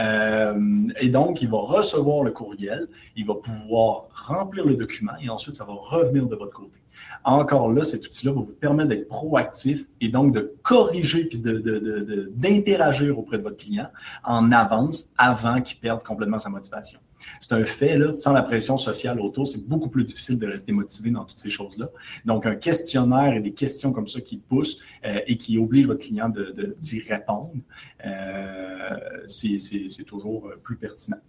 Euh, 0.00 0.88
et 0.98 1.08
donc, 1.08 1.42
il 1.42 1.48
va 1.48 1.58
recevoir 1.58 2.24
le 2.24 2.30
courriel, 2.30 2.88
il 3.14 3.26
va 3.26 3.34
pouvoir 3.34 4.08
remplir 4.14 4.64
le 4.64 4.74
document 4.74 5.12
et 5.22 5.28
ensuite, 5.28 5.54
ça 5.54 5.64
va 5.64 5.74
revenir 5.74 6.26
de 6.26 6.36
votre 6.36 6.52
côté. 6.52 6.78
Encore 7.24 7.70
là, 7.70 7.84
cet 7.84 8.06
outil-là 8.06 8.32
va 8.32 8.40
vous 8.40 8.54
permettre 8.54 8.88
d'être 8.88 9.08
proactif 9.08 9.86
et 10.00 10.08
donc 10.08 10.32
de 10.32 10.54
corriger 10.62 11.26
puis 11.26 11.38
d'interagir 11.38 13.08
de, 13.08 13.12
de, 13.12 13.18
auprès 13.18 13.38
de 13.38 13.42
votre 13.42 13.56
client 13.56 13.88
en 14.24 14.50
avance 14.52 15.10
avant 15.18 15.60
qu'il 15.60 15.78
perde 15.78 16.02
complètement 16.02 16.38
sa 16.38 16.48
motivation. 16.48 17.00
C'est 17.40 17.52
un 17.52 17.64
fait, 17.64 17.98
sans 18.14 18.32
la 18.32 18.42
pression 18.42 18.78
sociale 18.78 19.20
autour, 19.20 19.46
c'est 19.46 19.66
beaucoup 19.66 19.88
plus 19.88 20.04
difficile 20.04 20.38
de 20.38 20.46
rester 20.46 20.72
motivé 20.72 21.10
dans 21.10 21.24
toutes 21.24 21.38
ces 21.38 21.50
choses-là. 21.50 21.90
Donc, 22.24 22.46
un 22.46 22.54
questionnaire 22.56 23.34
et 23.34 23.40
des 23.40 23.52
questions 23.52 23.92
comme 23.92 24.06
ça 24.06 24.20
qui 24.20 24.36
poussent 24.36 24.78
euh, 25.04 25.18
et 25.26 25.36
qui 25.36 25.58
obligent 25.58 25.86
votre 25.86 26.04
client 26.04 26.28
d'y 26.28 26.98
de, 26.98 27.08
répondre, 27.08 27.52
euh, 28.04 29.24
c'est 29.28 30.04
toujours 30.04 30.50
plus 30.62 30.76
pertinent. 30.76 31.20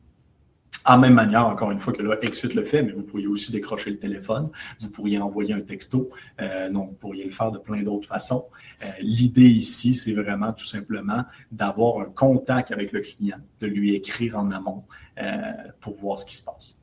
En 0.90 0.98
même 0.98 1.16
manière, 1.16 1.46
encore 1.46 1.72
une 1.72 1.80
fois 1.80 1.92
que 1.92 2.02
là, 2.02 2.16
XFIT 2.16 2.54
le 2.54 2.64
fait, 2.64 2.82
mais 2.82 2.94
vous 2.94 3.04
pourriez 3.04 3.28
aussi 3.28 3.52
décrocher 3.52 3.90
le 3.90 4.00
téléphone, 4.00 4.50
vous 4.80 4.90
pourriez 4.90 5.20
envoyer 5.20 5.54
un 5.54 5.60
texto, 5.60 6.10
euh, 6.40 6.70
donc 6.70 6.92
vous 6.92 6.96
pourriez 6.96 7.26
le 7.26 7.30
faire 7.30 7.52
de 7.52 7.58
plein 7.58 7.84
d'autres 7.84 8.08
façons. 8.08 8.46
Euh, 8.82 8.86
L'idée 9.02 9.50
ici, 9.50 9.94
c'est 9.94 10.14
vraiment 10.14 10.54
tout 10.54 10.66
simplement 10.66 11.26
d'avoir 11.52 12.00
un 12.00 12.06
contact 12.06 12.72
avec 12.72 12.94
le 12.94 13.02
client, 13.02 13.38
de 13.60 13.68
lui 13.68 13.96
écrire 13.96 14.38
en 14.38 14.50
amont 14.50 14.86
euh, 15.22 15.42
pour 15.82 15.94
voir 15.94 16.22
ce 16.22 16.26
qui 16.26 16.36
se 16.36 16.44
passe. 16.44 16.82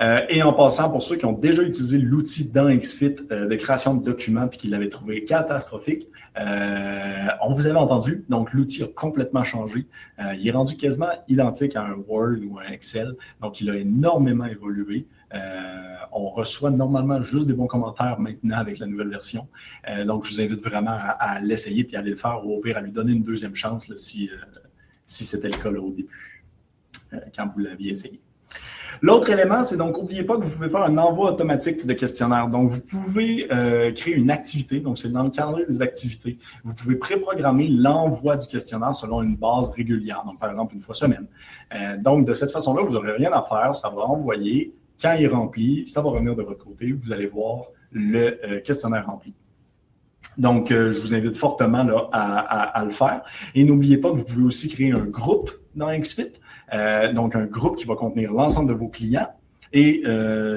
Euh, 0.00 0.20
et 0.28 0.42
en 0.42 0.52
passant, 0.52 0.90
pour 0.90 1.02
ceux 1.02 1.16
qui 1.16 1.26
ont 1.26 1.32
déjà 1.32 1.62
utilisé 1.62 1.98
l'outil 1.98 2.50
dans 2.50 2.74
XFIT 2.74 3.16
euh, 3.30 3.46
de 3.46 3.56
création 3.56 3.94
de 3.94 4.02
documents 4.02 4.48
puis 4.48 4.58
qui 4.58 4.68
l'avaient 4.68 4.88
trouvé 4.88 5.24
catastrophique, 5.24 6.08
euh, 6.38 7.28
on 7.42 7.52
vous 7.52 7.66
avait 7.66 7.78
entendu. 7.78 8.24
Donc, 8.28 8.52
l'outil 8.52 8.82
a 8.82 8.86
complètement 8.86 9.44
changé. 9.44 9.86
Il 10.18 10.46
est 10.46 10.52
rendu 10.52 10.76
quasiment 10.76 11.10
identique 11.28 11.76
à 11.76 11.82
un 11.82 11.96
Word 12.08 12.38
ou 12.48 12.58
un 12.58 12.70
Excel. 12.72 13.14
Donc, 13.40 13.60
il 13.60 13.68
a 13.70 13.76
énormément 13.76 14.46
évolué. 14.46 15.06
on 16.12 16.28
reçoit 16.28 16.70
normalement 16.70 17.20
juste 17.22 17.46
des 17.46 17.54
bons 17.54 17.66
commentaires 17.66 18.18
maintenant 18.18 18.58
avec 18.58 18.78
la 18.78 18.86
nouvelle 18.86 19.08
version. 19.08 19.48
donc, 20.06 20.24
je 20.24 20.32
vous 20.32 20.40
invite 20.40 20.64
vraiment 20.64 20.98
à, 21.18 21.40
l'essayer 21.40 21.84
puis 21.84 21.96
à 21.96 22.00
aller 22.00 22.10
le 22.10 22.16
faire 22.16 22.40
ou 22.44 22.54
au 22.54 22.62
à 22.74 22.80
lui 22.80 22.92
donner 22.92 23.12
une 23.12 23.24
deuxième 23.24 23.54
chance 23.54 23.92
si, 23.94 24.30
si 25.06 25.24
c'était 25.24 25.48
le 25.48 25.56
cas 25.56 25.70
au 25.70 25.90
début, 25.90 26.44
quand 27.34 27.46
vous 27.48 27.58
l'aviez 27.58 27.90
essayé. 27.90 28.20
L'autre 29.00 29.30
élément, 29.30 29.64
c'est 29.64 29.76
donc, 29.76 29.96
n'oubliez 29.96 30.24
pas 30.24 30.36
que 30.36 30.42
vous 30.42 30.54
pouvez 30.54 30.68
faire 30.68 30.82
un 30.82 30.98
envoi 30.98 31.32
automatique 31.32 31.86
de 31.86 31.92
questionnaire. 31.92 32.48
Donc, 32.48 32.68
vous 32.68 32.80
pouvez 32.80 33.46
euh, 33.50 33.92
créer 33.92 34.14
une 34.14 34.30
activité. 34.30 34.80
Donc, 34.80 34.98
c'est 34.98 35.10
dans 35.10 35.22
le 35.22 35.30
calendrier 35.30 35.66
des 35.66 35.82
activités. 35.82 36.38
Vous 36.64 36.74
pouvez 36.74 36.96
préprogrammer 36.96 37.68
l'envoi 37.68 38.36
du 38.36 38.46
questionnaire 38.46 38.94
selon 38.94 39.22
une 39.22 39.36
base 39.36 39.70
régulière. 39.70 40.22
Donc, 40.26 40.38
par 40.38 40.50
exemple, 40.50 40.74
une 40.74 40.82
fois 40.82 40.94
semaine. 40.94 41.26
Euh, 41.74 41.96
donc, 41.96 42.26
de 42.26 42.34
cette 42.34 42.50
façon-là, 42.50 42.82
vous 42.82 42.92
n'aurez 42.92 43.12
rien 43.12 43.32
à 43.32 43.42
faire. 43.42 43.74
Ça 43.74 43.88
va 43.88 44.02
envoyer. 44.02 44.74
Quand 45.00 45.14
il 45.14 45.24
est 45.24 45.28
rempli, 45.28 45.86
ça 45.86 46.00
va 46.00 46.10
revenir 46.10 46.36
de 46.36 46.42
votre 46.42 46.64
côté. 46.64 46.92
Vous 46.92 47.12
allez 47.12 47.26
voir 47.26 47.64
le 47.90 48.38
euh, 48.44 48.60
questionnaire 48.60 49.06
rempli. 49.06 49.34
Donc, 50.38 50.68
je 50.70 50.98
vous 50.98 51.14
invite 51.14 51.34
fortement 51.34 51.84
à, 52.12 52.82
le 52.84 52.90
faire. 52.90 53.22
Et 53.54 53.64
n'oubliez 53.64 53.98
pas 53.98 54.10
que 54.10 54.16
vous 54.16 54.24
pouvez 54.24 54.44
aussi 54.44 54.68
créer 54.68 54.92
un 54.92 55.04
groupe 55.04 55.50
dans 55.74 55.92
XFIT. 55.92 56.32
Donc, 57.14 57.36
un 57.36 57.46
groupe 57.46 57.76
qui 57.76 57.86
va 57.86 57.94
contenir 57.94 58.32
l'ensemble 58.32 58.68
de 58.68 58.74
vos 58.74 58.88
clients 58.88 59.28
et 59.72 60.02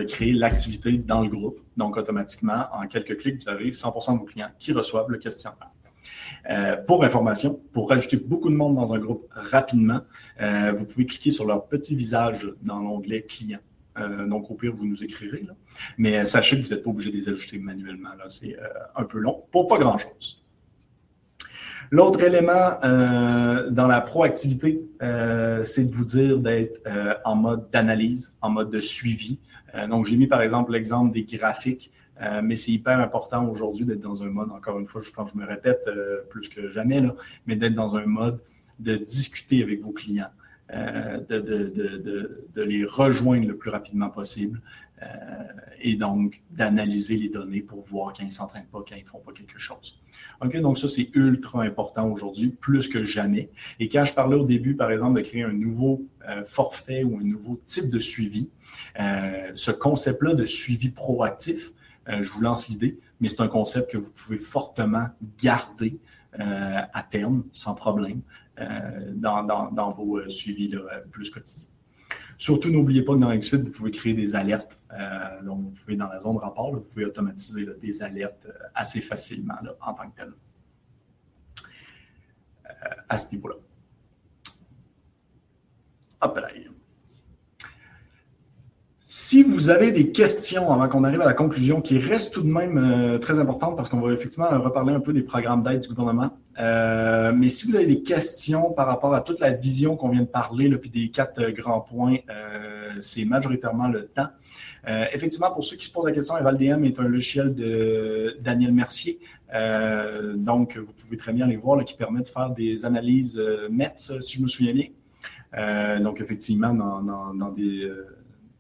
créer 0.07 0.34
l'activité 0.34 0.97
dans 0.97 1.22
le 1.22 1.30
groupe. 1.30 1.59
Donc, 1.78 1.97
automatiquement, 1.97 2.66
en 2.74 2.88
quelques 2.88 3.18
clics, 3.18 3.43
vous 3.43 3.49
avez 3.49 3.70
100% 3.70 4.13
de 4.13 4.20
vos 4.20 4.26
clients 4.26 4.51
qui 4.59 4.72
reçoivent 4.72 5.09
le 5.09 5.18
questionnaire. 5.18 5.70
Euh, 6.49 6.78
pour 6.78 7.03
information, 7.03 7.59
pour 7.72 7.89
rajouter 7.89 8.18
beaucoup 8.18 8.49
de 8.49 8.55
monde 8.55 8.76
dans 8.76 8.93
un 8.93 8.99
groupe 8.99 9.28
rapidement, 9.32 10.01
euh, 10.41 10.72
vous 10.72 10.86
pouvez 10.86 11.05
cliquer 11.05 11.32
sur 11.32 11.45
leur 11.45 11.68
petit 11.68 11.95
visage 11.95 12.49
dans 12.61 12.80
l'onglet 12.80 13.24
client. 13.24 13.59
Euh, 13.97 14.28
donc, 14.28 14.51
au 14.51 14.55
pire, 14.55 14.74
vous 14.74 14.86
nous 14.86 15.03
écrirez. 15.03 15.47
Mais 15.97 16.26
sachez 16.26 16.59
que 16.59 16.66
vous 16.66 16.74
n'êtes 16.74 16.84
pas 16.84 16.89
obligé 16.89 17.11
de 17.11 17.16
les 17.16 17.30
ajouter 17.30 17.57
manuellement. 17.57 18.09
C'est 18.28 18.55
un 18.95 19.03
peu 19.03 19.20
long 19.20 19.43
pour 19.51 19.68
pas 19.68 19.78
grand-chose. 19.78 20.45
L'autre 21.92 22.24
élément 22.24 22.80
dans 22.82 23.88
la 23.88 24.02
proactivité, 24.02 24.82
c'est 25.00 25.86
de 25.86 25.92
vous 25.92 26.06
dire 26.06 26.40
d'être 26.40 26.82
en 27.24 27.36
mode 27.36 27.70
d'analyse, 27.70 28.34
en 28.42 28.50
mode 28.50 28.70
de 28.70 28.80
suivi. 28.80 29.40
donc, 29.90 30.06
j'ai 30.06 30.18
mis 30.18 30.28
par 30.28 30.42
exemple 30.42 30.72
l'exemple 30.72 31.14
des 31.14 31.24
graphiques 31.24 31.92
euh, 32.22 32.42
mais 32.44 32.56
c'est 32.56 32.72
hyper 32.72 33.00
important 33.00 33.48
aujourd'hui 33.50 33.86
d'être 33.86 34.00
dans 34.00 34.24
un 34.24 34.30
mode, 34.30 34.52
encore 34.52 34.80
une 34.80 34.86
fois, 34.86 35.02
je 35.02 35.12
pense 35.12 35.32
que 35.32 35.38
je 35.38 35.44
me 35.44 35.48
répète 35.48 35.84
euh, 35.88 36.22
plus 36.30 36.48
que 36.48 36.70
jamais, 36.70 37.04
mais 37.46 37.56
d'être 37.56 37.76
dans 37.76 37.98
un 37.98 38.06
mode 38.06 38.40
de 38.80 38.96
discuter 38.96 39.62
avec 39.62 39.82
vos 39.82 39.92
clients, 39.92 40.30
euh, 40.74 41.20
de, 41.20 42.62
les 42.62 42.86
rejoindre 42.86 43.48
le 43.48 43.58
plus 43.58 43.70
rapidement 43.70 44.10
possible 44.10 44.62
et 45.82 45.96
donc 45.96 46.41
d'analyser 46.52 47.18
les 47.18 47.30
données 47.30 47.62
pour 47.62 47.80
voir 47.82 48.14
quand 48.14 48.24
ils 48.24 48.28
ne 48.28 48.32
s'entraînent 48.32 48.68
pas, 48.72 48.80
quand 48.80 48.96
ils 48.96 49.04
ne 49.04 49.08
font 49.08 49.20
pas 49.20 49.34
quelque 49.34 49.60
chose. 49.60 50.00
OK, 50.41 50.56
donc 50.62 50.78
ça, 50.78 50.88
c'est 50.88 51.10
ultra 51.14 51.64
important 51.64 52.10
aujourd'hui, 52.10 52.50
plus 52.50 52.88
que 52.88 53.04
jamais. 53.04 53.50
Et 53.80 53.89
quand 53.89 54.06
je 54.06 54.14
parlais 54.14 54.38
au 54.38 54.46
début, 54.46 54.76
par 54.76 54.91
exemple, 54.91 55.22
de 55.22 55.28
créer 55.28 55.43
un 55.43 55.54
nouveau 55.54 56.08
forfait 56.46 57.04
ou 57.04 57.20
un 57.20 57.24
nouveau 57.24 57.62
type 57.66 57.89
de 57.89 58.00
suivi, 58.00 58.50
ce 58.98 59.72
concept-là 59.72 60.34
de 60.34 60.46
suivi 60.46 60.89
proactif, 60.89 61.72
euh, 62.10 62.22
je 62.22 62.32
vous 62.32 62.41
lance 62.41 62.68
l'idée, 62.68 63.00
mais 63.20 63.28
c'est 63.28 63.41
un 63.41 63.48
concept 63.48 63.91
que 63.91 63.98
vous 63.98 64.12
pouvez 64.12 64.38
fortement 64.38 65.08
garder 65.41 66.00
euh, 66.39 66.82
à 66.93 67.04
terme, 67.04 67.46
sans 67.52 67.74
problème, 67.74 68.22
euh, 68.60 69.12
dans, 69.14 69.89
vos 69.89 70.28
suivis 70.30 70.76
plus 71.12 71.30
quotidiens. 71.30 71.68
Surtout, 72.38 72.70
n'oubliez 72.70 73.02
pas 73.02 73.14
que 73.14 73.20
dans 73.20 73.36
XFIT, 73.36 73.58
vous 73.58 73.72
pouvez 73.72 73.92
créer 73.92 74.14
des 74.14 74.36
alertes. 74.36 74.78
donc, 75.44 75.64
vous 75.64 75.72
pouvez, 75.72 75.96
dans 75.96 76.08
la 76.08 76.20
zone 76.20 76.38
rapport, 76.38 76.76
vous 76.76 76.82
pouvez 76.82 77.06
automatiser 77.06 77.66
des 77.82 78.04
alertes 78.04 78.48
assez 78.74 79.02
facilement 79.02 79.56
en 79.82 79.94
tant 79.94 80.10
que 80.10 80.16
tel. 80.16 80.34
à 83.10 83.18
ce 83.18 83.34
niveau-là. 83.34 83.56
Hop 86.22 86.38
là. 86.38 86.50
Si 89.18 89.43
vous 89.43 89.70
avez 89.70 89.93
des 89.93 90.11
questions 90.11 90.74
avant 90.74 90.89
qu'on 90.89 91.05
arrive 91.05 91.22
à 91.22 91.26
la 91.26 91.34
conclusion, 91.34 91.80
qui 91.80 91.97
reste 91.99 92.34
tout 92.34 92.41
de 92.41 92.51
même 92.51 92.78
euh, 92.78 93.18
très 93.18 93.39
importante 93.39 93.78
parce 93.78 93.88
qu'on 93.88 94.01
va 94.01 94.11
effectivement 94.11 94.49
reparler 94.59 94.93
un 94.93 94.99
peu 94.99 95.13
des 95.13 95.22
programmes 95.22 95.63
d'aide 95.63 95.80
du 95.80 95.88
gouvernement, 95.88 96.38
euh, 96.59 97.32
mais 97.34 97.47
si 97.47 97.66
vous 97.66 97.78
avez 97.78 97.86
des 97.86 98.01
questions 98.01 98.72
par 98.72 98.88
rapport 98.88 99.13
à 99.13 99.22
toute 99.22 99.39
la 99.39 99.51
vision 99.51 99.95
qu'on 99.95 100.09
vient 100.09 100.24
de 100.24 100.28
parler, 100.28 100.68
là, 100.68 100.78
puis 100.78 100.89
des 100.89 101.07
quatre 101.11 101.41
euh, 101.41 101.51
grands 101.53 101.80
points, 101.80 102.18
c'est 102.99 103.24
majoritairement 103.24 103.88
le 103.88 104.07
temps. 104.07 104.28
effectivement, 104.86 105.49
pour 105.49 105.63
ceux 105.63 105.78
qui 105.78 105.86
se 105.86 105.93
posent 105.93 106.05
la 106.05 106.11
question, 106.11 106.38
EvalDM 106.38 106.84
est 106.84 106.99
un 106.99 107.07
logiciel 107.07 107.55
de 107.55 108.38
Daniel 108.41 108.74
Mercier. 108.74 109.20
donc, 110.36 110.78
vous 110.78 110.91
pouvez 110.91 111.16
très 111.16 111.32
bien 111.32 111.47
les 111.47 111.55
voir, 111.55 111.78
là, 111.78 111.86
qui 111.86 111.95
permet 111.95 112.22
de 112.22 112.28
faire 112.28 112.49
des 112.49 112.84
analyses 112.84 113.41
METS, 113.70 114.20
si 114.20 114.38
je 114.38 114.41
me 114.41 114.47
souviens 114.47 114.74
bien. 114.74 115.99
donc, 116.01 116.20
effectivement, 116.20 116.74
dans, 116.74 117.34
dans 117.34 117.49
des 117.51 117.89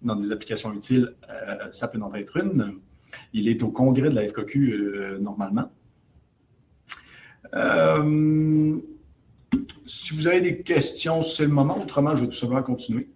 dans 0.05 0.15
des 0.15 0.31
applications 0.31 0.71
utiles, 0.73 1.13
euh, 1.29 1.71
ça 1.71 1.87
peut 1.87 2.01
en 2.01 2.13
être 2.13 2.37
une. 2.37 2.79
Il 3.33 3.47
est 3.47 3.61
au 3.63 3.69
congrès 3.69 4.09
de 4.09 4.15
la 4.15 4.27
FQQ 4.27 4.73
euh, 4.73 5.19
normalement. 5.19 5.71
Euh, 7.53 8.77
si 9.85 10.13
vous 10.13 10.27
avez 10.27 10.41
des 10.41 10.61
questions, 10.61 11.21
c'est 11.21 11.43
le 11.43 11.51
moment. 11.51 11.77
Autrement, 11.81 12.15
je 12.15 12.21
vais 12.21 12.27
tout 12.27 12.35
simplement 12.35 12.63
continuer. 12.63 13.09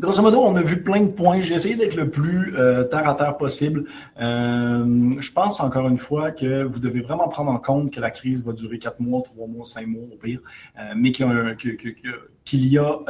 Grosso 0.00 0.22
modo, 0.22 0.42
on 0.42 0.54
a 0.54 0.62
vu 0.62 0.84
plein 0.84 1.00
de 1.00 1.08
points. 1.08 1.40
J'ai 1.40 1.54
essayé 1.54 1.74
d'être 1.74 1.96
le 1.96 2.08
plus 2.08 2.56
euh, 2.56 2.84
terre 2.84 3.08
à 3.08 3.14
terre 3.14 3.36
possible. 3.36 3.82
Euh, 4.20 5.16
je 5.18 5.32
pense 5.32 5.58
encore 5.58 5.88
une 5.88 5.98
fois 5.98 6.30
que 6.30 6.62
vous 6.62 6.78
devez 6.78 7.00
vraiment 7.00 7.26
prendre 7.26 7.50
en 7.50 7.58
compte 7.58 7.92
que 7.92 8.00
la 8.00 8.12
crise 8.12 8.40
va 8.44 8.52
durer 8.52 8.78
quatre 8.78 9.00
mois, 9.00 9.22
trois 9.22 9.48
mois, 9.48 9.64
cinq 9.64 9.88
mois 9.88 10.04
au 10.04 10.16
pire, 10.16 10.38
euh, 10.78 10.92
mais 10.94 11.10
qu'il 11.10 11.26
y 11.26 12.78
a, 12.78 13.00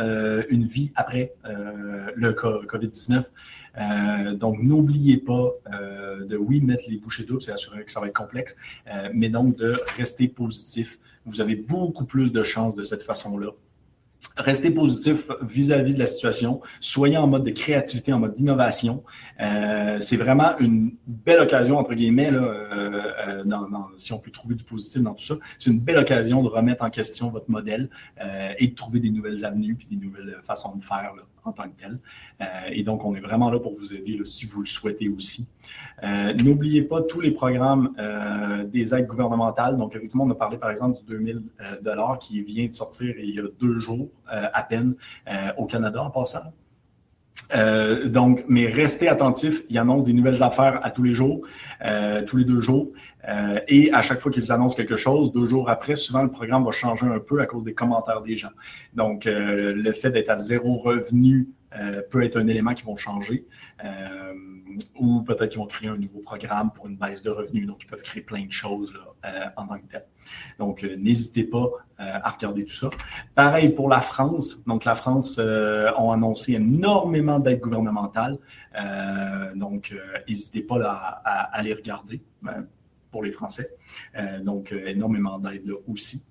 une 0.49 0.65
vie 0.65 0.91
après 0.97 1.35
le 1.45 2.33
COVID-19. 2.33 4.39
donc, 4.39 4.63
n'oubliez 4.63 5.19
pas 5.19 5.51
de, 6.27 6.39
oui, 6.39 6.63
mettre 6.63 6.85
les 6.89 6.97
bouchées 6.97 7.25
doubles, 7.25 7.43
c'est 7.43 7.53
assuré 7.53 7.85
que 7.85 7.91
ça 7.91 8.01
va 8.01 8.07
être 8.07 8.17
complexe, 8.17 8.57
mais 9.13 9.29
donc 9.29 9.59
de 9.59 9.79
rester 9.99 10.27
positif. 10.27 10.99
Vous 11.27 11.43
avez 11.43 11.55
beaucoup 11.55 12.07
plus 12.07 12.33
de 12.33 12.43
chances 12.43 12.77
de 12.77 12.83
cette 12.83 13.03
façon-là 13.03 13.51
Restez 14.37 14.71
positif 14.71 15.29
vis-à-vis 15.43 15.95
de 15.95 15.99
la 15.99 16.07
situation. 16.07 16.61
Soyez 16.81 17.17
en 17.17 17.27
mode 17.27 17.45
de 17.45 17.51
créativité, 17.51 18.13
en 18.13 18.21
mode 18.21 18.35
d'innovation. 18.35 19.03
Euh, 19.41 19.99
c'est 20.01 20.17
vraiment 20.17 20.57
une 20.59 20.93
belle 21.07 21.41
occasion, 21.41 21.77
entre 21.77 21.95
guillemets, 21.95 22.31
là, 22.31 22.43
euh, 22.43 23.03
euh, 23.29 23.65
si 23.97 24.13
on 24.13 24.19
peut 24.19 24.31
trouver 24.31 24.55
du 24.55 24.63
positif 24.63 25.03
dans 25.03 25.15
tout 25.15 25.25
ça. 25.25 25.35
C'est 25.57 25.71
une 25.71 25.81
belle 25.81 25.99
occasion 25.99 26.43
de 26.43 26.49
remettre 26.49 26.85
en 26.85 26.91
question 26.91 27.31
votre 27.31 27.51
modèle 27.51 27.91
et 28.59 28.69
de 28.69 28.75
trouver 28.75 29.01
des 29.01 29.11
nouvelles 29.11 29.45
avenues 29.45 29.75
puis 29.75 29.89
des 29.89 29.97
nouvelles 29.97 30.39
façons 30.43 30.75
de 30.77 30.83
faire 30.83 31.13
en 31.45 31.53
tant 31.53 31.65
que 31.65 31.81
tel. 31.81 31.99
et 32.71 32.83
donc, 32.83 33.05
on 33.05 33.15
est 33.15 33.21
vraiment 33.21 33.51
là 33.51 33.59
pour 33.59 33.73
vous 33.73 33.93
aider 33.95 34.19
si 34.25 34.47
vous 34.47 34.61
le 34.61 34.67
souhaitez 34.67 35.09
aussi. 35.09 35.47
N'oubliez 36.03 36.83
pas 36.83 37.03
tous 37.03 37.21
les 37.21 37.31
programmes 37.31 37.95
des 38.71 38.95
aides 38.95 39.07
gouvernementales. 39.07 39.77
Donc, 39.77 39.95
effectivement, 39.97 40.25
on 40.25 40.31
a 40.31 40.35
parlé 40.35 40.59
par 40.59 40.71
exemple 40.71 40.99
du 40.99 41.05
2000 41.07 41.43
dollars 41.83 42.19
qui 42.19 42.41
vient 42.43 42.67
de 42.67 42.73
sortir 42.73 43.15
il 43.19 43.35
y 43.35 43.41
a 43.41 43.45
deux 43.59 43.79
jours. 43.79 44.08
Euh, 44.31 44.47
à 44.53 44.63
peine 44.63 44.95
euh, 45.27 45.53
au 45.57 45.65
Canada 45.65 46.03
en 46.03 46.11
passant. 46.11 46.53
Euh, 47.55 48.09
donc, 48.09 48.45
mais 48.47 48.67
restez 48.67 49.09
attentifs. 49.09 49.63
Ils 49.71 49.79
annoncent 49.79 50.05
des 50.05 50.13
nouvelles 50.13 50.43
affaires 50.43 50.81
à 50.85 50.91
tous 50.91 51.03
les 51.03 51.15
jours, 51.15 51.47
tous 52.27 52.37
les 52.37 52.45
deux 52.45 52.61
jours. 52.61 52.89
et 53.69 53.91
à 53.93 54.03
chaque 54.03 54.21
fois 54.21 54.31
qu'ils 54.31 54.53
annoncent 54.53 54.77
quelque 54.77 54.97
chose, 54.97 55.33
deux 55.33 55.47
jours 55.47 55.71
après, 55.71 55.95
souvent 55.95 56.23
le 56.23 56.31
programme 56.31 56.65
va 56.65 56.73
changer 56.73 57.07
un 57.07 57.21
peu 57.21 57.41
à 57.41 57.47
cause 57.47 57.65
des 57.65 57.73
commentaires 57.73 58.21
des 58.21 58.37
gens. 58.37 58.51
Donc, 58.93 59.23
le 59.27 59.93
fait 59.93 60.11
d'être 60.11 60.31
à 60.31 60.37
zéro 60.37 60.77
revenu 60.77 61.49
peut 62.11 62.25
être 62.25 62.39
un 62.39 62.47
élément 62.47 62.75
qui 62.75 62.85
va 62.85 62.97
changer 62.97 63.47
ou 64.99 65.23
peut-être 65.23 65.51
qu'ils 65.51 65.59
vont 65.59 65.67
créer 65.67 65.89
un 65.89 65.97
nouveau 65.97 66.21
programme 66.21 66.71
pour 66.73 66.87
une 66.87 66.97
baisse 66.97 67.23
de 67.23 67.31
revenus. 67.31 67.67
Donc, 67.67 67.83
ils 67.83 67.87
peuvent 67.87 68.03
créer 68.03 68.23
plein 68.23 68.45
de 68.45 68.53
choses 68.53 68.95
euh, 69.25 69.47
en 69.57 69.67
tant 69.67 69.79
que. 69.79 69.97
Donc, 70.59 70.85
euh, 70.85 70.97
n'hésitez 70.97 71.45
pas 71.45 71.67
euh, 72.01 72.19
à 72.23 72.31
regarder 72.31 72.65
tout 72.65 72.75
ça. 72.75 72.91
Pareil 73.35 73.71
pour 73.71 73.89
la 73.89 74.01
France. 74.01 74.63
Donc, 74.67 74.85
la 74.85 74.95
France 74.95 75.39
ont 75.39 76.13
annoncé 76.13 76.55
énormément 76.55 77.39
d'aides 77.39 77.61
gouvernementales. 77.61 78.39
donc, 79.55 79.95
n'hésitez 80.29 80.63
pas 80.63 80.79
à, 80.85 81.57
à, 81.57 81.63
les 81.63 81.75
regarder 81.75 82.23
pour 83.11 83.23
les 83.23 83.33
Français. 83.33 83.71
donc, 84.43 84.73
énormément 84.73 85.39
d'aides 85.39 85.67
là 85.67 85.75
aussi. 85.87 86.23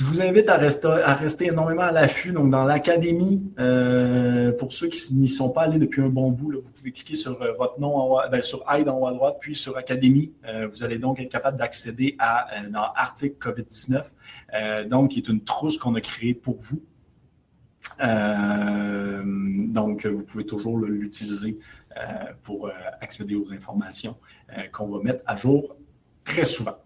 Je 0.00 0.06
vous 0.06 0.22
invite 0.22 0.48
à 0.48 0.56
rester, 0.56 1.48
énormément 1.48 1.82
à 1.82 1.92
l'affût. 1.92 2.32
Donc, 2.32 2.50
dans 2.50 2.64
l'académie, 2.64 3.42
euh, 3.58 4.50
pour 4.50 4.72
ceux 4.72 4.88
qui 4.88 5.14
n'y 5.14 5.28
sont 5.28 5.50
pas 5.50 5.64
allés 5.64 5.78
depuis 5.78 6.00
un 6.00 6.08
bon 6.08 6.30
bout, 6.30 6.52
vous 6.52 6.72
pouvez 6.72 6.90
cliquer 6.90 7.14
sur 7.14 7.42
euh, 7.42 7.52
votre 7.52 7.78
nom, 7.78 7.96
en, 7.96 8.30
ben, 8.30 8.40
sur 8.40 8.64
Aide 8.72 8.88
en 8.88 8.98
haut 8.98 9.06
à 9.08 9.12
droite, 9.12 9.36
puis 9.42 9.54
sur 9.54 9.76
Académie. 9.76 10.32
Euh, 10.46 10.68
vous 10.68 10.82
allez 10.84 10.98
donc 10.98 11.20
être 11.20 11.30
capable 11.30 11.58
d'accéder 11.58 12.16
à 12.18 12.46
dans 12.70 12.80
article 12.96 13.36
COVID-19, 13.36 14.88
donc 14.88 15.10
qui 15.10 15.18
est 15.18 15.28
une 15.28 15.44
trousse 15.44 15.76
qu'on 15.76 15.94
a 15.94 16.00
créée 16.00 16.32
pour 16.32 16.56
vous. 16.56 16.82
donc, 19.66 20.06
vous 20.06 20.24
pouvez 20.24 20.46
toujours 20.46 20.78
l'utiliser 20.78 21.58
pour 22.42 22.70
accéder 23.02 23.34
aux 23.34 23.52
informations 23.52 24.16
qu'on 24.72 24.86
va 24.86 25.02
mettre 25.02 25.22
à 25.26 25.36
jour 25.36 25.76
très 26.24 26.46
souvent. 26.46 26.78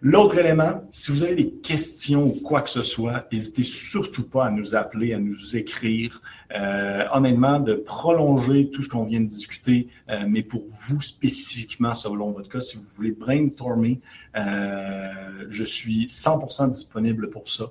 L'autre 0.00 0.38
élément, 0.38 0.84
si 0.90 1.10
vous 1.10 1.24
avez 1.24 1.34
des 1.34 1.50
questions 1.50 2.26
ou 2.26 2.40
quoi 2.40 2.62
que 2.62 2.70
ce 2.70 2.82
soit, 2.82 3.26
n'hésitez 3.32 3.64
surtout 3.64 4.22
pas 4.22 4.46
à 4.46 4.50
nous 4.50 4.76
appeler, 4.76 5.12
à 5.12 5.18
nous 5.18 5.56
écrire. 5.56 6.22
Euh, 6.54 7.04
honnêtement, 7.12 7.58
de 7.58 7.74
prolonger 7.74 8.70
tout 8.70 8.82
ce 8.82 8.88
qu'on 8.88 9.04
vient 9.04 9.20
de 9.20 9.26
discuter, 9.26 9.88
euh, 10.08 10.24
mais 10.28 10.42
pour 10.42 10.64
vous 10.70 11.00
spécifiquement, 11.00 11.94
selon 11.94 12.30
votre 12.30 12.48
cas, 12.48 12.60
si 12.60 12.76
vous 12.76 12.84
voulez 12.94 13.10
brainstormer, 13.10 14.00
euh, 14.36 15.46
je 15.50 15.64
suis 15.64 16.06
100% 16.06 16.68
disponible 16.68 17.28
pour 17.30 17.48
ça. 17.48 17.64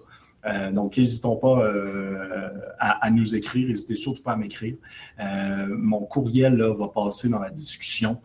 donc, 0.71 0.97
n'hésitons 0.97 1.35
pas 1.35 1.61
à, 2.79 3.09
nous 3.09 3.35
écrire, 3.35 3.67
n'hésitez 3.67 3.95
surtout 3.95 4.23
pas 4.23 4.33
à 4.33 4.37
m'écrire. 4.37 4.75
mon 5.67 6.01
courriel 6.05 6.61
va 6.61 6.87
passer 6.87 7.27
dans 7.27 7.39
la 7.39 7.49
discussion, 7.49 8.21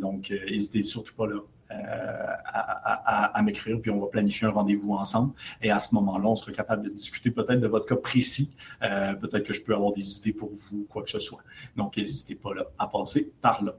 donc 0.00 0.30
n'hésitez 0.30 0.84
surtout 0.84 1.14
pas 1.14 1.26
là, 1.26 1.40
à, 1.74 3.42
m'écrire, 3.42 3.80
puis 3.80 3.90
on 3.90 4.00
va 4.00 4.06
planifier 4.06 4.46
un 4.46 4.50
rendez-vous 4.50 4.92
ensemble. 4.92 5.32
Et 5.62 5.70
à 5.70 5.80
ce 5.80 5.94
moment-là, 5.94 6.28
on 6.28 6.34
sera 6.34 6.52
capable 6.52 6.84
de 6.84 6.88
discuter 6.88 7.30
peut-être 7.30 7.60
de 7.60 7.66
votre 7.66 7.86
cas 7.86 7.96
précis. 7.96 8.50
Euh, 8.82 9.14
peut-être 9.14 9.46
que 9.46 9.52
je 9.52 9.62
peux 9.62 9.74
avoir 9.74 9.92
des 9.92 10.18
idées 10.18 10.32
pour 10.32 10.50
vous, 10.50 10.86
quoi 10.88 11.02
que 11.02 11.10
ce 11.10 11.18
soit. 11.18 11.40
Donc, 11.76 11.96
n'hésitez 11.96 12.34
pas 12.34 12.54
là 12.54 12.66
à 12.78 12.86
passer 12.86 13.32
par 13.40 13.64
là. 13.64 13.74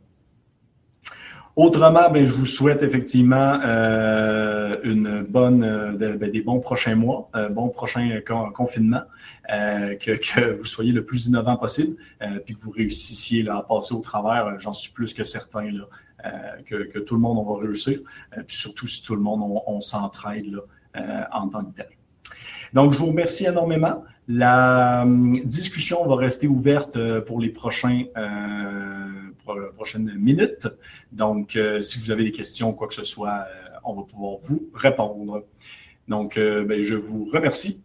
Autrement, 1.55 2.09
ben, 2.09 2.23
je 2.23 2.33
vous 2.33 2.47
souhaite 2.47 2.81
effectivement 2.81 3.59
euh, 3.63 4.75
une 4.83 5.21
bonne, 5.21 5.63
euh, 5.63 6.17
ben, 6.17 6.31
des 6.31 6.41
bons 6.41 6.59
prochains 6.59 6.95
mois, 6.95 7.29
euh, 7.35 7.47
bon 7.49 7.69
prochain 7.69 8.19
confinement, 8.55 9.03
que, 9.47 10.17
que, 10.17 10.51
vous 10.53 10.65
soyez 10.65 10.91
le 10.91 11.05
plus 11.05 11.27
innovant 11.27 11.55
possible, 11.55 11.95
puis 12.45 12.55
que 12.55 12.59
vous 12.59 12.71
réussissiez 12.71 13.43
là, 13.43 13.57
à 13.57 13.61
passer 13.61 13.93
au 13.93 13.99
travers. 13.99 14.59
J'en 14.59 14.73
suis 14.73 14.91
plus 14.91 15.13
que 15.13 15.23
certain 15.23 15.69
là, 15.69 15.83
que, 16.65 16.84
que, 16.84 16.99
tout 16.99 17.15
le 17.15 17.21
monde 17.21 17.38
on 17.38 17.53
va 17.53 17.61
réussir, 17.61 17.99
puis 18.32 18.55
surtout 18.55 18.88
si 18.88 19.03
tout 19.03 19.15
le 19.15 19.21
monde 19.21 19.41
on, 19.67 19.82
s'entraide 19.82 20.59
en 21.32 21.49
tant 21.49 21.65
que 21.65 21.76
tel. 21.76 21.89
Donc, 22.74 22.93
je 22.93 22.97
vous 22.97 23.07
remercie 23.07 23.45
énormément. 23.45 24.03
La 24.28 25.05
discussion 25.43 26.07
va 26.07 26.15
rester 26.15 26.47
ouverte 26.47 26.97
pour 27.26 27.41
les 27.41 27.49
prochains 27.49 28.05
prochaines 29.76 30.13
minutes. 30.17 30.67
Donc, 31.11 31.55
euh, 31.55 31.82
si 31.82 31.99
vous 31.99 32.11
avez 32.11 32.24
des 32.24 32.32
questions 32.32 32.74
quoi 32.74 32.88
que 32.88 32.93
ce 32.93 33.03
soit, 33.03 33.45
euh, 33.47 33.69
on 33.84 33.95
va 33.95 34.03
pouvoir 34.03 34.38
vous 34.41 34.69
répondre. 34.74 35.45
Donc, 36.07 36.38
euh, 36.38 36.65
ben, 36.65 36.82
je 36.82 36.95
vous 36.95 37.26
remercie 37.26 37.82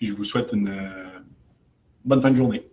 et 0.00 0.06
je 0.06 0.12
vous 0.12 0.24
souhaite 0.24 0.52
une 0.52 0.80
bonne 2.04 2.20
fin 2.20 2.30
de 2.30 2.36
journée. 2.36 2.68